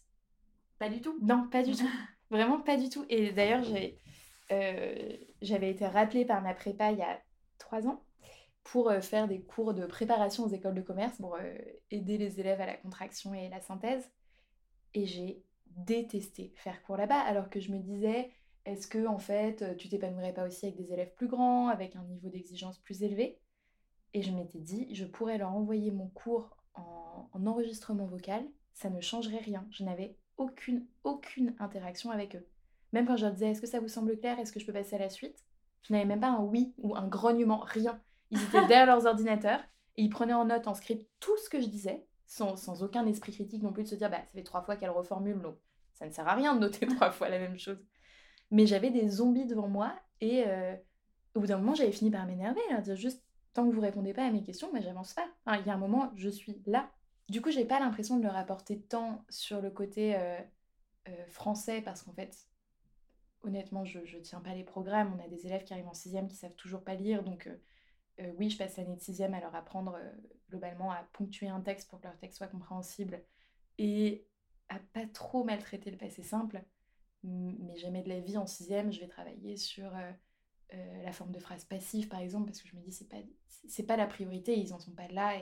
pas 0.78 0.88
du 0.88 1.00
tout. 1.00 1.18
Non, 1.20 1.48
pas 1.48 1.64
du 1.64 1.74
tout. 1.74 1.90
Vraiment 2.30 2.60
pas 2.60 2.76
du 2.76 2.88
tout. 2.88 3.04
Et 3.08 3.32
d'ailleurs, 3.32 3.64
j'ai, 3.64 3.98
euh, 4.52 5.16
j'avais 5.42 5.70
été 5.70 5.86
rappelée 5.86 6.24
par 6.24 6.42
ma 6.42 6.54
prépa 6.54 6.92
il 6.92 6.98
y 6.98 7.02
a 7.02 7.20
trois 7.58 7.88
ans 7.88 8.05
pour 8.72 8.90
euh, 8.90 9.00
faire 9.00 9.28
des 9.28 9.40
cours 9.40 9.74
de 9.74 9.86
préparation 9.86 10.44
aux 10.44 10.48
écoles 10.48 10.74
de 10.74 10.82
commerce 10.82 11.16
pour 11.18 11.36
euh, 11.36 11.56
aider 11.90 12.18
les 12.18 12.40
élèves 12.40 12.60
à 12.60 12.66
la 12.66 12.76
contraction 12.76 13.32
et 13.32 13.48
la 13.48 13.60
synthèse. 13.60 14.10
Et 14.94 15.06
j'ai 15.06 15.44
détesté 15.66 16.52
faire 16.56 16.82
cours 16.82 16.96
là-bas, 16.96 17.20
alors 17.20 17.48
que 17.48 17.60
je 17.60 17.70
me 17.70 17.78
disais, 17.78 18.32
est-ce 18.64 18.88
que 18.88 19.06
en 19.06 19.18
fait, 19.18 19.62
euh, 19.62 19.74
tu 19.76 19.88
t'épanouirais 19.88 20.32
pas 20.32 20.46
aussi 20.46 20.66
avec 20.66 20.76
des 20.76 20.92
élèves 20.92 21.14
plus 21.14 21.28
grands, 21.28 21.68
avec 21.68 21.94
un 21.94 22.02
niveau 22.04 22.28
d'exigence 22.28 22.78
plus 22.78 23.02
élevé? 23.02 23.38
Et 24.14 24.22
je 24.22 24.32
m'étais 24.32 24.60
dit, 24.60 24.92
je 24.94 25.04
pourrais 25.04 25.38
leur 25.38 25.54
envoyer 25.54 25.92
mon 25.92 26.08
cours 26.08 26.56
en, 26.74 27.28
en 27.32 27.46
enregistrement 27.46 28.06
vocal, 28.06 28.44
ça 28.72 28.90
ne 28.90 29.00
changerait 29.00 29.38
rien. 29.38 29.66
Je 29.70 29.84
n'avais 29.84 30.16
aucune, 30.38 30.86
aucune 31.04 31.54
interaction 31.60 32.10
avec 32.10 32.34
eux. 32.34 32.46
Même 32.92 33.06
quand 33.06 33.16
je 33.16 33.26
leur 33.26 33.32
disais, 33.32 33.50
est-ce 33.50 33.60
que 33.60 33.66
ça 33.66 33.80
vous 33.80 33.88
semble 33.88 34.18
clair? 34.18 34.38
Est-ce 34.40 34.52
que 34.52 34.60
je 34.60 34.66
peux 34.66 34.72
passer 34.72 34.96
à 34.96 34.98
la 34.98 35.08
suite? 35.08 35.44
Je 35.82 35.92
n'avais 35.92 36.04
même 36.04 36.20
pas 36.20 36.30
un 36.30 36.42
oui 36.42 36.74
ou 36.78 36.96
un 36.96 37.06
grognement, 37.06 37.58
rien. 37.58 38.00
Ils 38.30 38.42
étaient 38.42 38.66
derrière 38.66 38.86
leurs 38.86 39.06
ordinateurs 39.06 39.60
et 39.96 40.02
ils 40.02 40.10
prenaient 40.10 40.32
en 40.32 40.44
note, 40.46 40.66
en 40.66 40.74
script, 40.74 41.08
tout 41.20 41.36
ce 41.38 41.48
que 41.48 41.60
je 41.60 41.68
disais, 41.68 42.06
sans, 42.26 42.82
aucun 42.82 43.06
esprit 43.06 43.32
critique 43.32 43.62
non 43.62 43.72
plus 43.72 43.84
de 43.84 43.88
se 43.88 43.94
dire, 43.94 44.10
bah, 44.10 44.18
ça 44.18 44.32
fait 44.34 44.42
trois 44.42 44.62
fois 44.62 44.76
qu'elle 44.76 44.90
reformule, 44.90 45.40
donc 45.40 45.56
ça 45.94 46.06
ne 46.06 46.10
sert 46.10 46.26
à 46.28 46.34
rien 46.34 46.54
de 46.54 46.60
noter 46.60 46.86
trois 46.96 47.10
fois 47.10 47.28
la 47.28 47.38
même 47.38 47.58
chose. 47.58 47.78
Mais 48.50 48.66
j'avais 48.66 48.90
des 48.90 49.08
zombies 49.08 49.46
devant 49.46 49.68
moi 49.68 49.94
et 50.20 50.44
euh, 50.46 50.76
au 51.34 51.40
bout 51.40 51.46
d'un 51.46 51.58
moment, 51.58 51.74
j'avais 51.74 51.92
fini 51.92 52.10
par 52.10 52.26
m'énerver, 52.26 52.60
à 52.70 52.80
dire 52.80 52.96
juste, 52.96 53.24
tant 53.52 53.68
que 53.68 53.74
vous 53.74 53.80
répondez 53.80 54.12
pas 54.12 54.26
à 54.26 54.30
mes 54.30 54.42
questions, 54.42 54.70
moi 54.70 54.80
j'avance 54.80 55.14
pas. 55.14 55.26
Il 55.58 55.66
y 55.66 55.70
a 55.70 55.74
un 55.74 55.78
moment, 55.78 56.12
je 56.16 56.28
suis 56.28 56.62
là. 56.66 56.90
Du 57.28 57.40
coup, 57.40 57.50
j'ai 57.50 57.64
pas 57.64 57.80
l'impression 57.80 58.18
de 58.18 58.22
leur 58.22 58.36
apporter 58.36 58.80
tant 58.80 59.24
sur 59.28 59.60
le 59.60 59.70
côté 59.70 60.14
euh, 60.16 60.38
euh, 61.08 61.26
français 61.26 61.80
parce 61.80 62.02
qu'en 62.02 62.12
fait, 62.12 62.46
honnêtement, 63.42 63.84
je, 63.84 64.04
je 64.04 64.18
tiens 64.18 64.40
pas 64.40 64.54
les 64.54 64.62
programmes. 64.62 65.16
On 65.18 65.24
a 65.24 65.28
des 65.28 65.46
élèves 65.46 65.64
qui 65.64 65.72
arrivent 65.72 65.88
en 65.88 65.94
sixième 65.94 66.28
qui 66.28 66.36
savent 66.36 66.54
toujours 66.54 66.82
pas 66.82 66.94
lire, 66.94 67.24
donc 67.24 67.48
euh, 68.20 68.32
oui, 68.38 68.50
je 68.50 68.58
passe 68.58 68.76
l'année 68.76 68.96
de 68.96 69.00
sixième 69.00 69.34
à 69.34 69.40
leur 69.40 69.54
apprendre 69.54 69.94
euh, 69.96 70.12
globalement 70.50 70.90
à 70.92 71.04
ponctuer 71.12 71.48
un 71.48 71.60
texte 71.60 71.88
pour 71.90 72.00
que 72.00 72.06
leur 72.06 72.16
texte 72.18 72.38
soit 72.38 72.48
compréhensible 72.48 73.22
et 73.78 74.26
à 74.68 74.78
pas 74.94 75.06
trop 75.06 75.44
maltraiter 75.44 75.90
le 75.90 75.96
passé 75.98 76.22
simple. 76.22 76.64
Mais 77.24 77.76
jamais 77.78 78.02
de 78.02 78.08
la 78.08 78.20
vie 78.20 78.38
en 78.38 78.46
sixième, 78.46 78.92
je 78.92 79.00
vais 79.00 79.08
travailler 79.08 79.56
sur 79.56 79.92
euh, 79.96 81.02
la 81.04 81.12
forme 81.12 81.32
de 81.32 81.40
phrase 81.40 81.64
passive 81.64 82.08
par 82.08 82.20
exemple 82.20 82.46
parce 82.46 82.62
que 82.62 82.68
je 82.68 82.76
me 82.76 82.82
dis 82.82 82.92
c'est 82.92 83.08
pas 83.08 83.18
c'est- 83.68 83.84
pas 83.84 83.96
la 83.96 84.06
priorité, 84.06 84.58
ils 84.58 84.74
en 84.74 84.78
sont 84.80 84.92
pas 84.92 85.08
là 85.08 85.34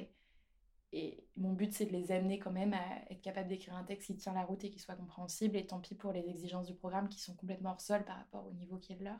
et 0.93 1.25
mon 1.37 1.53
but, 1.53 1.73
c'est 1.75 1.85
de 1.87 1.93
les 1.93 2.11
amener 2.13 2.39
quand 2.39 2.51
même 2.53 2.73
à 2.73 3.11
être 3.11 3.21
capable 3.21 3.49
d'écrire 3.49 3.75
un 3.77 3.85
texte 3.85 4.07
qui 4.07 4.17
tient 4.17 4.33
la 4.33 4.45
route 4.45 4.65
et 4.65 4.71
qui 4.71 4.79
soit 4.79 4.95
compréhensible. 4.95 5.57
Et 5.57 5.67
tant 5.67 5.81
pis 5.81 5.95
pour 5.95 6.13
les 6.13 6.27
exigences 6.29 6.67
du 6.67 6.75
programme 6.75 7.09
qui 7.09 7.21
sont 7.21 7.35
complètement 7.35 7.73
hors 7.73 7.81
sol 7.83 8.05
par 8.05 8.17
rapport 8.17 8.47
au 8.47 8.53
niveau 8.53 8.79
qui 8.79 8.93
est 8.93 8.97
le 8.97 9.05
leur. 9.05 9.19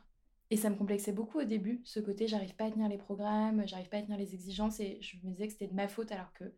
Et 0.51 0.57
ça 0.57 0.69
me 0.69 0.75
complexait 0.75 1.11
beaucoup 1.11 1.39
au 1.39 1.43
début, 1.43 1.81
ce 1.85 1.99
côté 1.99 2.27
j'arrive 2.27 2.55
pas 2.55 2.65
à 2.65 2.71
tenir 2.71 2.87
les 2.87 2.99
programmes, 2.99 3.67
j'arrive 3.67 3.89
pas 3.89 3.97
à 3.97 4.01
tenir 4.01 4.17
les 4.17 4.33
exigences. 4.35 4.79
Et 4.79 4.99
je 5.01 5.17
me 5.23 5.31
disais 5.31 5.47
que 5.47 5.53
c'était 5.53 5.67
de 5.67 5.73
ma 5.73 5.87
faute 5.87 6.11
alors 6.11 6.31
que, 6.33 6.53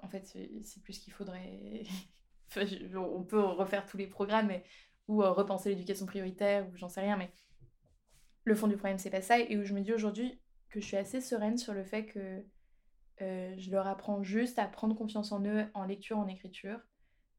en 0.00 0.08
fait, 0.08 0.26
c'est 0.26 0.82
plus 0.82 0.98
qu'il 0.98 1.12
faudrait. 1.12 1.82
On 2.94 3.24
peut 3.24 3.42
refaire 3.42 3.86
tous 3.86 3.96
les 3.96 4.06
programmes 4.06 4.50
ou 5.06 5.22
euh, 5.22 5.30
repenser 5.30 5.70
l'éducation 5.70 6.06
prioritaire 6.06 6.66
ou 6.68 6.76
j'en 6.76 6.88
sais 6.88 7.00
rien. 7.00 7.16
Mais 7.16 7.30
le 8.44 8.54
fond 8.54 8.68
du 8.68 8.76
problème, 8.76 8.98
c'est 8.98 9.10
pas 9.10 9.22
ça. 9.22 9.38
Et 9.38 9.56
où 9.56 9.64
je 9.64 9.74
me 9.74 9.80
dis 9.80 9.92
aujourd'hui 9.92 10.38
que 10.70 10.80
je 10.80 10.86
suis 10.86 10.96
assez 10.96 11.20
sereine 11.20 11.56
sur 11.56 11.72
le 11.74 11.84
fait 11.84 12.06
que 12.06 12.44
euh, 13.20 13.54
je 13.58 13.70
leur 13.70 13.86
apprends 13.86 14.22
juste 14.22 14.58
à 14.58 14.66
prendre 14.66 14.94
confiance 14.94 15.32
en 15.32 15.44
eux 15.44 15.66
en 15.74 15.84
lecture, 15.84 16.18
en 16.18 16.28
écriture, 16.28 16.80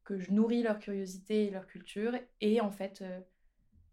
que 0.04 0.18
je 0.18 0.32
nourris 0.32 0.62
leur 0.62 0.78
curiosité 0.78 1.46
et 1.46 1.50
leur 1.50 1.66
culture, 1.66 2.12
et 2.40 2.60
en 2.60 2.70
fait, 2.70 3.02
euh, 3.02 3.20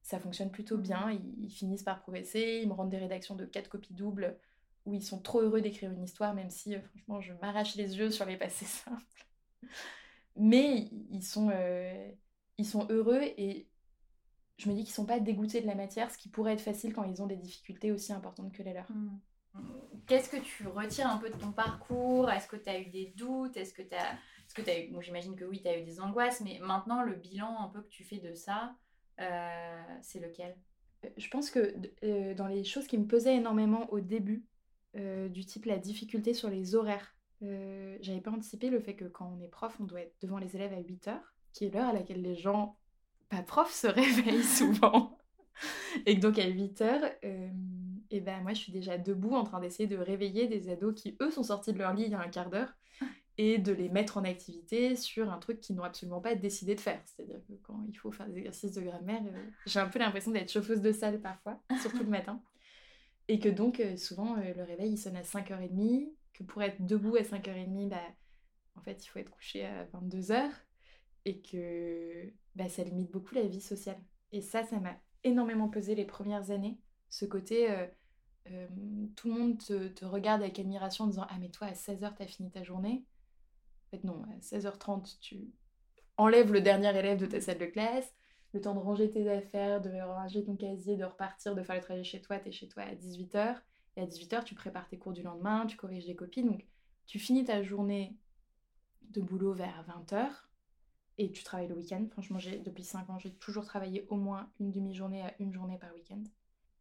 ça 0.07 0.19
fonctionne 0.19 0.49
plutôt 0.49 0.77
bien. 0.77 1.11
Ils, 1.11 1.43
ils 1.43 1.49
finissent 1.49 1.83
par 1.83 1.99
progresser, 1.99 2.61
ils 2.63 2.69
me 2.69 2.73
rendent 2.73 2.89
des 2.89 2.97
rédactions 2.97 3.35
de 3.35 3.45
quatre 3.45 3.67
copies 3.67 3.93
doubles 3.93 4.39
où 4.85 4.93
ils 4.93 5.03
sont 5.03 5.19
trop 5.19 5.41
heureux 5.41 5.59
d'écrire 5.59 5.91
une 5.91 6.03
histoire, 6.03 6.33
même 6.33 6.49
si, 6.49 6.73
euh, 6.73 6.79
franchement, 6.79 7.19
je 7.19 7.33
m'arrache 7.41 7.75
les 7.75 7.97
yeux 7.97 8.09
sur 8.09 8.25
les 8.25 8.37
passés 8.37 8.65
simples. 8.65 9.03
Mais 10.37 10.89
ils 11.11 11.23
sont, 11.23 11.49
euh, 11.53 12.09
ils 12.57 12.65
sont 12.65 12.87
heureux 12.89 13.21
et 13.21 13.67
je 14.57 14.69
me 14.69 14.75
dis 14.75 14.85
qu'ils 14.85 14.93
sont 14.93 15.05
pas 15.05 15.19
dégoûtés 15.19 15.59
de 15.59 15.67
la 15.67 15.75
matière, 15.75 16.09
ce 16.09 16.17
qui 16.17 16.29
pourrait 16.29 16.53
être 16.53 16.61
facile 16.61 16.93
quand 16.93 17.03
ils 17.03 17.21
ont 17.21 17.27
des 17.27 17.35
difficultés 17.35 17.91
aussi 17.91 18.13
importantes 18.13 18.53
que 18.53 18.63
les 18.63 18.73
leurs. 18.73 18.87
Qu'est-ce 20.07 20.29
que 20.29 20.37
tu 20.37 20.67
retires 20.67 21.09
un 21.09 21.17
peu 21.17 21.29
de 21.29 21.37
ton 21.37 21.51
parcours? 21.51 22.31
Est-ce 22.31 22.47
que 22.47 22.55
tu 22.55 22.69
as 22.69 22.79
eu 22.79 22.85
des 22.85 23.13
doutes? 23.17 23.57
Est-ce 23.57 23.73
que 23.73 23.81
tu 23.81 23.93
as... 23.93 24.13
Est-ce 24.13 24.53
que 24.53 24.61
tu 24.61 24.69
as 24.69 24.79
eu... 24.79 24.91
Bon, 24.91 25.01
j'imagine 25.01 25.35
que 25.35 25.43
oui, 25.43 25.61
tu 25.61 25.67
as 25.67 25.77
eu 25.77 25.83
des 25.83 25.99
angoisses, 25.99 26.39
mais 26.39 26.59
maintenant, 26.61 27.03
le 27.03 27.15
bilan 27.15 27.59
un 27.59 27.67
peu 27.67 27.81
que 27.81 27.89
tu 27.89 28.05
fais 28.05 28.19
de 28.19 28.33
ça, 28.33 28.73
c'est 30.01 30.19
lequel? 30.19 30.55
Euh, 31.05 31.09
Je 31.17 31.27
pense 31.29 31.49
que 31.51 31.73
euh, 32.03 32.33
dans 32.33 32.47
les 32.47 32.63
choses 32.63 32.87
qui 32.87 32.97
me 32.97 33.07
pesaient 33.07 33.35
énormément 33.35 33.91
au 33.91 33.99
début, 33.99 34.45
euh, 34.95 35.29
du 35.29 35.45
type 35.45 35.65
la 35.65 35.77
difficulté 35.77 36.33
sur 36.33 36.49
les 36.49 36.75
horaires, 36.75 37.15
euh, 37.43 37.97
j'avais 38.01 38.21
pas 38.21 38.31
anticipé 38.31 38.69
le 38.69 38.79
fait 38.79 38.95
que 38.95 39.05
quand 39.05 39.31
on 39.37 39.41
est 39.41 39.47
prof, 39.49 39.75
on 39.79 39.85
doit 39.85 40.01
être 40.01 40.15
devant 40.21 40.39
les 40.39 40.55
élèves 40.55 40.73
à 40.73 40.79
8 40.81 41.07
heures, 41.07 41.33
qui 41.53 41.65
est 41.65 41.69
l'heure 41.73 41.89
à 41.89 41.93
laquelle 41.93 42.21
les 42.21 42.35
gens, 42.35 42.77
pas 43.29 43.43
profs, 43.43 43.73
se 43.73 43.87
réveillent 43.87 44.43
souvent. 44.43 45.17
Et 46.05 46.15
donc 46.15 46.39
à 46.39 46.47
8 46.47 46.81
heures, 46.81 47.11
euh, 47.25 47.49
et 48.11 48.21
ben 48.21 48.41
moi 48.41 48.53
je 48.53 48.59
suis 48.61 48.71
déjà 48.71 48.97
debout 48.97 49.35
en 49.35 49.43
train 49.43 49.59
d'essayer 49.59 49.87
de 49.87 49.97
réveiller 49.97 50.47
des 50.47 50.69
ados 50.69 50.95
qui 51.01 51.17
eux 51.21 51.31
sont 51.31 51.43
sortis 51.43 51.73
de 51.73 51.79
leur 51.79 51.93
lit 51.93 52.03
il 52.03 52.11
y 52.11 52.15
a 52.15 52.21
un 52.21 52.29
quart 52.29 52.49
d'heure 52.49 52.76
et 53.37 53.59
de 53.59 53.71
les 53.71 53.89
mettre 53.89 54.17
en 54.17 54.23
activité 54.23 54.95
sur 54.95 55.29
un 55.29 55.37
truc 55.37 55.59
qu'ils 55.59 55.75
n'ont 55.75 55.83
absolument 55.83 56.21
pas 56.21 56.33
décidé 56.35 56.73
de 56.73 56.79
faire. 56.79 56.99
C'est-à-dire 57.05 57.39
que 57.47 57.53
quand 57.63 57.79
il 57.87 57.95
faut 57.95 58.11
faire 58.11 58.27
des 58.27 58.39
exercices 58.39 58.73
de 58.73 58.81
grammaire, 58.81 59.21
euh, 59.25 59.49
j'ai 59.67 59.79
un 59.79 59.87
peu 59.87 59.99
l'impression 59.99 60.31
d'être 60.31 60.51
chauffeuse 60.51 60.81
de 60.81 60.91
salle 60.91 61.21
parfois, 61.21 61.61
surtout 61.81 62.03
le 62.03 62.09
matin. 62.09 62.41
Et 63.27 63.39
que 63.39 63.49
donc 63.49 63.79
euh, 63.79 63.95
souvent 63.95 64.37
euh, 64.37 64.53
le 64.55 64.63
réveil 64.63 64.93
il 64.93 64.97
sonne 64.97 65.15
à 65.15 65.21
5h30, 65.21 66.09
que 66.33 66.43
pour 66.43 66.63
être 66.63 66.83
debout 66.83 67.15
à 67.15 67.21
5h30, 67.21 67.89
bah, 67.89 68.01
en 68.75 68.81
fait 68.81 69.05
il 69.05 69.07
faut 69.07 69.19
être 69.19 69.31
couché 69.31 69.65
à 69.65 69.85
22h 69.85 70.49
et 71.25 71.39
que 71.41 72.31
bah, 72.55 72.69
ça 72.69 72.83
limite 72.83 73.11
beaucoup 73.11 73.35
la 73.35 73.43
vie 73.43 73.61
sociale. 73.61 73.99
Et 74.31 74.41
ça, 74.41 74.63
ça 74.63 74.79
m'a 74.79 74.95
énormément 75.23 75.69
pesé 75.69 75.93
les 75.93 76.05
premières 76.05 76.51
années. 76.51 76.79
Ce 77.09 77.25
côté, 77.25 77.67
tout 79.15 79.29
le 79.29 79.33
monde 79.33 79.57
te, 79.57 79.87
te 79.87 80.05
regarde 80.05 80.41
avec 80.41 80.59
admiration 80.59 81.05
en 81.05 81.07
disant 81.07 81.25
Ah, 81.29 81.37
mais 81.39 81.49
toi, 81.49 81.67
à 81.67 81.73
16h, 81.73 82.13
t'as 82.17 82.27
fini 82.27 82.51
ta 82.51 82.63
journée. 82.63 83.05
En 83.87 83.97
fait, 83.97 84.03
non, 84.03 84.23
à 84.23 84.37
16h30, 84.39 85.19
tu 85.19 85.51
enlèves 86.17 86.51
le 86.51 86.61
dernier 86.61 86.97
élève 86.97 87.19
de 87.19 87.25
ta 87.25 87.39
salle 87.39 87.59
de 87.59 87.65
classe, 87.65 88.13
le 88.53 88.61
temps 88.61 88.73
de 88.73 88.79
ranger 88.79 89.09
tes 89.09 89.29
affaires, 89.29 89.81
de 89.81 89.89
ranger 90.01 90.43
ton 90.43 90.55
casier, 90.55 90.97
de 90.97 91.05
repartir, 91.05 91.55
de 91.55 91.63
faire 91.63 91.75
le 91.75 91.81
trajet 91.81 92.03
chez 92.03 92.21
toi, 92.21 92.39
t'es 92.39 92.51
chez 92.51 92.67
toi 92.67 92.83
à 92.83 92.93
18h. 92.95 93.57
Et 93.95 94.01
à 94.01 94.05
18h, 94.05 94.43
tu 94.43 94.55
prépares 94.55 94.87
tes 94.87 94.97
cours 94.97 95.13
du 95.13 95.23
lendemain, 95.23 95.65
tu 95.65 95.75
corriges 95.75 96.05
des 96.05 96.15
copies. 96.15 96.43
Donc, 96.43 96.65
tu 97.07 97.19
finis 97.19 97.45
ta 97.45 97.63
journée 97.63 98.17
de 99.09 99.21
boulot 99.21 99.53
vers 99.53 99.85
20h 99.87 100.29
et 101.17 101.31
tu 101.31 101.43
travailles 101.43 101.67
le 101.67 101.75
week-end. 101.75 102.05
Franchement, 102.11 102.39
depuis 102.63 102.83
5 102.83 103.09
ans, 103.09 103.17
j'ai 103.17 103.33
toujours 103.33 103.65
travaillé 103.65 104.05
au 104.09 104.15
moins 104.15 104.51
une 104.59 104.71
demi-journée 104.71 105.23
à 105.23 105.33
une 105.39 105.51
journée 105.51 105.77
par 105.77 105.93
week-end. 105.93 106.23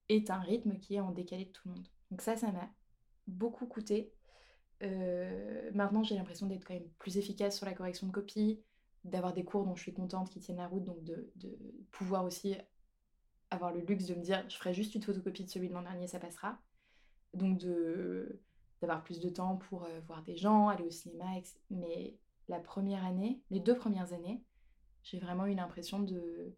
Et 0.08 0.24
un 0.28 0.40
rythme 0.40 0.78
qui 0.78 0.96
est 0.96 1.00
en 1.00 1.10
décalé 1.10 1.46
de 1.46 1.50
tout 1.50 1.68
le 1.68 1.74
monde. 1.74 1.88
Donc 2.10 2.20
ça, 2.20 2.36
ça 2.36 2.52
m'a 2.52 2.68
beaucoup 3.26 3.66
coûté. 3.66 4.12
Euh, 4.82 5.70
maintenant, 5.74 6.02
j'ai 6.02 6.16
l'impression 6.16 6.46
d'être 6.46 6.64
quand 6.64 6.74
même 6.74 6.88
plus 6.98 7.16
efficace 7.16 7.56
sur 7.56 7.66
la 7.66 7.72
correction 7.72 8.06
de 8.06 8.12
copies, 8.12 8.60
d'avoir 9.04 9.32
des 9.32 9.44
cours 9.44 9.64
dont 9.64 9.74
je 9.74 9.82
suis 9.82 9.94
contente 9.94 10.30
qui 10.30 10.40
tiennent 10.40 10.58
la 10.58 10.66
route, 10.66 10.84
donc 10.84 11.02
de, 11.04 11.30
de 11.36 11.56
pouvoir 11.92 12.24
aussi 12.24 12.56
avoir 13.50 13.72
le 13.72 13.80
luxe 13.80 14.06
de 14.06 14.14
me 14.14 14.22
dire 14.22 14.44
je 14.48 14.56
ferai 14.56 14.74
juste 14.74 14.94
une 14.94 15.02
photocopie 15.02 15.44
de 15.44 15.50
celui 15.50 15.68
de 15.68 15.74
l'an 15.74 15.82
dernier, 15.82 16.06
ça 16.06 16.18
passera. 16.18 16.58
Donc 17.34 17.58
de 17.58 18.40
d'avoir 18.80 19.02
plus 19.02 19.20
de 19.20 19.30
temps 19.30 19.56
pour 19.56 19.84
euh, 19.84 20.00
voir 20.06 20.22
des 20.22 20.36
gens, 20.36 20.68
aller 20.68 20.84
au 20.84 20.90
cinéma, 20.90 21.38
etc. 21.38 21.58
Mais 21.70 22.18
la 22.48 22.60
première 22.60 23.04
année, 23.04 23.40
les 23.50 23.60
deux 23.60 23.74
premières 23.74 24.12
années, 24.12 24.42
j'ai 25.02 25.18
vraiment 25.18 25.46
eu 25.46 25.54
l'impression 25.54 26.00
de, 26.00 26.54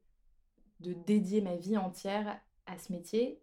de 0.81 0.93
dédier 0.93 1.41
ma 1.41 1.57
vie 1.57 1.77
entière 1.77 2.41
à 2.66 2.77
ce 2.79 2.93
métier. 2.93 3.41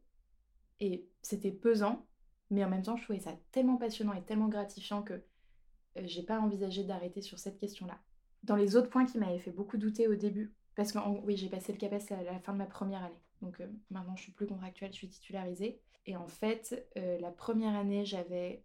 Et 0.82 1.08
c'était 1.22 1.52
pesant, 1.52 2.06
mais 2.50 2.64
en 2.64 2.70
même 2.70 2.84
temps, 2.84 2.98
je 2.98 3.04
trouvais 3.04 3.20
ça 3.20 3.34
tellement 3.52 3.78
passionnant 3.78 4.14
et 4.14 4.24
tellement 4.24 4.48
gratifiant 4.48 5.02
que 5.02 5.14
euh, 5.14 6.02
j'ai 6.04 6.24
pas 6.24 6.40
envisagé 6.40 6.84
d'arrêter 6.84 7.22
sur 7.22 7.40
cette 7.40 7.58
question-là. 7.58 8.00
Dans 8.44 8.56
les 8.56 8.76
autres 8.76 8.90
points 8.90 9.06
qui 9.06 9.18
m'avaient 9.18 9.40
fait 9.40 9.52
beaucoup 9.52 9.78
douter 9.78 10.08
au 10.08 10.16
début, 10.16 10.54
parce 10.76 10.92
que 10.92 11.00
oui, 11.24 11.38
j'ai 11.38 11.50
passé 11.50 11.72
le 11.72 11.78
CAPES 11.78 12.12
à 12.12 12.24
la 12.24 12.40
fin 12.40 12.54
de 12.54 12.58
ma 12.58 12.66
première 12.66 13.04
année. 13.04 13.22
Donc 13.42 13.60
euh, 13.62 13.68
maintenant, 13.90 14.16
je 14.16 14.24
suis 14.24 14.32
plus 14.32 14.48
contractuelle, 14.48 14.92
je 14.92 14.98
suis 14.98 15.10
titularisée. 15.10 15.82
Et 16.06 16.16
en 16.16 16.28
fait, 16.28 16.88
euh, 16.98 17.20
la 17.20 17.32
première 17.32 17.76
année, 17.76 18.06
j'avais 18.06 18.64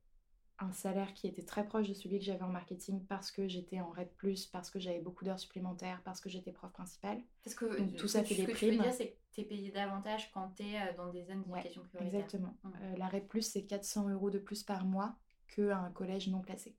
un 0.61 0.73
salaire 0.73 1.15
qui 1.15 1.27
était 1.27 1.43
très 1.43 1.65
proche 1.65 1.89
de 1.89 1.95
celui 1.95 2.19
que 2.19 2.25
j'avais 2.25 2.43
en 2.43 2.49
marketing 2.49 3.05
parce 3.07 3.31
que 3.31 3.49
j'étais 3.49 3.81
en 3.81 3.91
RED+, 3.91 4.11
parce 4.53 4.71
que 4.71 4.79
j'avais 4.79 5.01
beaucoup 5.01 5.25
d'heures 5.25 5.41
supplémentaires, 5.41 6.01
parce 6.05 6.21
que 6.21 6.29
j'étais 6.29 6.53
prof 6.53 6.71
principale. 6.71 7.21
Parce 7.43 7.57
que 7.57 7.97
tout 7.97 8.09
ça 8.09 8.23
fait 8.23 8.35
des 8.35 8.47
primes. 8.47 8.55
Ce 8.55 8.55
que 8.55 8.59
tu 8.59 8.77
veux 8.77 8.83
dire, 8.83 8.93
c'est 8.93 9.09
que 9.09 9.17
tu 9.33 9.41
es 9.41 9.45
payé 9.45 9.71
davantage 9.71 10.31
quand 10.33 10.53
tu 10.57 10.65
es 10.65 10.77
euh, 10.77 10.97
dans 10.97 11.11
des 11.11 11.25
zones 11.25 11.43
d'éducation 11.43 11.83
prioritaire. 11.85 12.21
Exactement. 12.21 12.57
Mmh. 12.65 12.97
la 12.99 13.09
RED+, 13.09 13.27
c'est 13.41 13.65
400 13.65 14.11
euros 14.11 14.31
de 14.31 14.39
plus 14.39 14.63
par 14.63 14.85
mois 14.85 15.17
qu'un 15.49 15.91
collège 15.93 16.29
non 16.29 16.43
classé. 16.43 16.77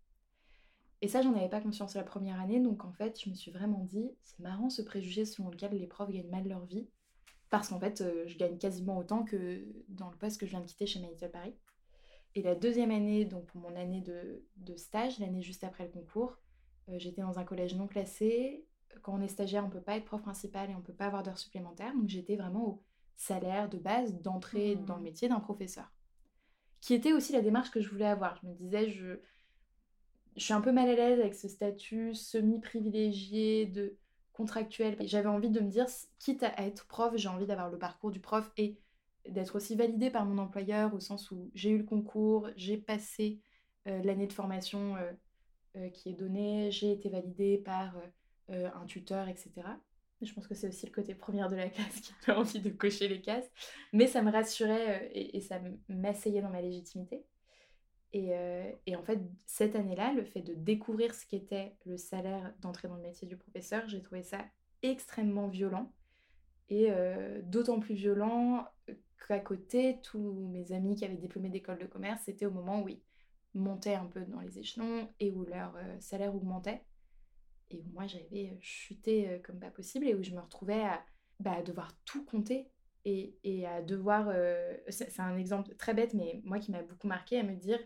Et 1.01 1.07
ça, 1.07 1.23
j'en 1.23 1.33
avais 1.33 1.49
pas 1.49 1.61
conscience 1.61 1.95
la 1.95 2.03
première 2.03 2.39
année, 2.39 2.59
donc 2.59 2.85
en 2.85 2.91
fait, 2.91 3.19
je 3.19 3.29
me 3.29 3.33
suis 3.33 3.49
vraiment 3.49 3.83
dit, 3.85 4.11
c'est 4.21 4.39
marrant 4.39 4.69
ce 4.69 4.83
préjugé 4.83 5.25
selon 5.25 5.49
lequel 5.49 5.71
les 5.71 5.87
profs 5.87 6.11
gagnent 6.11 6.29
mal 6.29 6.47
leur 6.47 6.63
vie, 6.65 6.87
parce 7.49 7.69
qu'en 7.69 7.79
fait, 7.79 8.01
euh, 8.01 8.23
je 8.27 8.37
gagne 8.37 8.57
quasiment 8.59 8.97
autant 8.97 9.23
que 9.23 9.65
dans 9.89 10.11
le 10.11 10.15
poste 10.15 10.39
que 10.39 10.45
je 10.45 10.51
viens 10.51 10.61
de 10.61 10.67
quitter 10.67 10.85
chez 10.85 10.99
Maïtel 10.99 11.31
Paris. 11.31 11.55
Et 12.35 12.41
la 12.41 12.55
deuxième 12.55 12.91
année, 12.91 13.25
donc 13.25 13.45
pour 13.47 13.59
mon 13.59 13.75
année 13.75 14.01
de, 14.01 14.75
stage, 14.77 15.19
l'année 15.19 15.41
juste 15.41 15.63
après 15.63 15.85
le 15.85 15.91
concours, 15.91 16.37
euh, 16.89 16.93
j'étais 16.97 17.21
dans 17.21 17.39
un 17.39 17.43
collège 17.43 17.75
non 17.75 17.87
classé. 17.87 18.65
Quand 19.01 19.13
on 19.13 19.21
est 19.21 19.27
stagiaire, 19.27 19.63
on 19.63 19.67
ne 19.67 19.73
peut 19.73 19.81
pas 19.81 19.97
être 19.97 20.05
prof 20.05 20.21
principal 20.21 20.69
et 20.69 20.75
on 20.75 20.79
ne 20.79 20.83
peut 20.83 20.93
pas 20.93 21.07
avoir 21.07 21.23
d'heures 21.23 21.37
supplémentaires, 21.37 21.93
donc 21.93 22.07
j'étais 22.07 22.35
vraiment 22.35 22.67
au 22.67 22.83
salaire 23.15 23.69
de 23.69 23.77
base 23.77 24.13
d'entrée 24.21 24.75
dans 24.75 24.95
le 24.95 25.01
mmh. 25.01 25.03
métier 25.03 25.29
d'un 25.29 25.39
professeur. 25.39 25.91
Qui 26.79 26.93
était 26.93 27.13
aussi 27.13 27.33
la 27.33 27.41
démarche 27.41 27.69
que 27.69 27.79
je 27.79 27.89
voulais 27.89 28.05
avoir. 28.05 28.39
Je 28.41 28.47
me 28.47 28.53
disais, 28.53 28.89
je, 28.89 29.19
je 30.35 30.43
suis 30.43 30.53
un 30.53 30.61
peu 30.61 30.71
mal 30.71 30.89
à 30.89 30.95
l'aise 30.95 31.19
avec 31.19 31.35
ce 31.35 31.47
statut 31.47 32.15
semi-privilégié 32.15 33.67
de 33.67 33.97
contractuel. 34.33 34.97
J'avais 35.01 35.27
envie 35.27 35.49
de 35.49 35.59
me 35.59 35.69
dire, 35.69 35.85
quitte 36.17 36.43
à 36.43 36.53
être 36.65 36.87
prof, 36.87 37.13
j'ai 37.15 37.27
envie 37.27 37.45
d'avoir 37.45 37.69
le 37.69 37.77
parcours 37.77 38.11
du 38.11 38.19
prof 38.19 38.51
et 38.57 38.79
d'être 39.29 39.55
aussi 39.55 39.75
validée 39.75 40.09
par 40.09 40.25
mon 40.25 40.37
employeur 40.37 40.93
au 40.93 40.99
sens 40.99 41.31
où 41.31 41.51
j'ai 41.53 41.69
eu 41.69 41.77
le 41.77 41.83
concours, 41.83 42.49
j'ai 42.55 42.77
passé 42.77 43.41
euh, 43.87 44.01
l'année 44.03 44.27
de 44.27 44.33
formation 44.33 44.95
euh, 44.95 45.11
euh, 45.77 45.89
qui 45.89 46.09
est 46.09 46.13
donnée, 46.13 46.71
j'ai 46.71 46.91
été 46.91 47.09
validée 47.09 47.57
par 47.57 47.95
un 48.49 48.85
tuteur, 48.85 49.29
etc. 49.29 49.51
Je 50.21 50.33
pense 50.33 50.45
que 50.45 50.53
c'est 50.53 50.67
aussi 50.67 50.85
le 50.85 50.91
côté 50.91 51.15
première 51.15 51.47
de 51.47 51.55
la 51.55 51.69
classe 51.69 52.01
qui 52.01 52.29
a 52.29 52.37
envie 52.37 52.59
de 52.59 52.69
cocher 52.69 53.07
les 53.07 53.21
cases. 53.21 53.49
Mais 53.93 54.07
ça 54.07 54.21
me 54.21 54.29
rassurait 54.29 55.09
et, 55.13 55.37
et 55.37 55.39
ça 55.39 55.61
m'asseyait 55.87 56.41
dans 56.41 56.49
ma 56.49 56.61
légitimité. 56.61 57.23
Euh, 58.13 58.71
et, 58.85 58.95
en 58.97 59.03
fait, 59.03 59.21
cette 59.45 59.77
année-là, 59.77 60.11
le 60.11 60.25
fait 60.25 60.41
de 60.41 60.53
découvrir 60.53 61.15
ce 61.15 61.25
qu'était 61.25 61.77
le 61.85 61.95
salaire 61.95 62.53
d'entrer 62.59 62.89
dans 62.89 62.97
le 62.97 63.03
métier 63.03 63.25
du 63.25 63.37
professeur, 63.37 63.87
j'ai 63.87 64.01
trouvé 64.01 64.21
ça 64.21 64.43
extrêmement 64.83 65.47
violent. 65.47 65.93
Et 66.67 66.89
d'autant 67.43 67.81
plus 67.81 67.95
violent 67.95 68.65
qu'à 69.27 69.39
côté, 69.39 69.99
tous 70.03 70.49
mes 70.51 70.71
amis 70.71 70.95
qui 70.95 71.05
avaient 71.05 71.15
diplômé 71.15 71.49
d'école 71.49 71.79
de 71.79 71.85
commerce, 71.85 72.21
c'était 72.25 72.45
au 72.45 72.51
moment 72.51 72.81
où 72.81 72.89
ils 72.89 73.01
montaient 73.53 73.95
un 73.95 74.05
peu 74.05 74.21
dans 74.25 74.39
les 74.39 74.59
échelons 74.59 75.09
et 75.19 75.31
où 75.31 75.43
leur 75.45 75.75
euh, 75.75 75.99
salaire 75.99 76.35
augmentait. 76.35 76.83
Et 77.69 77.79
où 77.79 77.85
moi, 77.93 78.07
j'avais 78.07 78.57
chuté 78.59 79.41
comme 79.45 79.59
pas 79.59 79.71
possible 79.71 80.05
et 80.07 80.15
où 80.15 80.23
je 80.23 80.31
me 80.31 80.41
retrouvais 80.41 80.81
à, 80.81 81.01
bah, 81.39 81.61
devoir 81.61 81.93
tout 82.03 82.25
compter 82.25 82.69
et, 83.05 83.65
à 83.65 83.81
devoir... 83.81 84.29
c'est 84.89 85.19
un 85.19 85.37
exemple 85.37 85.73
très 85.75 85.93
bête, 85.93 86.13
mais 86.13 86.41
moi 86.43 86.59
qui 86.59 86.71
m'a 86.71 86.83
beaucoup 86.83 87.07
marqué, 87.07 87.39
à 87.39 87.43
me 87.43 87.55
dire 87.55 87.79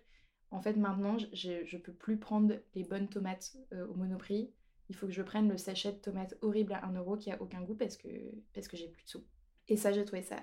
en 0.55 0.61
fait, 0.61 0.75
maintenant, 0.77 1.17
je 1.33 1.75
ne 1.75 1.81
peux 1.81 1.93
plus 1.93 2.17
prendre 2.17 2.55
les 2.75 2.83
bonnes 2.83 3.09
tomates 3.09 3.57
euh, 3.73 3.87
au 3.87 3.95
monoprix. 3.95 4.53
Il 4.87 4.95
faut 4.95 5.07
que 5.07 5.11
je 5.11 5.21
prenne 5.21 5.49
le 5.49 5.57
sachet 5.57 5.91
de 5.91 5.97
tomates 5.97 6.37
horrible 6.41 6.73
à 6.73 6.85
1 6.85 6.93
euro 6.93 7.17
qui 7.17 7.31
a 7.31 7.41
aucun 7.41 7.61
goût 7.61 7.75
parce 7.75 7.97
que, 7.97 8.07
parce 8.53 8.67
que 8.67 8.77
j'ai 8.77 8.87
plus 8.87 9.03
de 9.03 9.09
sous. 9.09 9.25
Et 9.67 9.75
ça, 9.75 9.91
j'ai 9.91 10.05
trouvé 10.05 10.21
ça 10.21 10.37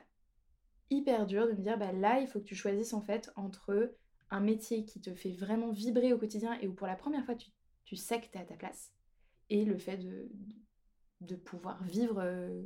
hyper 0.93 1.27
dur 1.27 1.47
de 1.47 1.53
me 1.53 1.63
dire, 1.63 1.79
bah 1.79 1.93
là, 1.93 2.21
il 2.21 2.27
faut 2.27 2.39
que 2.41 2.45
tu 2.45 2.55
choisisses 2.55 2.95
en 2.95 3.03
fait 3.03 3.31
entre 3.37 3.95
un 4.31 4.41
métier 4.41 4.85
qui 4.85 5.01
te 5.01 5.15
fait 5.15 5.33
vraiment 5.33 5.71
vibrer 5.71 6.13
au 6.13 6.19
quotidien 6.19 6.59
et 6.61 6.69
où 6.69 6.75
pour 6.75 6.87
la 6.87 6.97
première 6.97 7.25
fois, 7.25 7.35
tu, 7.35 7.51
tu 7.85 7.97
sais 7.97 8.21
que 8.21 8.27
tu 8.27 8.39
es 8.39 8.41
à 8.41 8.45
ta 8.45 8.55
place, 8.55 8.93
et 9.51 9.65
le 9.65 9.77
fait 9.77 9.99
de, 9.99 10.31
de 11.21 11.37
pouvoir 11.37 11.83
vivre 11.85 12.21
euh, 12.21 12.63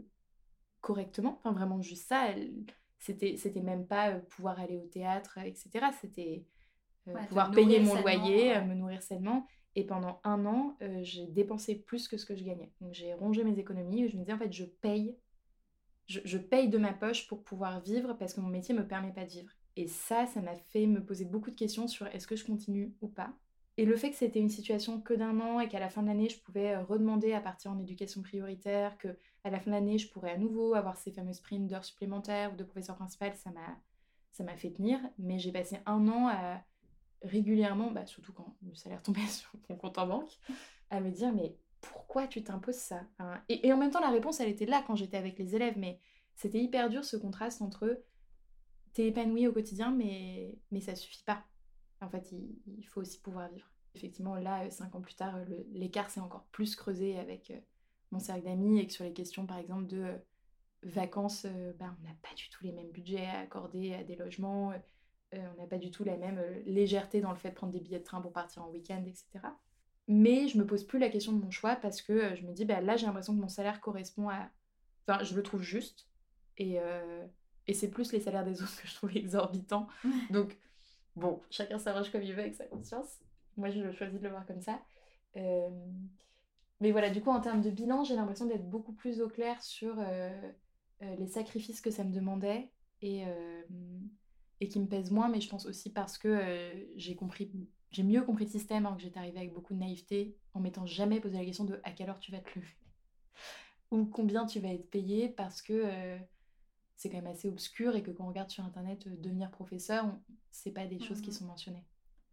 correctement. 0.80 1.40
Enfin, 1.40 1.52
vraiment 1.52 1.82
juste 1.82 2.06
ça. 2.06 2.28
C'était, 2.98 3.36
c'était 3.36 3.60
même 3.60 3.86
pas 3.86 4.10
euh, 4.10 4.20
pouvoir 4.20 4.60
aller 4.60 4.76
au 4.76 4.86
théâtre, 4.86 5.38
etc. 5.38 5.70
C'était 6.00 6.44
euh, 7.08 7.14
pouvoir 7.28 7.50
payer 7.50 7.80
mon 7.80 7.94
loyer, 8.00 8.60
me 8.62 8.74
nourrir 8.74 9.02
sainement. 9.02 9.46
Et 9.74 9.84
pendant 9.84 10.20
un 10.24 10.46
an, 10.46 10.76
euh, 10.80 11.00
j'ai 11.02 11.26
dépensé 11.26 11.74
plus 11.74 12.08
que 12.08 12.16
ce 12.16 12.24
que 12.24 12.34
je 12.34 12.44
gagnais. 12.44 12.72
Donc 12.80 12.94
j'ai 12.94 13.12
rongé 13.14 13.44
mes 13.44 13.58
économies 13.58 14.04
et 14.04 14.08
je 14.08 14.16
me 14.16 14.22
disais 14.22 14.32
en 14.32 14.38
fait 14.38 14.52
je 14.52 14.64
paye, 14.64 15.16
je, 16.06 16.38
paye 16.38 16.68
de 16.68 16.78
ma 16.78 16.92
poche 16.92 17.26
pour 17.26 17.42
pouvoir 17.42 17.80
vivre 17.80 18.14
parce 18.14 18.34
que 18.34 18.40
mon 18.40 18.48
métier 18.48 18.74
me 18.74 18.86
permet 18.86 19.12
pas 19.12 19.24
de 19.24 19.30
vivre. 19.30 19.52
Et 19.76 19.88
ça, 19.88 20.26
ça 20.26 20.40
m'a 20.40 20.54
fait 20.54 20.86
me 20.86 21.04
poser 21.04 21.24
beaucoup 21.24 21.50
de 21.50 21.56
questions 21.56 21.88
sur 21.88 22.06
est-ce 22.06 22.26
que 22.26 22.36
je 22.36 22.44
continue 22.44 22.94
ou 23.00 23.08
pas. 23.08 23.32
Et 23.76 23.84
le 23.84 23.96
fait 23.96 24.10
que 24.10 24.16
c'était 24.16 24.40
une 24.40 24.48
situation 24.48 25.00
que 25.00 25.12
d'un 25.12 25.38
an 25.40 25.60
et 25.60 25.68
qu'à 25.68 25.80
la 25.80 25.90
fin 25.90 26.02
de 26.02 26.06
l'année, 26.06 26.30
je 26.30 26.40
pouvais 26.40 26.78
redemander 26.78 27.34
à 27.34 27.40
partir 27.40 27.72
en 27.72 27.78
éducation 27.78 28.22
prioritaire, 28.22 28.96
que 28.96 29.18
à 29.44 29.50
la 29.50 29.60
fin 29.60 29.70
de 29.70 29.76
l'année, 29.76 29.98
je 29.98 30.08
pourrais 30.08 30.30
à 30.30 30.38
nouveau 30.38 30.74
avoir 30.74 30.96
ces 30.96 31.12
fameuses 31.12 31.40
primes 31.40 31.66
d'heures 31.66 31.84
supplémentaires 31.84 32.54
ou 32.54 32.56
de 32.56 32.64
professeur 32.64 32.96
principal, 32.96 33.34
ça 33.34 33.50
m'a 33.50 33.76
ça 34.32 34.44
m'a 34.44 34.56
fait 34.56 34.70
tenir. 34.70 34.98
Mais 35.18 35.38
j'ai 35.38 35.52
passé 35.52 35.78
un 35.84 36.08
an 36.08 36.28
à 36.28 36.62
régulièrement, 37.22 37.90
bah, 37.90 38.06
surtout 38.06 38.32
quand 38.32 38.56
le 38.62 38.74
salaire 38.74 39.02
tombait 39.02 39.20
sur 39.28 39.50
mon 39.68 39.76
compte 39.76 39.98
en 39.98 40.06
banque, 40.06 40.38
à 40.90 41.00
me 41.00 41.10
dire 41.10 41.32
mais 41.32 41.56
pourquoi 41.80 42.26
tu 42.26 42.42
t'imposes 42.42 42.76
ça 42.76 43.02
et, 43.48 43.72
en 43.72 43.76
même 43.76 43.90
temps, 43.90 44.00
la 44.00 44.10
réponse, 44.10 44.40
elle 44.40 44.48
était 44.48 44.66
là 44.66 44.82
quand 44.86 44.96
j'étais 44.96 45.16
avec 45.16 45.38
les 45.38 45.54
élèves, 45.54 45.78
mais 45.78 46.00
c'était 46.34 46.60
hyper 46.60 46.90
dur 46.90 47.04
ce 47.04 47.16
contraste 47.16 47.62
entre 47.62 48.02
t'es 48.92 49.06
épanoui 49.08 49.46
au 49.46 49.52
quotidien, 49.52 49.90
mais, 49.90 50.58
mais 50.70 50.80
ça 50.80 50.94
suffit 50.94 51.24
pas. 51.24 51.44
En 52.00 52.08
fait, 52.08 52.32
il, 52.32 52.86
faut 52.86 53.00
aussi 53.00 53.20
pouvoir 53.20 53.48
vivre. 53.50 53.70
Effectivement, 53.94 54.36
là, 54.36 54.68
cinq 54.70 54.94
ans 54.94 55.00
plus 55.00 55.14
tard, 55.14 55.38
l'écart 55.72 56.10
s'est 56.10 56.20
encore 56.20 56.44
plus 56.52 56.76
creusé 56.76 57.18
avec 57.18 57.50
euh, 57.50 57.58
mon 58.10 58.18
cercle 58.18 58.44
d'amis 58.44 58.80
et 58.80 58.86
que 58.86 58.92
sur 58.92 59.04
les 59.04 59.12
questions, 59.12 59.46
par 59.46 59.58
exemple, 59.58 59.86
de 59.86 60.02
euh, 60.02 60.16
vacances, 60.82 61.46
euh, 61.46 61.72
bah, 61.78 61.94
on 62.00 62.06
n'a 62.06 62.14
pas 62.22 62.34
du 62.34 62.48
tout 62.50 62.64
les 62.64 62.72
mêmes 62.72 62.90
budgets 62.90 63.26
à 63.26 63.40
accorder 63.40 63.94
à 63.94 64.04
des 64.04 64.16
logements. 64.16 64.72
Euh, 65.34 65.48
on 65.56 65.60
n'a 65.60 65.66
pas 65.66 65.78
du 65.78 65.90
tout 65.90 66.04
la 66.04 66.16
même 66.16 66.38
euh, 66.38 66.62
légèreté 66.66 67.20
dans 67.20 67.30
le 67.30 67.36
fait 67.36 67.50
de 67.50 67.54
prendre 67.54 67.72
des 67.72 67.80
billets 67.80 67.98
de 67.98 68.04
train 68.04 68.20
pour 68.20 68.32
partir 68.32 68.62
en 68.62 68.70
week-end, 68.70 69.02
etc. 69.06 69.46
Mais 70.08 70.48
je 70.48 70.58
me 70.58 70.66
pose 70.66 70.84
plus 70.84 70.98
la 70.98 71.08
question 71.08 71.32
de 71.32 71.42
mon 71.42 71.50
choix 71.50 71.76
parce 71.76 72.00
que 72.00 72.12
euh, 72.12 72.36
je 72.36 72.42
me 72.42 72.52
dis, 72.52 72.64
bah, 72.64 72.80
là 72.80 72.96
j'ai 72.96 73.06
l'impression 73.06 73.34
que 73.34 73.40
mon 73.40 73.48
salaire 73.48 73.80
correspond 73.80 74.28
à... 74.28 74.48
Enfin, 75.06 75.22
je 75.24 75.34
le 75.34 75.42
trouve 75.42 75.62
juste. 75.62 76.08
Et, 76.58 76.78
et 77.66 77.74
c'est 77.74 77.90
plus 77.90 78.12
les 78.12 78.18
salaires 78.20 78.44
des 78.44 78.62
autres 78.62 78.80
que 78.80 78.88
je 78.88 78.94
trouve 78.94 79.14
exorbitants. 79.14 79.86
Donc, 80.30 80.56
bon, 81.14 81.40
chacun 81.50 81.78
s'arrange 81.78 82.10
comme 82.10 82.22
il 82.22 82.32
veut 82.32 82.40
avec 82.40 82.54
sa 82.54 82.64
conscience. 82.64 83.20
Moi, 83.56 83.68
je 83.70 83.92
choisis 83.92 84.18
de 84.18 84.24
le 84.24 84.30
voir 84.30 84.46
comme 84.46 84.62
ça. 84.62 84.80
Mais 85.34 86.90
voilà, 86.90 87.10
du 87.10 87.20
coup, 87.20 87.30
en 87.30 87.40
termes 87.40 87.60
de 87.60 87.70
bilan, 87.70 88.04
j'ai 88.04 88.16
l'impression 88.16 88.46
d'être 88.46 88.68
beaucoup 88.68 88.94
plus 88.94 89.20
au 89.20 89.28
clair 89.28 89.62
sur 89.62 89.96
les 91.02 91.26
sacrifices 91.28 91.82
que 91.82 91.90
ça 91.90 92.02
me 92.02 92.12
demandait 92.12 92.70
et, 93.02 93.26
et 94.60 94.68
qui 94.68 94.80
me 94.80 94.86
pèse 94.86 95.10
moins, 95.10 95.28
mais 95.28 95.40
je 95.40 95.48
pense 95.48 95.66
aussi 95.66 95.90
parce 95.90 96.18
que 96.18 96.28
euh, 96.28 96.84
j'ai 96.96 97.14
compris, 97.14 97.50
j'ai 97.90 98.02
mieux 98.02 98.22
compris 98.22 98.44
le 98.44 98.50
système, 98.50 98.86
alors 98.86 98.96
que 98.96 99.02
j'étais 99.02 99.18
arrivée 99.18 99.38
avec 99.38 99.52
beaucoup 99.52 99.74
de 99.74 99.78
naïveté, 99.78 100.36
en 100.54 100.60
m'étant 100.60 100.86
jamais 100.86 101.20
posé 101.20 101.38
la 101.38 101.44
question 101.44 101.64
de 101.64 101.80
à 101.84 101.92
quelle 101.92 102.10
heure 102.10 102.20
tu 102.20 102.32
vas 102.32 102.40
te 102.40 102.58
lever 102.58 102.76
ou 103.90 104.04
combien 104.04 104.46
tu 104.46 104.60
vas 104.60 104.68
être 104.68 104.90
payé, 104.90 105.28
parce 105.28 105.62
que 105.62 105.72
euh, 105.72 106.18
c'est 106.96 107.10
quand 107.10 107.18
même 107.18 107.26
assez 107.26 107.48
obscur 107.48 107.94
et 107.94 108.02
que 108.02 108.10
quand 108.10 108.24
on 108.24 108.28
regarde 108.28 108.50
sur 108.50 108.64
internet 108.64 109.06
euh, 109.06 109.16
devenir 109.16 109.50
professeur, 109.50 110.06
c'est 110.50 110.72
pas 110.72 110.86
des 110.86 110.98
choses 110.98 111.20
qui 111.20 111.30
mmh. 111.30 111.34
sont 111.34 111.44
mentionnées. 111.46 111.84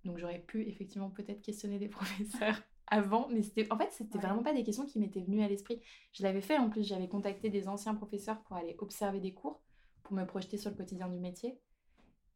Donc 0.06 0.18
j'aurais 0.18 0.40
pu 0.40 0.68
effectivement 0.68 1.10
peut-être 1.10 1.42
questionner 1.42 1.80
des 1.80 1.88
professeurs 1.90 2.62
avant, 2.88 3.28
mais 3.30 3.44
c'était 3.44 3.72
en 3.72 3.78
fait 3.78 3.92
c'était 3.92 4.18
vraiment 4.18 4.44
pas 4.44 4.54
des 4.54 4.64
questions 4.64 4.86
qui 4.86 5.00
m'étaient 5.00 5.22
venues 5.22 5.44
à 5.44 5.48
l'esprit. 5.48 5.82
Je 6.12 6.24
l'avais 6.24 6.42
fait 6.42 6.58
en 6.58 6.70
plus, 6.70 6.84
j'avais 6.84 7.08
contacté 7.08 7.50
des 7.50 7.68
anciens 7.68 7.96
professeurs 7.96 8.42
pour 8.42 8.56
aller 8.56 8.76
observer 8.80 9.20
des 9.20 9.34
cours, 9.34 9.62
pour 10.04 10.14
me 10.14 10.26
projeter 10.26 10.58
sur 10.58 10.70
le 10.70 10.76
quotidien 10.76 11.10
du 11.10 11.20
métier. 11.20 11.60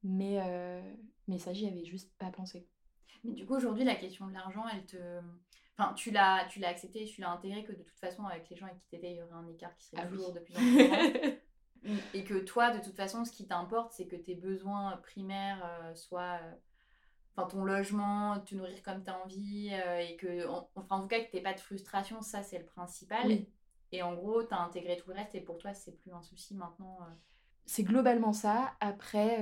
Mais, 0.04 0.40
euh, 0.42 0.82
mais 1.28 1.38
ça, 1.38 1.54
j'y 1.54 1.68
avais 1.68 1.84
juste 1.84 2.14
pas 2.18 2.32
pensé. 2.32 2.68
Mais 3.24 3.34
du 3.34 3.46
coup, 3.46 3.56
aujourd'hui, 3.56 3.84
la 3.84 3.96
question 3.96 4.28
de 4.28 4.34
l'argent, 4.34 4.66
elle 4.72 4.86
te. 4.86 4.98
Enfin, 5.78 5.94
tu 5.94 6.12
l'as, 6.12 6.46
tu 6.50 6.60
l'as 6.60 6.70
accepté, 6.70 7.06
tu 7.06 7.22
l'as 7.22 7.30
intégré 7.30 7.64
que 7.64 7.72
de 7.72 7.84
toute 7.84 8.00
façon, 8.00 8.24
avec 8.26 8.50
les 8.50 8.56
gens 8.56 8.66
avec 8.66 8.80
qui 8.80 8.88
t'étais, 8.88 9.12
il 9.12 9.18
y 9.18 9.22
aurait 9.22 9.34
un 9.34 9.48
écart 9.48 9.76
qui 9.76 9.86
serait 9.86 10.02
ah 10.04 10.08
toujours 10.08 10.34
de 10.34 10.40
plus 10.40 10.56
en 10.56 10.60
plus 10.60 11.42
Et 12.14 12.24
que 12.24 12.40
toi, 12.40 12.72
de 12.72 12.84
toute 12.84 12.96
façon, 12.96 13.24
ce 13.24 13.32
qui 13.32 13.48
t'importe, 13.48 13.94
c'est 13.94 14.08
que 14.08 14.16
tes 14.16 14.36
besoins 14.36 14.98
primaires 15.04 15.64
euh, 15.64 15.94
soient. 15.94 16.40
Euh, 16.42 16.54
enfin, 17.36 17.48
ton 17.48 17.64
logement, 17.64 18.40
te 18.40 18.56
nourrir 18.56 18.82
comme 18.82 19.04
tu 19.04 19.10
as 19.10 19.24
envie, 19.24 19.70
et 19.70 20.18
que. 20.18 20.48
enfin, 20.76 20.98
en 20.98 21.02
tout 21.02 21.08
cas, 21.08 21.24
que 21.24 21.32
t'aies 21.32 21.42
pas 21.42 21.54
de 21.54 21.60
frustration, 21.60 22.22
ça, 22.22 22.44
c'est 22.44 22.60
le 22.60 22.66
principal. 22.66 23.32
Et 23.94 24.02
en 24.02 24.16
gros, 24.16 24.44
tu 24.44 24.54
as 24.54 24.60
intégré 24.60 24.98
tout 24.98 25.10
le 25.10 25.16
reste, 25.16 25.36
et 25.36 25.42
pour 25.42 25.58
toi, 25.60 25.74
c'est 25.74 25.94
plus 25.94 26.12
un 26.12 26.22
souci 26.22 26.56
maintenant 26.56 27.00
c'est 27.68 27.84
globalement 27.84 28.34
ça. 28.34 28.74
Après, 28.80 29.38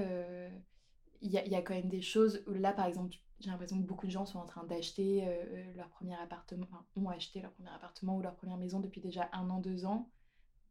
il 1.21 1.37
euh, 1.37 1.45
y, 1.47 1.55
a, 1.55 1.61
quand 1.61 1.75
même 1.75 1.89
des 1.89 2.01
choses 2.01 2.43
là, 2.47 2.73
par 2.73 2.87
exemple, 2.87 3.15
j'ai 3.45 3.51
l'impression 3.51 3.79
que 3.79 3.85
beaucoup 3.85 4.07
de 4.07 4.11
gens 4.11 4.25
sont 4.25 4.39
en 4.39 4.45
train 4.45 4.63
d'acheter 4.63 5.23
euh, 5.27 5.73
leur 5.75 5.87
premier 5.89 6.15
appartement, 6.15 6.65
ont 6.95 7.09
acheté 7.09 7.41
leur 7.41 7.51
premier 7.51 7.69
appartement 7.69 8.17
ou 8.17 8.21
leur 8.21 8.35
première 8.35 8.57
maison 8.57 8.79
depuis 8.79 9.01
déjà 9.01 9.29
un 9.33 9.51
an, 9.51 9.59
deux 9.59 9.85
ans. 9.85 10.09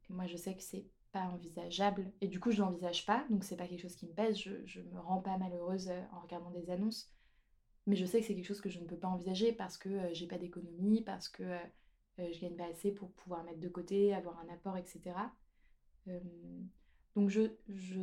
Moi, 0.08 0.26
je 0.26 0.36
sais 0.36 0.56
que 0.56 0.62
c'est 0.62 0.84
pas 1.12 1.22
envisageable. 1.22 2.12
Et 2.20 2.26
du 2.26 2.40
coup, 2.40 2.50
je 2.50 2.60
l'envisage 2.60 3.06
pas. 3.06 3.24
Donc, 3.30 3.44
c'est 3.44 3.56
pas 3.56 3.68
quelque 3.68 3.80
chose 3.82 3.94
qui 3.94 4.08
me 4.08 4.12
pèse. 4.12 4.36
Je, 4.36 4.66
je 4.66 4.80
me 4.80 4.98
rends 4.98 5.20
pas 5.20 5.38
malheureuse 5.38 5.88
euh, 5.88 6.02
en 6.12 6.20
regardant 6.20 6.50
des 6.50 6.68
annonces. 6.68 7.12
Mais 7.86 7.94
je 7.94 8.04
sais 8.06 8.20
que 8.20 8.26
c'est 8.26 8.34
quelque 8.34 8.44
chose 8.44 8.60
que 8.60 8.70
je 8.70 8.80
ne 8.80 8.86
peux 8.86 8.96
pas 8.96 9.08
envisager 9.08 9.52
parce 9.52 9.78
que 9.78 9.88
euh, 9.88 10.12
j'ai 10.12 10.26
pas 10.26 10.38
d'économie, 10.38 11.02
parce 11.02 11.28
que 11.28 11.44
je 12.18 12.40
gagne 12.40 12.56
pas 12.56 12.66
assez 12.66 12.90
pour 12.92 13.12
pouvoir 13.12 13.44
mettre 13.44 13.60
de 13.60 13.68
côté, 13.68 14.14
avoir 14.14 14.38
un 14.38 14.52
apport, 14.52 14.76
etc. 14.76 15.16
donc, 17.16 17.28
je, 17.28 17.50
je, 17.68 18.00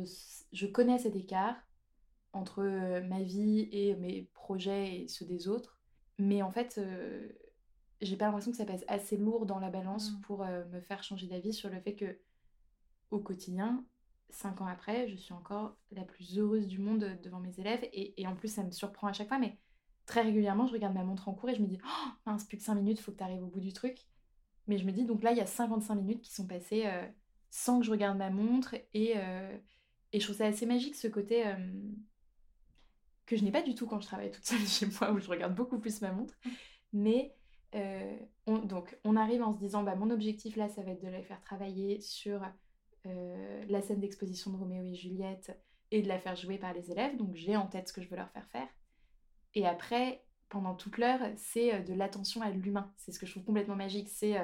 je 0.52 0.66
connais 0.66 0.98
cet 0.98 1.16
écart 1.16 1.56
entre 2.32 2.62
ma 3.08 3.22
vie 3.22 3.68
et 3.72 3.94
mes 3.96 4.22
projets 4.34 5.02
et 5.02 5.08
ceux 5.08 5.26
des 5.26 5.48
autres. 5.48 5.80
Mais 6.18 6.42
en 6.42 6.50
fait, 6.50 6.80
j'ai 8.00 8.16
pas 8.16 8.26
l'impression 8.26 8.50
que 8.50 8.56
ça 8.56 8.64
pèse 8.64 8.84
assez 8.88 9.16
lourd 9.16 9.46
dans 9.46 9.58
la 9.58 9.70
balance 9.70 10.12
mmh. 10.12 10.20
pour 10.22 10.44
me 10.44 10.80
faire 10.80 11.02
changer 11.02 11.26
d'avis 11.26 11.52
sur 11.52 11.70
le 11.70 11.80
fait 11.80 11.94
que, 11.94 12.18
au 13.10 13.18
quotidien, 13.18 13.84
cinq 14.30 14.60
ans 14.60 14.66
après, 14.66 15.08
je 15.08 15.16
suis 15.16 15.34
encore 15.34 15.76
la 15.90 16.02
plus 16.02 16.38
heureuse 16.38 16.66
du 16.66 16.78
monde 16.78 17.18
devant 17.22 17.40
mes 17.40 17.58
élèves. 17.60 17.86
Et, 17.92 18.26
en 18.26 18.34
plus, 18.34 18.48
ça 18.48 18.62
me 18.62 18.70
surprend 18.70 19.06
à 19.06 19.12
chaque 19.12 19.28
fois, 19.28 19.38
mais 19.38 19.58
très 20.06 20.22
régulièrement, 20.22 20.66
je 20.66 20.72
regarde 20.72 20.94
ma 20.94 21.04
montre 21.04 21.28
en 21.28 21.34
cours 21.34 21.50
et 21.50 21.54
je 21.54 21.62
me 21.62 21.66
dis 21.66 21.78
Oh, 21.84 22.08
mince, 22.26 22.44
plus 22.44 22.56
que 22.56 22.62
cinq 22.64 22.74
minutes, 22.74 23.00
faut 23.00 23.12
que 23.12 23.18
tu 23.18 23.24
arrives 23.24 23.42
au 23.42 23.48
bout 23.48 23.60
du 23.60 23.72
truc. 23.72 23.98
Mais 24.66 24.78
je 24.78 24.84
me 24.84 24.92
dis, 24.92 25.04
donc 25.04 25.22
là, 25.22 25.32
il 25.32 25.38
y 25.38 25.40
a 25.40 25.46
55 25.46 25.94
minutes 25.96 26.22
qui 26.22 26.32
sont 26.32 26.46
passées 26.46 26.88
sans 27.50 27.80
que 27.80 27.86
je 27.86 27.90
regarde 27.90 28.16
ma 28.16 28.30
montre. 28.30 28.74
Et, 28.94 29.14
et 30.12 30.20
je 30.20 30.24
trouve 30.24 30.36
ça 30.36 30.46
assez 30.46 30.66
magique 30.66 30.94
ce 30.94 31.08
côté 31.08 31.44
que 33.26 33.36
je 33.36 33.44
n'ai 33.44 33.52
pas 33.52 33.62
du 33.62 33.74
tout 33.74 33.86
quand 33.86 34.00
je 34.00 34.06
travaille 34.06 34.30
toute 34.30 34.44
seule 34.44 34.58
chez 34.66 34.86
moi, 34.86 35.12
où 35.12 35.18
je 35.18 35.28
regarde 35.28 35.54
beaucoup 35.54 35.78
plus 35.78 36.00
ma 36.00 36.12
montre. 36.12 36.34
Mais 36.92 37.34
euh, 37.74 38.16
on, 38.46 38.58
donc, 38.58 38.96
on 39.04 39.16
arrive 39.16 39.42
en 39.42 39.52
se 39.52 39.58
disant, 39.58 39.82
bah, 39.82 39.94
mon 39.94 40.10
objectif 40.10 40.56
là, 40.56 40.68
ça 40.68 40.82
va 40.82 40.92
être 40.92 41.02
de 41.02 41.08
les 41.08 41.22
faire 41.22 41.40
travailler 41.40 42.00
sur 42.00 42.42
euh, 43.06 43.64
la 43.68 43.82
scène 43.82 44.00
d'exposition 44.00 44.50
de 44.50 44.56
Roméo 44.56 44.84
et 44.84 44.94
Juliette 44.94 45.56
et 45.90 46.02
de 46.02 46.08
la 46.08 46.18
faire 46.18 46.36
jouer 46.36 46.58
par 46.58 46.72
les 46.72 46.90
élèves. 46.90 47.16
Donc, 47.16 47.34
j'ai 47.34 47.56
en 47.56 47.66
tête 47.66 47.88
ce 47.88 47.92
que 47.92 48.02
je 48.02 48.08
veux 48.08 48.16
leur 48.16 48.30
faire 48.30 48.46
faire. 48.48 48.68
Et 49.54 49.66
après, 49.66 50.24
pendant 50.48 50.74
toute 50.74 50.98
l'heure, 50.98 51.20
c'est 51.36 51.74
euh, 51.74 51.80
de 51.80 51.94
l'attention 51.94 52.42
à 52.42 52.50
l'humain. 52.50 52.92
C'est 52.96 53.12
ce 53.12 53.18
que 53.18 53.26
je 53.26 53.32
trouve 53.32 53.44
complètement 53.44 53.76
magique. 53.76 54.08
C'est 54.08 54.36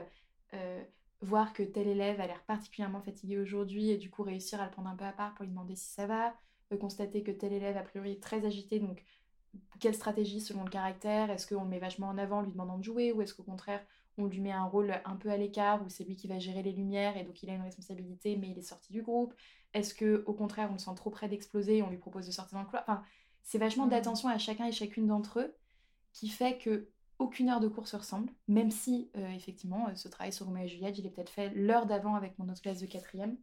voir 1.20 1.52
que 1.52 1.62
tel 1.62 1.88
élève 1.88 2.20
a 2.20 2.26
l'air 2.26 2.42
particulièrement 2.44 3.02
fatigué 3.02 3.38
aujourd'hui 3.38 3.90
et 3.90 3.96
du 3.96 4.08
coup 4.08 4.22
réussir 4.22 4.60
à 4.60 4.64
le 4.64 4.70
prendre 4.70 4.88
un 4.88 4.94
peu 4.94 5.04
à 5.04 5.12
part 5.12 5.34
pour 5.34 5.44
lui 5.44 5.50
demander 5.50 5.74
si 5.74 5.88
ça 5.90 6.06
va 6.06 6.32
constater 6.76 7.22
que 7.22 7.30
tel 7.30 7.52
élève 7.52 7.76
a 7.76 7.82
priori 7.82 8.12
est 8.12 8.22
très 8.22 8.44
agité, 8.44 8.78
donc 8.80 9.02
quelle 9.80 9.94
stratégie 9.94 10.40
selon 10.40 10.64
le 10.64 10.70
caractère? 10.70 11.30
Est-ce 11.30 11.46
qu'on 11.46 11.62
le 11.62 11.68
met 11.68 11.78
vachement 11.78 12.08
en 12.08 12.18
avant 12.18 12.42
lui 12.42 12.52
demandant 12.52 12.78
de 12.78 12.84
jouer 12.84 13.12
ou 13.12 13.22
est-ce 13.22 13.34
qu'au 13.34 13.42
contraire 13.42 13.84
on 14.20 14.26
lui 14.26 14.40
met 14.40 14.50
un 14.50 14.64
rôle 14.64 15.00
un 15.04 15.14
peu 15.14 15.30
à 15.30 15.36
l'écart 15.36 15.80
où 15.86 15.88
c'est 15.88 16.02
lui 16.02 16.16
qui 16.16 16.26
va 16.26 16.40
gérer 16.40 16.64
les 16.64 16.72
lumières 16.72 17.16
et 17.16 17.22
donc 17.22 17.40
il 17.42 17.50
a 17.50 17.54
une 17.54 17.62
responsabilité 17.62 18.36
mais 18.36 18.50
il 18.50 18.58
est 18.58 18.62
sorti 18.62 18.92
du 18.92 19.02
groupe? 19.02 19.32
Est-ce 19.74 19.94
que 19.94 20.24
au 20.26 20.34
contraire 20.34 20.68
on 20.70 20.74
le 20.74 20.78
sent 20.78 20.94
trop 20.96 21.10
près 21.10 21.28
d'exploser 21.28 21.78
et 21.78 21.82
on 21.82 21.90
lui 21.90 21.98
propose 21.98 22.26
de 22.26 22.32
sortir 22.32 22.58
dans 22.58 22.64
le 22.64 22.78
Enfin, 22.78 23.02
c'est 23.42 23.58
vachement 23.58 23.86
mmh. 23.86 23.90
d'attention 23.90 24.28
à 24.28 24.38
chacun 24.38 24.66
et 24.66 24.72
chacune 24.72 25.06
d'entre 25.06 25.40
eux 25.40 25.54
qui 26.12 26.28
fait 26.28 26.58
que 26.58 26.88
aucune 27.18 27.48
heure 27.48 27.60
de 27.60 27.68
cours 27.68 27.88
se 27.88 27.96
ressemble, 27.96 28.32
même 28.46 28.70
si 28.70 29.10
euh, 29.16 29.28
effectivement 29.30 29.88
euh, 29.88 29.94
ce 29.94 30.08
travail 30.08 30.32
sur 30.32 30.46
Roméo 30.46 30.64
et 30.64 30.68
Juliette, 30.68 30.98
il 30.98 31.06
est 31.06 31.10
peut-être 31.10 31.30
fait 31.30 31.50
l'heure 31.50 31.86
d'avant 31.86 32.14
avec 32.14 32.38
mon 32.38 32.48
autre 32.48 32.60
classe 32.60 32.80
de 32.80 32.86
quatrième. 32.86 33.36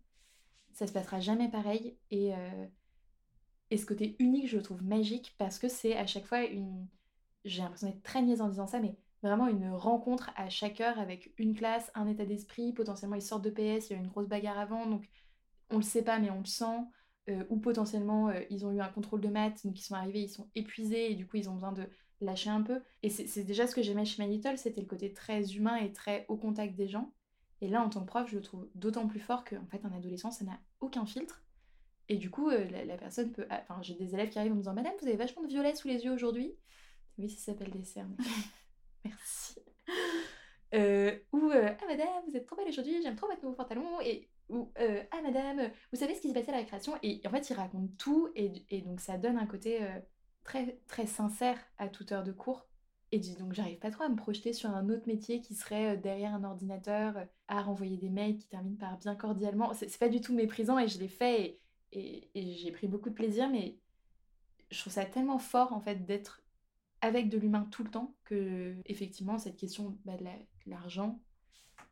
Ça 0.74 0.88
se 0.88 0.94
passera 0.94 1.20
jamais 1.20 1.50
pareil 1.50 1.98
et 2.12 2.34
euh, 2.34 2.66
et 3.72 3.78
ce 3.78 3.86
côté 3.86 4.16
unique, 4.20 4.48
je 4.48 4.58
le 4.58 4.64
trouve 4.64 4.84
magique 4.84 5.36
parce 5.38 5.60
que 5.60 5.68
c'est 5.68 5.96
à 5.96 6.06
chaque 6.06 6.26
fois 6.26 6.44
une. 6.44 6.88
J'ai 7.44 7.62
l'impression 7.62 7.88
d'être 7.88 8.04
très 8.04 8.22
niaise 8.22 8.42
en 8.42 8.50
disant 8.50 8.68
ça, 8.68 8.80
mais 8.80 8.96
vraiment 9.22 9.48
une 9.48 9.72
rencontre 9.72 10.32
à 10.36 10.50
chaque 10.50 10.82
heure 10.82 11.00
avec 11.00 11.34
une 11.38 11.56
classe, 11.56 11.92
un 11.96 12.08
état 12.08 12.26
d'esprit. 12.26 12.74
Potentiellement, 12.74 13.16
ils 13.16 13.22
sortent 13.22 13.44
de 13.44 13.50
PS, 13.50 13.90
il 13.90 13.94
y 13.94 13.96
a 13.96 14.00
une 14.00 14.08
grosse 14.08 14.28
bagarre 14.28 14.60
avant, 14.60 14.86
donc 14.88 15.08
on 15.72 15.78
le 15.78 15.84
sait 15.84 16.04
pas, 16.04 16.20
mais 16.20 16.30
on 16.30 16.40
le 16.40 16.46
sent. 16.46 16.80
Euh, 17.28 17.44
ou 17.50 17.58
potentiellement, 17.58 18.30
euh, 18.30 18.42
ils 18.52 18.66
ont 18.66 18.72
eu 18.72 18.82
un 18.82 18.88
contrôle 18.88 19.22
de 19.22 19.30
maths, 19.30 19.66
donc 19.66 19.80
ils 19.80 19.84
sont 19.84 19.96
arrivés, 19.96 20.22
ils 20.22 20.30
sont 20.30 20.48
épuisés, 20.54 21.12
et 21.12 21.16
du 21.16 21.26
coup, 21.26 21.38
ils 21.38 21.50
ont 21.50 21.54
besoin 21.54 21.72
de 21.72 21.90
lâcher 22.22 22.52
un 22.52 22.62
peu. 22.62 22.82
Et 23.04 23.10
c'est 23.10 23.44
déjà 23.44 23.68
ce 23.68 23.76
que 23.76 23.82
j'aimais 23.82 24.06
chez 24.06 24.24
My 24.24 24.30
Little, 24.30 24.58
c'était 24.58 24.82
le 24.82 24.88
côté 24.88 25.12
très 25.12 25.54
humain 25.54 25.76
et 25.78 25.92
très 25.92 26.26
au 26.30 26.38
contact 26.38 26.76
des 26.76 26.88
gens. 26.88 27.12
Et 27.62 27.68
là, 27.68 27.82
en 27.82 27.90
tant 27.90 28.02
que 28.02 28.06
prof, 28.06 28.30
je 28.30 28.36
le 28.36 28.42
trouve 28.42 28.68
d'autant 28.76 29.08
plus 29.08 29.20
fort 29.20 29.44
qu'en 29.44 29.66
fait, 29.68 29.86
en 29.86 29.92
adolescent, 29.92 30.32
ça 30.32 30.46
n'a 30.46 30.60
aucun 30.82 31.06
filtre. 31.06 31.42
Et 32.08 32.18
du 32.18 32.30
coup, 32.30 32.50
euh, 32.50 32.66
la, 32.86 32.98
personne 32.98 33.32
peut. 33.32 33.48
Enfin, 33.50 33.82
j'ai 33.82 33.96
des 33.96 34.14
élèves 34.14 34.30
qui 34.30 34.38
arrivent 34.38 34.52
en 34.52 34.56
me 34.56 34.62
disant 34.62 34.74
Madame, 34.74 34.94
vous 35.02 35.08
avez 35.08 35.18
vachement 35.18 35.42
de 35.42 35.48
violet 35.48 35.76
sous 35.76 35.88
les 35.88 36.06
yeux 36.06 36.12
aujourd'hui 36.12 36.56
Oui, 37.18 37.30
ça 37.30 37.52
s'appelle 37.52 37.72
des 37.72 37.84
cernes. 37.84 38.16
Merci. 39.06 39.60
Euh, 40.74 41.18
ou 41.32 41.50
euh, 41.52 41.70
Ah, 41.82 41.86
madame, 41.88 42.24
vous 42.28 42.36
êtes 42.36 42.46
trop 42.46 42.56
belle 42.56 42.68
aujourd'hui, 42.68 43.02
j'aime 43.02 43.16
trop 43.16 43.28
votre 43.28 43.42
nouveau 43.42 43.56
pantalon. 43.56 44.00
Et, 44.02 44.30
ou 44.50 44.72
Ah, 44.78 45.22
madame, 45.24 45.72
vous 45.92 46.00
savez 46.00 46.14
ce 46.14 46.22
qui 46.22 46.28
s'est 46.28 46.34
passé 46.34 46.50
à 46.50 46.54
la 46.54 46.58
récréation? 46.60 46.94
Et 47.02 47.22
en 47.26 47.32
fait, 47.32 47.50
ils 47.50 47.56
racontent 47.56 47.94
tout. 47.98 48.30
Et, 48.36 48.66
et 48.70 48.82
donc, 48.82 49.00
ça 49.00 49.18
donne 49.18 49.38
un 49.38 49.48
côté 49.48 49.80
très, 50.44 50.80
très 50.88 51.08
sincère 51.08 51.58
à 51.80 51.90
toute 51.90 52.12
heure 52.12 52.24
de 52.24 52.32
cours. 52.32 52.68
Et 53.12 53.20
donc, 53.40 53.54
j'arrive 53.54 53.80
pas 53.80 53.92
trop 53.92 54.04
à 54.04 54.10
me 54.10 54.16
projeter 54.16 54.54
sur 54.54 54.70
un 54.70 54.90
autre 54.90 55.08
métier 55.08 55.40
qui 55.42 55.56
serait 55.56 55.98
derrière 55.98 56.34
un 56.36 56.44
ordinateur, 56.44 57.16
à 57.48 57.62
renvoyer 57.62 57.98
des 57.98 58.10
mails 58.10 58.38
qui 58.38 58.48
terminent 58.48 58.78
par 58.78 58.98
bien 58.98 59.16
cordialement. 59.16 59.74
C'est 59.74 59.98
pas 59.98 60.10
du 60.10 60.22
tout 60.22 60.36
méprisant 60.36 60.78
et 60.78 60.88
je 60.88 61.00
l'ai 61.00 61.08
fait. 61.08 61.42
Et, 61.42 61.62
et, 61.96 62.30
j'ai 62.36 62.72
pris 62.72 62.88
beaucoup 62.88 63.10
de 63.10 63.16
plaisir, 63.16 63.50
mais 63.50 63.78
je 64.72 64.80
trouve 64.80 64.94
ça 64.94 65.06
tellement 65.06 65.40
fort 65.40 65.74
en 65.74 65.80
fait 65.80 66.06
d'être 66.06 66.42
avec 67.02 67.30
de 67.30 67.38
l'humain 67.38 67.68
tout 67.72 67.84
le 67.84 67.92
temps 67.92 68.16
que 68.24 68.76
effectivement 68.86 69.38
cette 69.38 69.58
question 69.58 69.98
bah, 70.06 70.18
de 70.18 70.26
l'argent, 70.66 71.20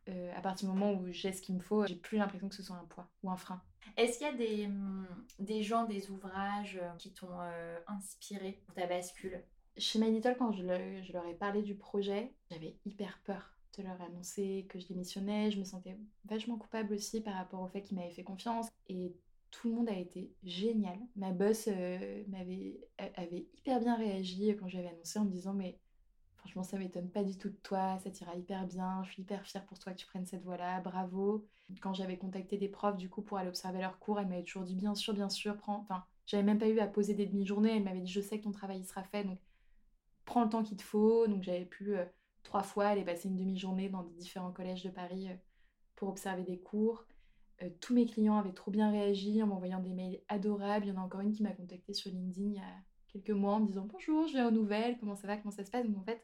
euh, 0.09 0.33
à 0.35 0.41
partir 0.41 0.67
du 0.67 0.75
moment 0.75 0.93
où 0.93 1.11
j'ai 1.11 1.31
ce 1.31 1.41
qu'il 1.41 1.55
me 1.55 1.61
faut, 1.61 1.85
j'ai 1.85 1.95
plus 1.95 2.17
l'impression 2.17 2.49
que 2.49 2.55
ce 2.55 2.63
soit 2.63 2.75
un 2.75 2.85
poids 2.85 3.09
ou 3.23 3.29
un 3.29 3.37
frein. 3.37 3.61
Est-ce 3.95 4.17
qu'il 4.17 4.27
y 4.27 4.29
a 4.29 4.33
des, 4.33 4.65
hum, 4.65 5.07
des 5.39 5.63
gens, 5.63 5.85
des 5.85 6.09
ouvrages 6.09 6.79
euh, 6.81 6.89
qui 6.97 7.13
t'ont 7.13 7.39
euh, 7.39 7.79
inspiré 7.87 8.61
pour 8.65 8.73
ta 8.73 8.87
bascule 8.87 9.43
Chez 9.77 9.99
My 9.99 10.21
quand 10.37 10.51
je, 10.51 10.61
je, 10.61 11.13
leur 11.13 11.25
ai 11.25 11.33
parlé 11.35 11.61
du 11.61 11.75
projet, 11.75 12.33
j'avais 12.51 12.75
hyper 12.85 13.19
peur 13.23 13.49
de 13.77 13.83
leur 13.83 13.99
annoncer 14.01 14.65
que 14.69 14.79
je 14.79 14.87
démissionnais. 14.87 15.51
Je 15.51 15.59
me 15.59 15.63
sentais 15.63 15.97
vachement 16.25 16.57
coupable 16.57 16.93
aussi 16.93 17.21
par 17.21 17.35
rapport 17.35 17.61
au 17.61 17.67
fait 17.67 17.81
qu'ils 17.81 17.97
m'avaient 17.97 18.11
fait 18.11 18.23
confiance. 18.23 18.67
Et 18.89 19.15
tout 19.53 19.69
le 19.69 19.75
monde 19.75 19.89
a 19.89 19.97
été 19.97 20.33
génial. 20.43 20.97
Ma 21.15 21.31
boss 21.31 21.69
euh, 21.71 22.23
m'avait 22.27 22.81
avait 22.97 23.47
hyper 23.55 23.79
bien 23.79 23.95
réagi 23.95 24.55
quand 24.59 24.67
j'avais 24.67 24.89
annoncé 24.89 25.19
en 25.19 25.25
me 25.25 25.29
disant 25.29 25.53
mais 25.53 25.79
franchement 26.37 26.63
ça 26.63 26.77
m'étonne 26.77 27.09
pas 27.09 27.23
du 27.23 27.37
tout 27.37 27.49
de 27.49 27.57
toi, 27.63 27.99
ça 28.03 28.09
t'ira 28.09 28.35
hyper 28.35 28.65
bien, 28.67 29.03
je 29.03 29.11
suis 29.11 29.21
hyper 29.21 29.45
fière 29.45 29.65
pour 29.65 29.79
toi 29.79 29.93
que 29.93 29.99
tu 29.99 30.07
prennes 30.07 30.25
cette 30.25 30.43
voie-là, 30.43 30.81
bravo. 30.81 31.47
Quand 31.81 31.93
j'avais 31.93 32.17
contacté 32.17 32.57
des 32.57 32.67
profs 32.67 32.97
du 32.97 33.09
coup 33.09 33.21
pour 33.21 33.37
aller 33.37 33.47
observer 33.47 33.79
leurs 33.79 33.99
cours, 33.99 34.19
elle 34.19 34.27
m'avait 34.27 34.43
toujours 34.43 34.63
dit 34.63 34.75
bien 34.75 34.95
sûr, 34.95 35.13
bien 35.13 35.29
sûr, 35.29 35.55
prends. 35.57 35.77
Enfin, 35.77 36.03
j'avais 36.25 36.43
même 36.43 36.59
pas 36.59 36.67
eu 36.67 36.79
à 36.79 36.87
poser 36.87 37.13
des 37.13 37.25
demi-journées, 37.25 37.77
elle 37.77 37.83
m'avait 37.83 38.01
dit 38.01 38.11
je 38.11 38.21
sais 38.21 38.39
que 38.39 38.43
ton 38.43 38.51
travail 38.51 38.79
il 38.79 38.85
sera 38.85 39.03
fait 39.03 39.23
donc 39.23 39.39
prends 40.25 40.43
le 40.43 40.49
temps 40.49 40.63
qu'il 40.63 40.77
te 40.77 40.83
faut. 40.83 41.27
Donc 41.27 41.43
j'avais 41.43 41.65
pu 41.65 41.95
euh, 41.95 42.05
trois 42.43 42.63
fois 42.63 42.87
aller 42.87 43.03
passer 43.03 43.29
une 43.29 43.37
demi-journée 43.37 43.89
dans 43.89 44.03
différents 44.03 44.51
collèges 44.51 44.83
de 44.83 44.89
Paris 44.89 45.27
euh, 45.29 45.35
pour 45.95 46.09
observer 46.09 46.43
des 46.43 46.59
cours. 46.59 47.05
Euh, 47.63 47.69
tous 47.81 47.93
mes 47.93 48.05
clients 48.05 48.37
avaient 48.37 48.53
trop 48.53 48.71
bien 48.71 48.91
réagi 48.91 49.41
en 49.41 49.47
m'envoyant 49.47 49.79
des 49.79 49.93
mails 49.93 50.21
adorables. 50.27 50.85
Il 50.85 50.89
y 50.89 50.91
en 50.91 51.01
a 51.01 51.05
encore 51.05 51.21
une 51.21 51.33
qui 51.33 51.43
m'a 51.43 51.51
contacté 51.51 51.93
sur 51.93 52.11
LinkedIn 52.11 52.47
il 52.49 52.55
y 52.55 52.59
a 52.59 52.83
quelques 53.07 53.31
mois 53.31 53.53
en 53.53 53.59
me 53.61 53.67
disant 53.67 53.87
bonjour, 53.91 54.27
je 54.27 54.33
viens 54.33 54.47
aux 54.47 54.51
nouvelles, 54.51 54.97
comment 54.99 55.15
ça 55.15 55.27
va, 55.27 55.37
comment 55.37 55.51
ça 55.51 55.65
se 55.65 55.71
passe? 55.71 55.85
Donc 55.85 55.97
en 55.97 56.03
fait, 56.03 56.23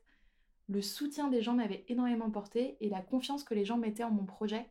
le 0.67 0.81
soutien 0.81 1.29
des 1.29 1.41
gens 1.41 1.53
m'avait 1.53 1.85
énormément 1.87 2.29
porté 2.29 2.77
et 2.81 2.89
la 2.89 3.01
confiance 3.01 3.43
que 3.43 3.53
les 3.53 3.65
gens 3.65 3.77
mettaient 3.77 4.03
en 4.03 4.11
mon 4.11 4.25
projet 4.25 4.69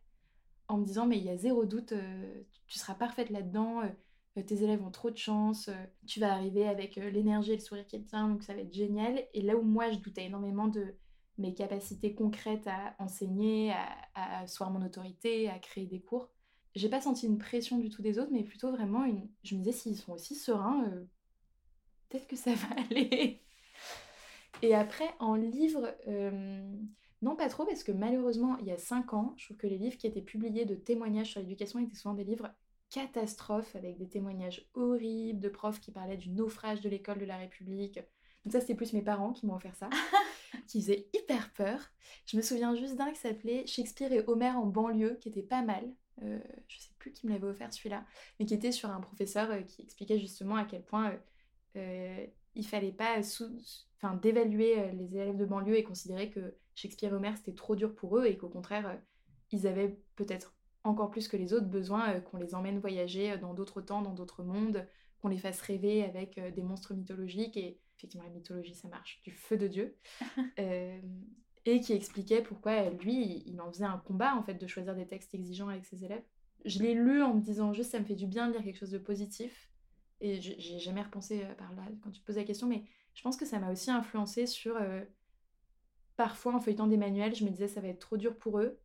en 0.68 0.78
me 0.78 0.84
disant 0.84 1.06
mais 1.06 1.18
il 1.18 1.24
y 1.24 1.30
a 1.30 1.36
zéro 1.36 1.64
doute, 1.64 1.92
euh, 1.92 2.42
tu 2.66 2.78
seras 2.78 2.94
parfaite 2.94 3.30
là-dedans, 3.30 3.82
euh, 3.82 4.42
tes 4.42 4.62
élèves 4.62 4.84
ont 4.84 4.90
trop 4.90 5.10
de 5.10 5.16
chance, 5.16 5.68
tu 6.06 6.20
vas 6.20 6.32
arriver 6.32 6.68
avec 6.68 6.94
l'énergie 6.94 7.52
et 7.52 7.56
le 7.56 7.60
sourire 7.60 7.86
qui 7.86 8.00
tient, 8.04 8.28
donc 8.28 8.44
ça 8.44 8.54
va 8.54 8.60
être 8.60 8.72
génial. 8.72 9.24
Et 9.34 9.42
là 9.42 9.56
où 9.56 9.62
moi 9.62 9.90
je 9.90 9.98
doutais 9.98 10.26
énormément 10.26 10.68
de 10.68 10.94
mes 11.38 11.54
capacités 11.54 12.14
concrètes 12.14 12.68
à 12.68 12.94
enseigner, 13.00 13.72
à, 14.14 14.44
à 14.44 14.70
mon 14.70 14.84
autorité, 14.86 15.48
à 15.48 15.58
créer 15.58 15.86
des 15.86 16.00
cours, 16.00 16.30
j'ai 16.78 16.88
pas 16.88 17.00
senti 17.00 17.26
une 17.26 17.38
pression 17.38 17.78
du 17.78 17.90
tout 17.90 18.02
des 18.02 18.18
autres, 18.18 18.30
mais 18.32 18.44
plutôt 18.44 18.70
vraiment 18.70 19.04
une. 19.04 19.28
Je 19.42 19.54
me 19.54 19.60
disais, 19.60 19.72
s'ils 19.72 19.96
sont 19.96 20.12
aussi 20.12 20.34
sereins, 20.34 20.84
euh, 20.84 21.04
peut-être 22.08 22.28
que 22.28 22.36
ça 22.36 22.54
va 22.54 22.68
aller. 22.88 23.42
Et 24.62 24.74
après, 24.74 25.08
en 25.18 25.34
livre, 25.34 25.94
euh, 26.06 26.76
non 27.22 27.36
pas 27.36 27.48
trop, 27.48 27.64
parce 27.64 27.82
que 27.82 27.92
malheureusement, 27.92 28.56
il 28.58 28.66
y 28.66 28.72
a 28.72 28.78
cinq 28.78 29.12
ans, 29.12 29.34
je 29.36 29.46
trouve 29.46 29.56
que 29.56 29.66
les 29.66 29.78
livres 29.78 29.96
qui 29.96 30.06
étaient 30.06 30.22
publiés 30.22 30.64
de 30.64 30.74
témoignages 30.74 31.32
sur 31.32 31.40
l'éducation 31.40 31.80
étaient 31.80 31.96
souvent 31.96 32.14
des 32.14 32.24
livres 32.24 32.48
catastrophes, 32.90 33.76
avec 33.76 33.98
des 33.98 34.08
témoignages 34.08 34.66
horribles 34.74 35.40
de 35.40 35.48
profs 35.48 35.80
qui 35.80 35.90
parlaient 35.90 36.16
du 36.16 36.30
naufrage 36.30 36.80
de 36.80 36.88
l'école 36.88 37.18
de 37.18 37.26
la 37.26 37.36
République. 37.36 38.00
Donc 38.44 38.52
ça, 38.52 38.60
c'était 38.60 38.74
plus 38.74 38.92
mes 38.92 39.02
parents 39.02 39.32
qui 39.32 39.46
m'ont 39.46 39.56
offert 39.56 39.76
ça, 39.76 39.90
qui 40.68 40.80
faisaient 40.80 41.08
hyper 41.12 41.52
peur. 41.52 41.80
Je 42.24 42.36
me 42.36 42.42
souviens 42.42 42.74
juste 42.74 42.96
d'un 42.96 43.10
qui 43.10 43.18
s'appelait 43.18 43.66
Shakespeare 43.66 44.12
et 44.12 44.24
Homer 44.26 44.50
en 44.50 44.66
banlieue, 44.66 45.18
qui 45.20 45.28
était 45.28 45.42
pas 45.42 45.62
mal. 45.62 45.92
Euh, 46.22 46.40
je 46.66 46.78
sais 46.78 46.90
plus 46.98 47.12
qui 47.12 47.26
me 47.26 47.32
l'avait 47.32 47.46
offert 47.46 47.72
celui-là, 47.72 48.04
mais 48.38 48.46
qui 48.46 48.54
était 48.54 48.72
sur 48.72 48.90
un 48.90 49.00
professeur 49.00 49.50
euh, 49.50 49.62
qui 49.62 49.82
expliquait 49.82 50.18
justement 50.18 50.56
à 50.56 50.64
quel 50.64 50.82
point 50.82 51.14
euh, 51.76 52.26
il 52.58 52.66
fallait 52.66 52.92
pas 52.92 53.18
enfin, 53.96 54.14
d'évaluer 54.16 54.78
euh, 54.78 54.92
les 54.92 55.16
élèves 55.16 55.36
de 55.36 55.46
banlieue 55.46 55.76
et 55.76 55.84
considérer 55.84 56.30
que 56.30 56.56
Shakespeare 56.74 57.12
et 57.12 57.16
Homer 57.16 57.32
c'était 57.36 57.54
trop 57.54 57.76
dur 57.76 57.94
pour 57.94 58.18
eux 58.18 58.26
et 58.26 58.36
qu'au 58.36 58.48
contraire 58.48 58.88
euh, 58.88 58.96
ils 59.52 59.66
avaient 59.66 59.96
peut-être 60.16 60.54
encore 60.84 61.10
plus 61.10 61.28
que 61.28 61.36
les 61.36 61.52
autres 61.52 61.66
besoin 61.66 62.14
euh, 62.14 62.20
qu'on 62.20 62.36
les 62.36 62.54
emmène 62.54 62.80
voyager 62.80 63.38
dans 63.38 63.54
d'autres 63.54 63.80
temps, 63.80 64.02
dans 64.02 64.12
d'autres 64.12 64.42
mondes, 64.42 64.86
qu'on 65.20 65.28
les 65.28 65.38
fasse 65.38 65.60
rêver 65.60 66.04
avec 66.04 66.38
des 66.38 66.62
monstres 66.62 66.94
mythologiques. 66.94 67.56
Et 67.56 67.80
effectivement 67.96 68.26
la 68.26 68.32
mythologie 68.32 68.74
ça 68.74 68.88
marche 68.88 69.20
du 69.22 69.32
feu 69.32 69.56
de 69.56 69.66
Dieu 69.68 69.96
et 71.66 71.80
qui 71.80 71.92
expliquait 71.92 72.42
pourquoi 72.42 72.90
lui 72.90 73.42
il 73.46 73.60
en 73.60 73.70
faisait 73.70 73.84
un 73.84 73.98
combat 73.98 74.34
en 74.36 74.42
fait 74.42 74.54
de 74.54 74.66
choisir 74.66 74.94
des 74.94 75.06
textes 75.06 75.34
exigeants 75.34 75.68
avec 75.68 75.84
ses 75.84 76.04
élèves. 76.04 76.22
Je 76.64 76.80
l'ai 76.80 76.94
lu 76.94 77.22
en 77.22 77.34
me 77.34 77.40
disant 77.40 77.72
juste 77.72 77.92
ça 77.92 78.00
me 78.00 78.04
fait 78.04 78.16
du 78.16 78.26
bien 78.26 78.48
de 78.48 78.52
lire 78.52 78.64
quelque 78.64 78.78
chose 78.78 78.90
de 78.90 78.98
positif 78.98 79.70
et 80.20 80.40
j'ai 80.40 80.78
jamais 80.78 81.02
repensé 81.02 81.42
euh, 81.44 81.54
par 81.54 81.72
là 81.74 81.82
quand 82.02 82.10
tu 82.10 82.20
te 82.20 82.26
poses 82.26 82.36
la 82.36 82.44
question, 82.44 82.66
mais 82.66 82.82
je 83.14 83.22
pense 83.22 83.36
que 83.36 83.46
ça 83.46 83.58
m'a 83.58 83.70
aussi 83.70 83.90
influencé 83.90 84.46
sur. 84.46 84.76
Euh, 84.76 85.02
parfois, 86.16 86.54
en 86.54 86.60
feuilletant 86.60 86.88
des 86.88 86.96
manuels, 86.96 87.34
je 87.34 87.44
me 87.44 87.50
disais 87.50 87.68
ça 87.68 87.80
va 87.80 87.88
être 87.88 88.00
trop 88.00 88.16
dur 88.16 88.36
pour 88.36 88.58
eux 88.58 88.80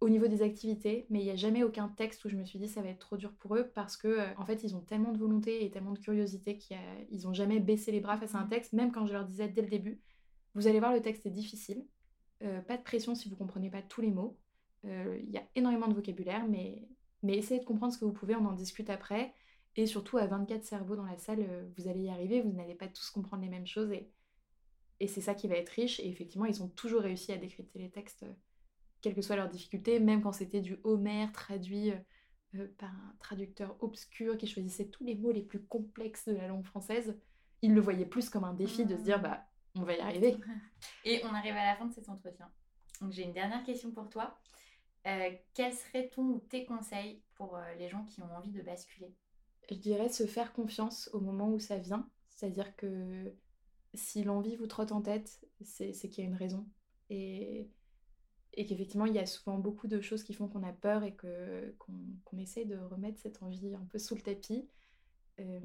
au 0.00 0.08
niveau 0.08 0.26
des 0.26 0.42
activités, 0.42 1.06
mais 1.08 1.20
il 1.20 1.24
n'y 1.24 1.30
a 1.30 1.36
jamais 1.36 1.62
aucun 1.62 1.88
texte 1.88 2.24
où 2.24 2.28
je 2.28 2.36
me 2.36 2.44
suis 2.44 2.58
dit 2.58 2.68
ça 2.68 2.82
va 2.82 2.88
être 2.88 2.98
trop 2.98 3.16
dur 3.16 3.32
pour 3.32 3.56
eux 3.56 3.70
parce 3.74 3.96
que 3.96 4.08
euh, 4.08 4.26
en 4.36 4.44
fait 4.44 4.62
ils 4.62 4.76
ont 4.76 4.80
tellement 4.80 5.12
de 5.12 5.18
volonté 5.18 5.64
et 5.64 5.70
tellement 5.70 5.92
de 5.92 5.98
curiosité 5.98 6.58
qu'ils 6.58 7.22
n'ont 7.22 7.32
jamais 7.32 7.60
baissé 7.60 7.92
les 7.92 8.00
bras 8.00 8.18
face 8.18 8.34
à 8.34 8.38
un 8.38 8.44
mmh. 8.44 8.50
texte, 8.50 8.72
même 8.74 8.92
quand 8.92 9.06
je 9.06 9.12
leur 9.12 9.24
disais 9.24 9.48
dès 9.48 9.62
le 9.62 9.68
début, 9.68 10.00
vous 10.56 10.66
allez 10.66 10.80
voir 10.80 10.92
le 10.92 11.00
texte 11.00 11.24
est 11.26 11.30
difficile, 11.30 11.86
pas 12.40 12.76
de 12.76 12.82
pression 12.82 13.14
si 13.14 13.28
vous 13.28 13.36
comprenez 13.36 13.70
pas 13.70 13.82
tous 13.82 14.00
les 14.00 14.10
mots, 14.10 14.36
il 14.84 15.30
y 15.30 15.38
a 15.38 15.46
énormément 15.54 15.86
de 15.86 15.94
vocabulaire, 15.94 16.46
mais, 16.48 16.88
mais 17.22 17.36
essayez 17.36 17.60
de 17.60 17.64
comprendre 17.64 17.92
ce 17.92 17.98
que 17.98 18.04
vous 18.04 18.12
pouvez, 18.12 18.34
on 18.34 18.44
en 18.44 18.52
discute 18.52 18.90
après. 18.90 19.32
Et 19.76 19.86
surtout, 19.86 20.16
à 20.16 20.26
24 20.26 20.64
cerveaux 20.64 20.96
dans 20.96 21.04
la 21.04 21.18
salle, 21.18 21.40
euh, 21.40 21.68
vous 21.76 21.88
allez 21.88 22.00
y 22.00 22.08
arriver, 22.08 22.40
vous 22.40 22.52
n'allez 22.52 22.74
pas 22.74 22.88
tous 22.88 23.10
comprendre 23.10 23.42
les 23.42 23.50
mêmes 23.50 23.66
choses. 23.66 23.92
Et, 23.92 24.10
et 25.00 25.06
c'est 25.06 25.20
ça 25.20 25.34
qui 25.34 25.48
va 25.48 25.56
être 25.56 25.68
riche. 25.70 26.00
Et 26.00 26.08
effectivement, 26.08 26.46
ils 26.46 26.62
ont 26.62 26.68
toujours 26.68 27.02
réussi 27.02 27.32
à 27.32 27.36
décrypter 27.36 27.78
les 27.78 27.90
textes, 27.90 28.22
euh, 28.22 28.32
quelles 29.02 29.14
que 29.14 29.20
soient 29.20 29.36
leurs 29.36 29.50
difficultés, 29.50 30.00
même 30.00 30.22
quand 30.22 30.32
c'était 30.32 30.62
du 30.62 30.78
Homère 30.82 31.30
traduit 31.32 31.92
euh, 32.54 32.66
par 32.78 32.90
un 32.90 33.14
traducteur 33.20 33.76
obscur 33.80 34.38
qui 34.38 34.46
choisissait 34.46 34.86
tous 34.86 35.04
les 35.04 35.14
mots 35.14 35.30
les 35.30 35.42
plus 35.42 35.62
complexes 35.62 36.28
de 36.28 36.36
la 36.36 36.48
langue 36.48 36.64
française. 36.64 37.18
Ils 37.60 37.74
le 37.74 37.80
voyaient 37.80 38.06
plus 38.06 38.30
comme 38.30 38.44
un 38.44 38.54
défi 38.54 38.86
de 38.86 38.96
se 38.96 39.02
dire, 39.02 39.20
bah, 39.20 39.44
on 39.76 39.82
va 39.82 39.94
y 39.94 40.00
arriver. 40.00 40.36
Et 41.04 41.22
on 41.24 41.34
arrive 41.34 41.54
à 41.54 41.66
la 41.66 41.76
fin 41.76 41.86
de 41.86 41.92
cet 41.92 42.08
entretien. 42.08 42.50
Donc 43.00 43.12
j'ai 43.12 43.24
une 43.24 43.32
dernière 43.32 43.64
question 43.64 43.90
pour 43.90 44.08
toi. 44.08 44.38
quels 45.04 45.74
seraient 45.74 46.08
ton 46.08 46.24
ou 46.24 46.38
tes 46.40 46.64
conseils 46.64 47.22
pour 47.34 47.58
les 47.78 47.88
gens 47.88 48.04
qui 48.04 48.22
ont 48.22 48.34
envie 48.36 48.52
de 48.52 48.62
basculer? 48.62 49.14
Je 49.70 49.74
dirais 49.76 50.08
se 50.08 50.26
faire 50.26 50.52
confiance 50.52 51.10
au 51.12 51.20
moment 51.20 51.50
où 51.50 51.58
ça 51.58 51.78
vient. 51.78 52.08
C'est-à-dire 52.30 52.76
que 52.76 53.34
si 53.94 54.22
l'envie 54.24 54.56
vous 54.56 54.66
trotte 54.66 54.92
en 54.92 55.02
tête, 55.02 55.44
c'est 55.62 55.92
qu'il 55.92 56.24
y 56.24 56.26
a 56.26 56.30
une 56.30 56.36
raison. 56.36 56.66
Et, 57.10 57.70
et 58.54 58.66
qu'effectivement, 58.66 59.06
il 59.06 59.14
y 59.14 59.18
a 59.18 59.26
souvent 59.26 59.58
beaucoup 59.58 59.88
de 59.88 60.00
choses 60.00 60.22
qui 60.22 60.34
font 60.34 60.48
qu'on 60.48 60.62
a 60.62 60.72
peur 60.72 61.02
et 61.04 61.16
qu'on 61.16 62.38
essaie 62.38 62.64
de 62.64 62.76
remettre 62.76 63.18
cette 63.20 63.42
envie 63.42 63.74
un 63.74 63.86
peu 63.90 63.98
sous 63.98 64.14
le 64.14 64.22
tapis. 64.22 64.68
Euh, 65.40 65.60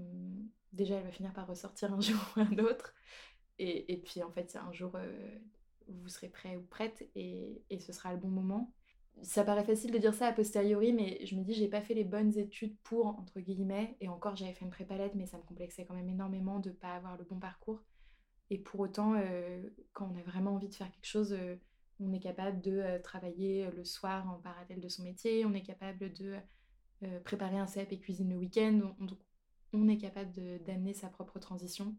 déjà, 0.73 0.95
elle 0.95 1.05
va 1.05 1.11
finir 1.11 1.33
par 1.33 1.47
ressortir 1.47 1.93
un 1.93 2.01
jour 2.01 2.19
ou 2.35 2.41
un 2.41 2.57
autre. 2.59 2.93
Et, 3.63 3.97
puis, 3.97 4.23
en 4.23 4.31
fait, 4.31 4.55
un 4.55 4.73
jour, 4.73 4.95
euh, 4.95 5.37
vous 5.87 6.09
serez 6.09 6.29
prêt 6.29 6.57
ou 6.57 6.63
prête 6.63 7.07
et, 7.15 7.61
ce 7.79 7.93
sera 7.93 8.11
le 8.11 8.19
bon 8.19 8.29
moment 8.29 8.73
ça 9.23 9.43
paraît 9.43 9.65
facile 9.65 9.91
de 9.91 9.97
dire 9.97 10.13
ça 10.13 10.27
a 10.27 10.31
posteriori, 10.31 10.93
mais 10.93 11.23
je 11.25 11.35
me 11.35 11.43
dis, 11.43 11.53
j'ai 11.53 11.67
pas 11.67 11.81
fait 11.81 11.93
les 11.93 12.05
bonnes 12.05 12.35
études 12.39 12.75
pour, 12.81 13.07
entre 13.07 13.41
guillemets, 13.41 13.97
et 13.99 14.07
encore 14.07 14.37
j'avais 14.37 14.53
fait 14.53 14.63
une 14.63 14.71
prépalette, 14.71 15.13
mais 15.15 15.27
ça 15.27 15.37
me 15.37 15.43
complexait 15.43 15.85
quand 15.85 15.93
même 15.93 16.09
énormément 16.09 16.59
de 16.59 16.71
pas 16.71 16.95
avoir 16.95 17.17
le 17.17 17.25
bon 17.25 17.37
parcours. 17.37 17.83
Et 18.49 18.57
pour 18.57 18.79
autant, 18.79 19.13
euh, 19.15 19.61
quand 19.93 20.09
on 20.11 20.17
a 20.17 20.23
vraiment 20.23 20.55
envie 20.55 20.69
de 20.69 20.73
faire 20.73 20.89
quelque 20.89 21.05
chose, 21.05 21.33
euh, 21.33 21.57
on 21.99 22.13
est 22.13 22.21
capable 22.21 22.61
de 22.61 22.99
travailler 23.03 23.69
le 23.69 23.83
soir 23.83 24.27
en 24.27 24.39
parallèle 24.39 24.79
de 24.79 24.89
son 24.89 25.03
métier, 25.03 25.45
on 25.45 25.53
est 25.53 25.61
capable 25.61 26.13
de 26.13 26.37
préparer 27.23 27.57
un 27.57 27.67
CEP 27.67 27.91
et 27.91 27.99
cuisine 27.99 28.29
le 28.29 28.37
week-end, 28.37 28.95
on 29.73 29.87
est 29.87 29.97
capable 29.97 30.31
d'amener 30.63 30.93
sa 30.93 31.09
propre 31.09 31.37
transition. 31.37 31.95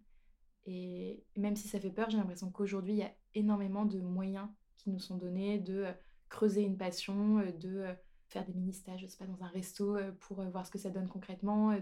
Et 0.67 1.25
même 1.37 1.57
si 1.57 1.69
ça 1.69 1.81
fait 1.81 1.91
peur, 1.91 2.11
j'ai 2.11 2.19
l'impression 2.19 2.51
qu'aujourd'hui, 2.51 2.93
il 2.93 2.99
y 2.99 3.03
a 3.03 3.13
énormément 3.35 3.85
de 3.85 4.01
moyens 4.01 4.49
qui 4.77 4.91
nous 4.91 5.01
sont 5.01 5.17
donnés 5.17 5.59
de 5.59 5.87
creuser 6.33 6.63
une 6.63 6.77
passion, 6.77 7.39
euh, 7.39 7.53
de 7.53 7.79
euh, 7.79 7.95
faire 8.29 8.45
des 8.45 8.55
mini-stages, 8.55 9.03
je 9.03 9.07
sais 9.07 9.19
pas, 9.19 9.27
dans 9.27 9.45
un 9.45 9.49
resto 9.49 9.97
euh, 9.97 10.11
pour 10.21 10.43
voir 10.43 10.67
ce 10.67 10.71
que 10.71 10.79
ça 10.79 10.91
donne 10.91 11.09
concrètement, 11.09 11.77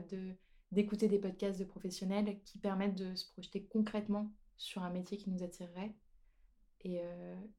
d'écouter 0.73 1.09
des 1.09 1.19
podcasts 1.19 1.59
de 1.59 1.65
professionnels 1.65 2.39
qui 2.45 2.59
permettent 2.59 2.97
de 2.97 3.15
se 3.15 3.31
projeter 3.33 3.65
concrètement 3.65 4.31
sur 4.57 4.83
un 4.83 4.91
métier 4.91 5.17
qui 5.17 5.31
nous 5.31 5.43
attirerait 5.43 5.95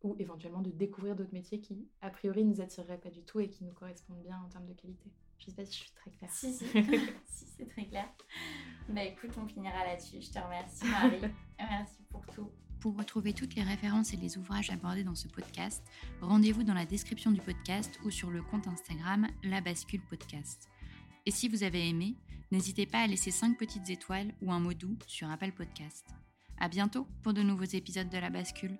ou 0.04 0.16
éventuellement 0.18 0.62
de 0.62 0.72
découvrir 0.72 1.16
d'autres 1.16 1.34
métiers 1.34 1.62
qui 1.62 1.88
a 2.02 2.10
priori 2.10 2.44
nous 2.44 2.60
attireraient 2.60 2.98
pas 2.98 3.12
du 3.12 3.22
tout 3.22 3.40
et 3.40 3.50
qui 3.50 3.64
nous 3.64 3.72
correspondent 3.72 4.24
bien 4.24 4.42
en 4.44 4.50
termes 4.50 4.66
de 4.66 4.74
qualité. 4.74 5.12
Je 5.42 5.48
sais 5.48 5.56
pas 5.56 5.66
si 5.66 5.72
je 5.72 5.84
suis 5.84 5.92
très 5.92 6.12
claire. 6.12 6.32
Si, 6.32 6.54
si, 6.54 6.66
si 7.28 7.46
c'est 7.58 7.66
très 7.66 7.86
clair. 7.86 8.08
Bah 8.89 9.04
écoute, 9.04 9.32
on 9.38 9.48
finira 9.48 9.86
là-dessus. 9.86 10.22
Je 10.22 10.32
te 10.32 10.39
remercie 10.39 10.86
Marie. 10.86 11.34
Merci 11.60 12.04
pour 12.10 12.26
tout. 12.28 12.52
Pour 12.80 12.98
retrouver 12.98 13.34
toutes 13.34 13.56
les 13.56 13.64
références 13.64 14.14
et 14.14 14.18
les 14.18 14.38
ouvrages 14.38 14.70
abordés 14.70 15.04
dans 15.04 15.16
ce 15.16 15.28
podcast, 15.28 15.84
rendez-vous 16.20 16.64
dans 16.64 16.74
la 16.74 16.86
description 16.86 17.32
du 17.32 17.42
podcast 17.42 18.00
ou 18.04 18.10
sur 18.10 18.32
le 18.32 18.42
compte 18.42 18.68
Instagram 18.68 19.28
La 19.44 19.62
Bascule 19.62 20.02
Podcast. 20.10 20.68
Et 21.26 21.32
si 21.32 21.48
vous 21.48 21.64
avez 21.64 21.88
aimé, 21.88 22.16
n'hésitez 22.52 22.86
pas 22.86 23.00
à 23.00 23.08
laisser 23.08 23.30
5 23.32 23.58
petites 23.58 23.89
étoiles 23.89 24.34
ou 24.42 24.52
un 24.52 24.60
mot 24.60 24.74
doux 24.74 24.98
sur 25.06 25.30
Apple 25.30 25.52
Podcast. 25.52 26.08
À 26.60 26.70
bientôt 26.70 27.08
pour 27.24 27.34
de 27.34 27.42
nouveaux 27.42 27.64
épisodes 27.64 28.10
de 28.10 28.18
La 28.18 28.30
Bascule. 28.30 28.78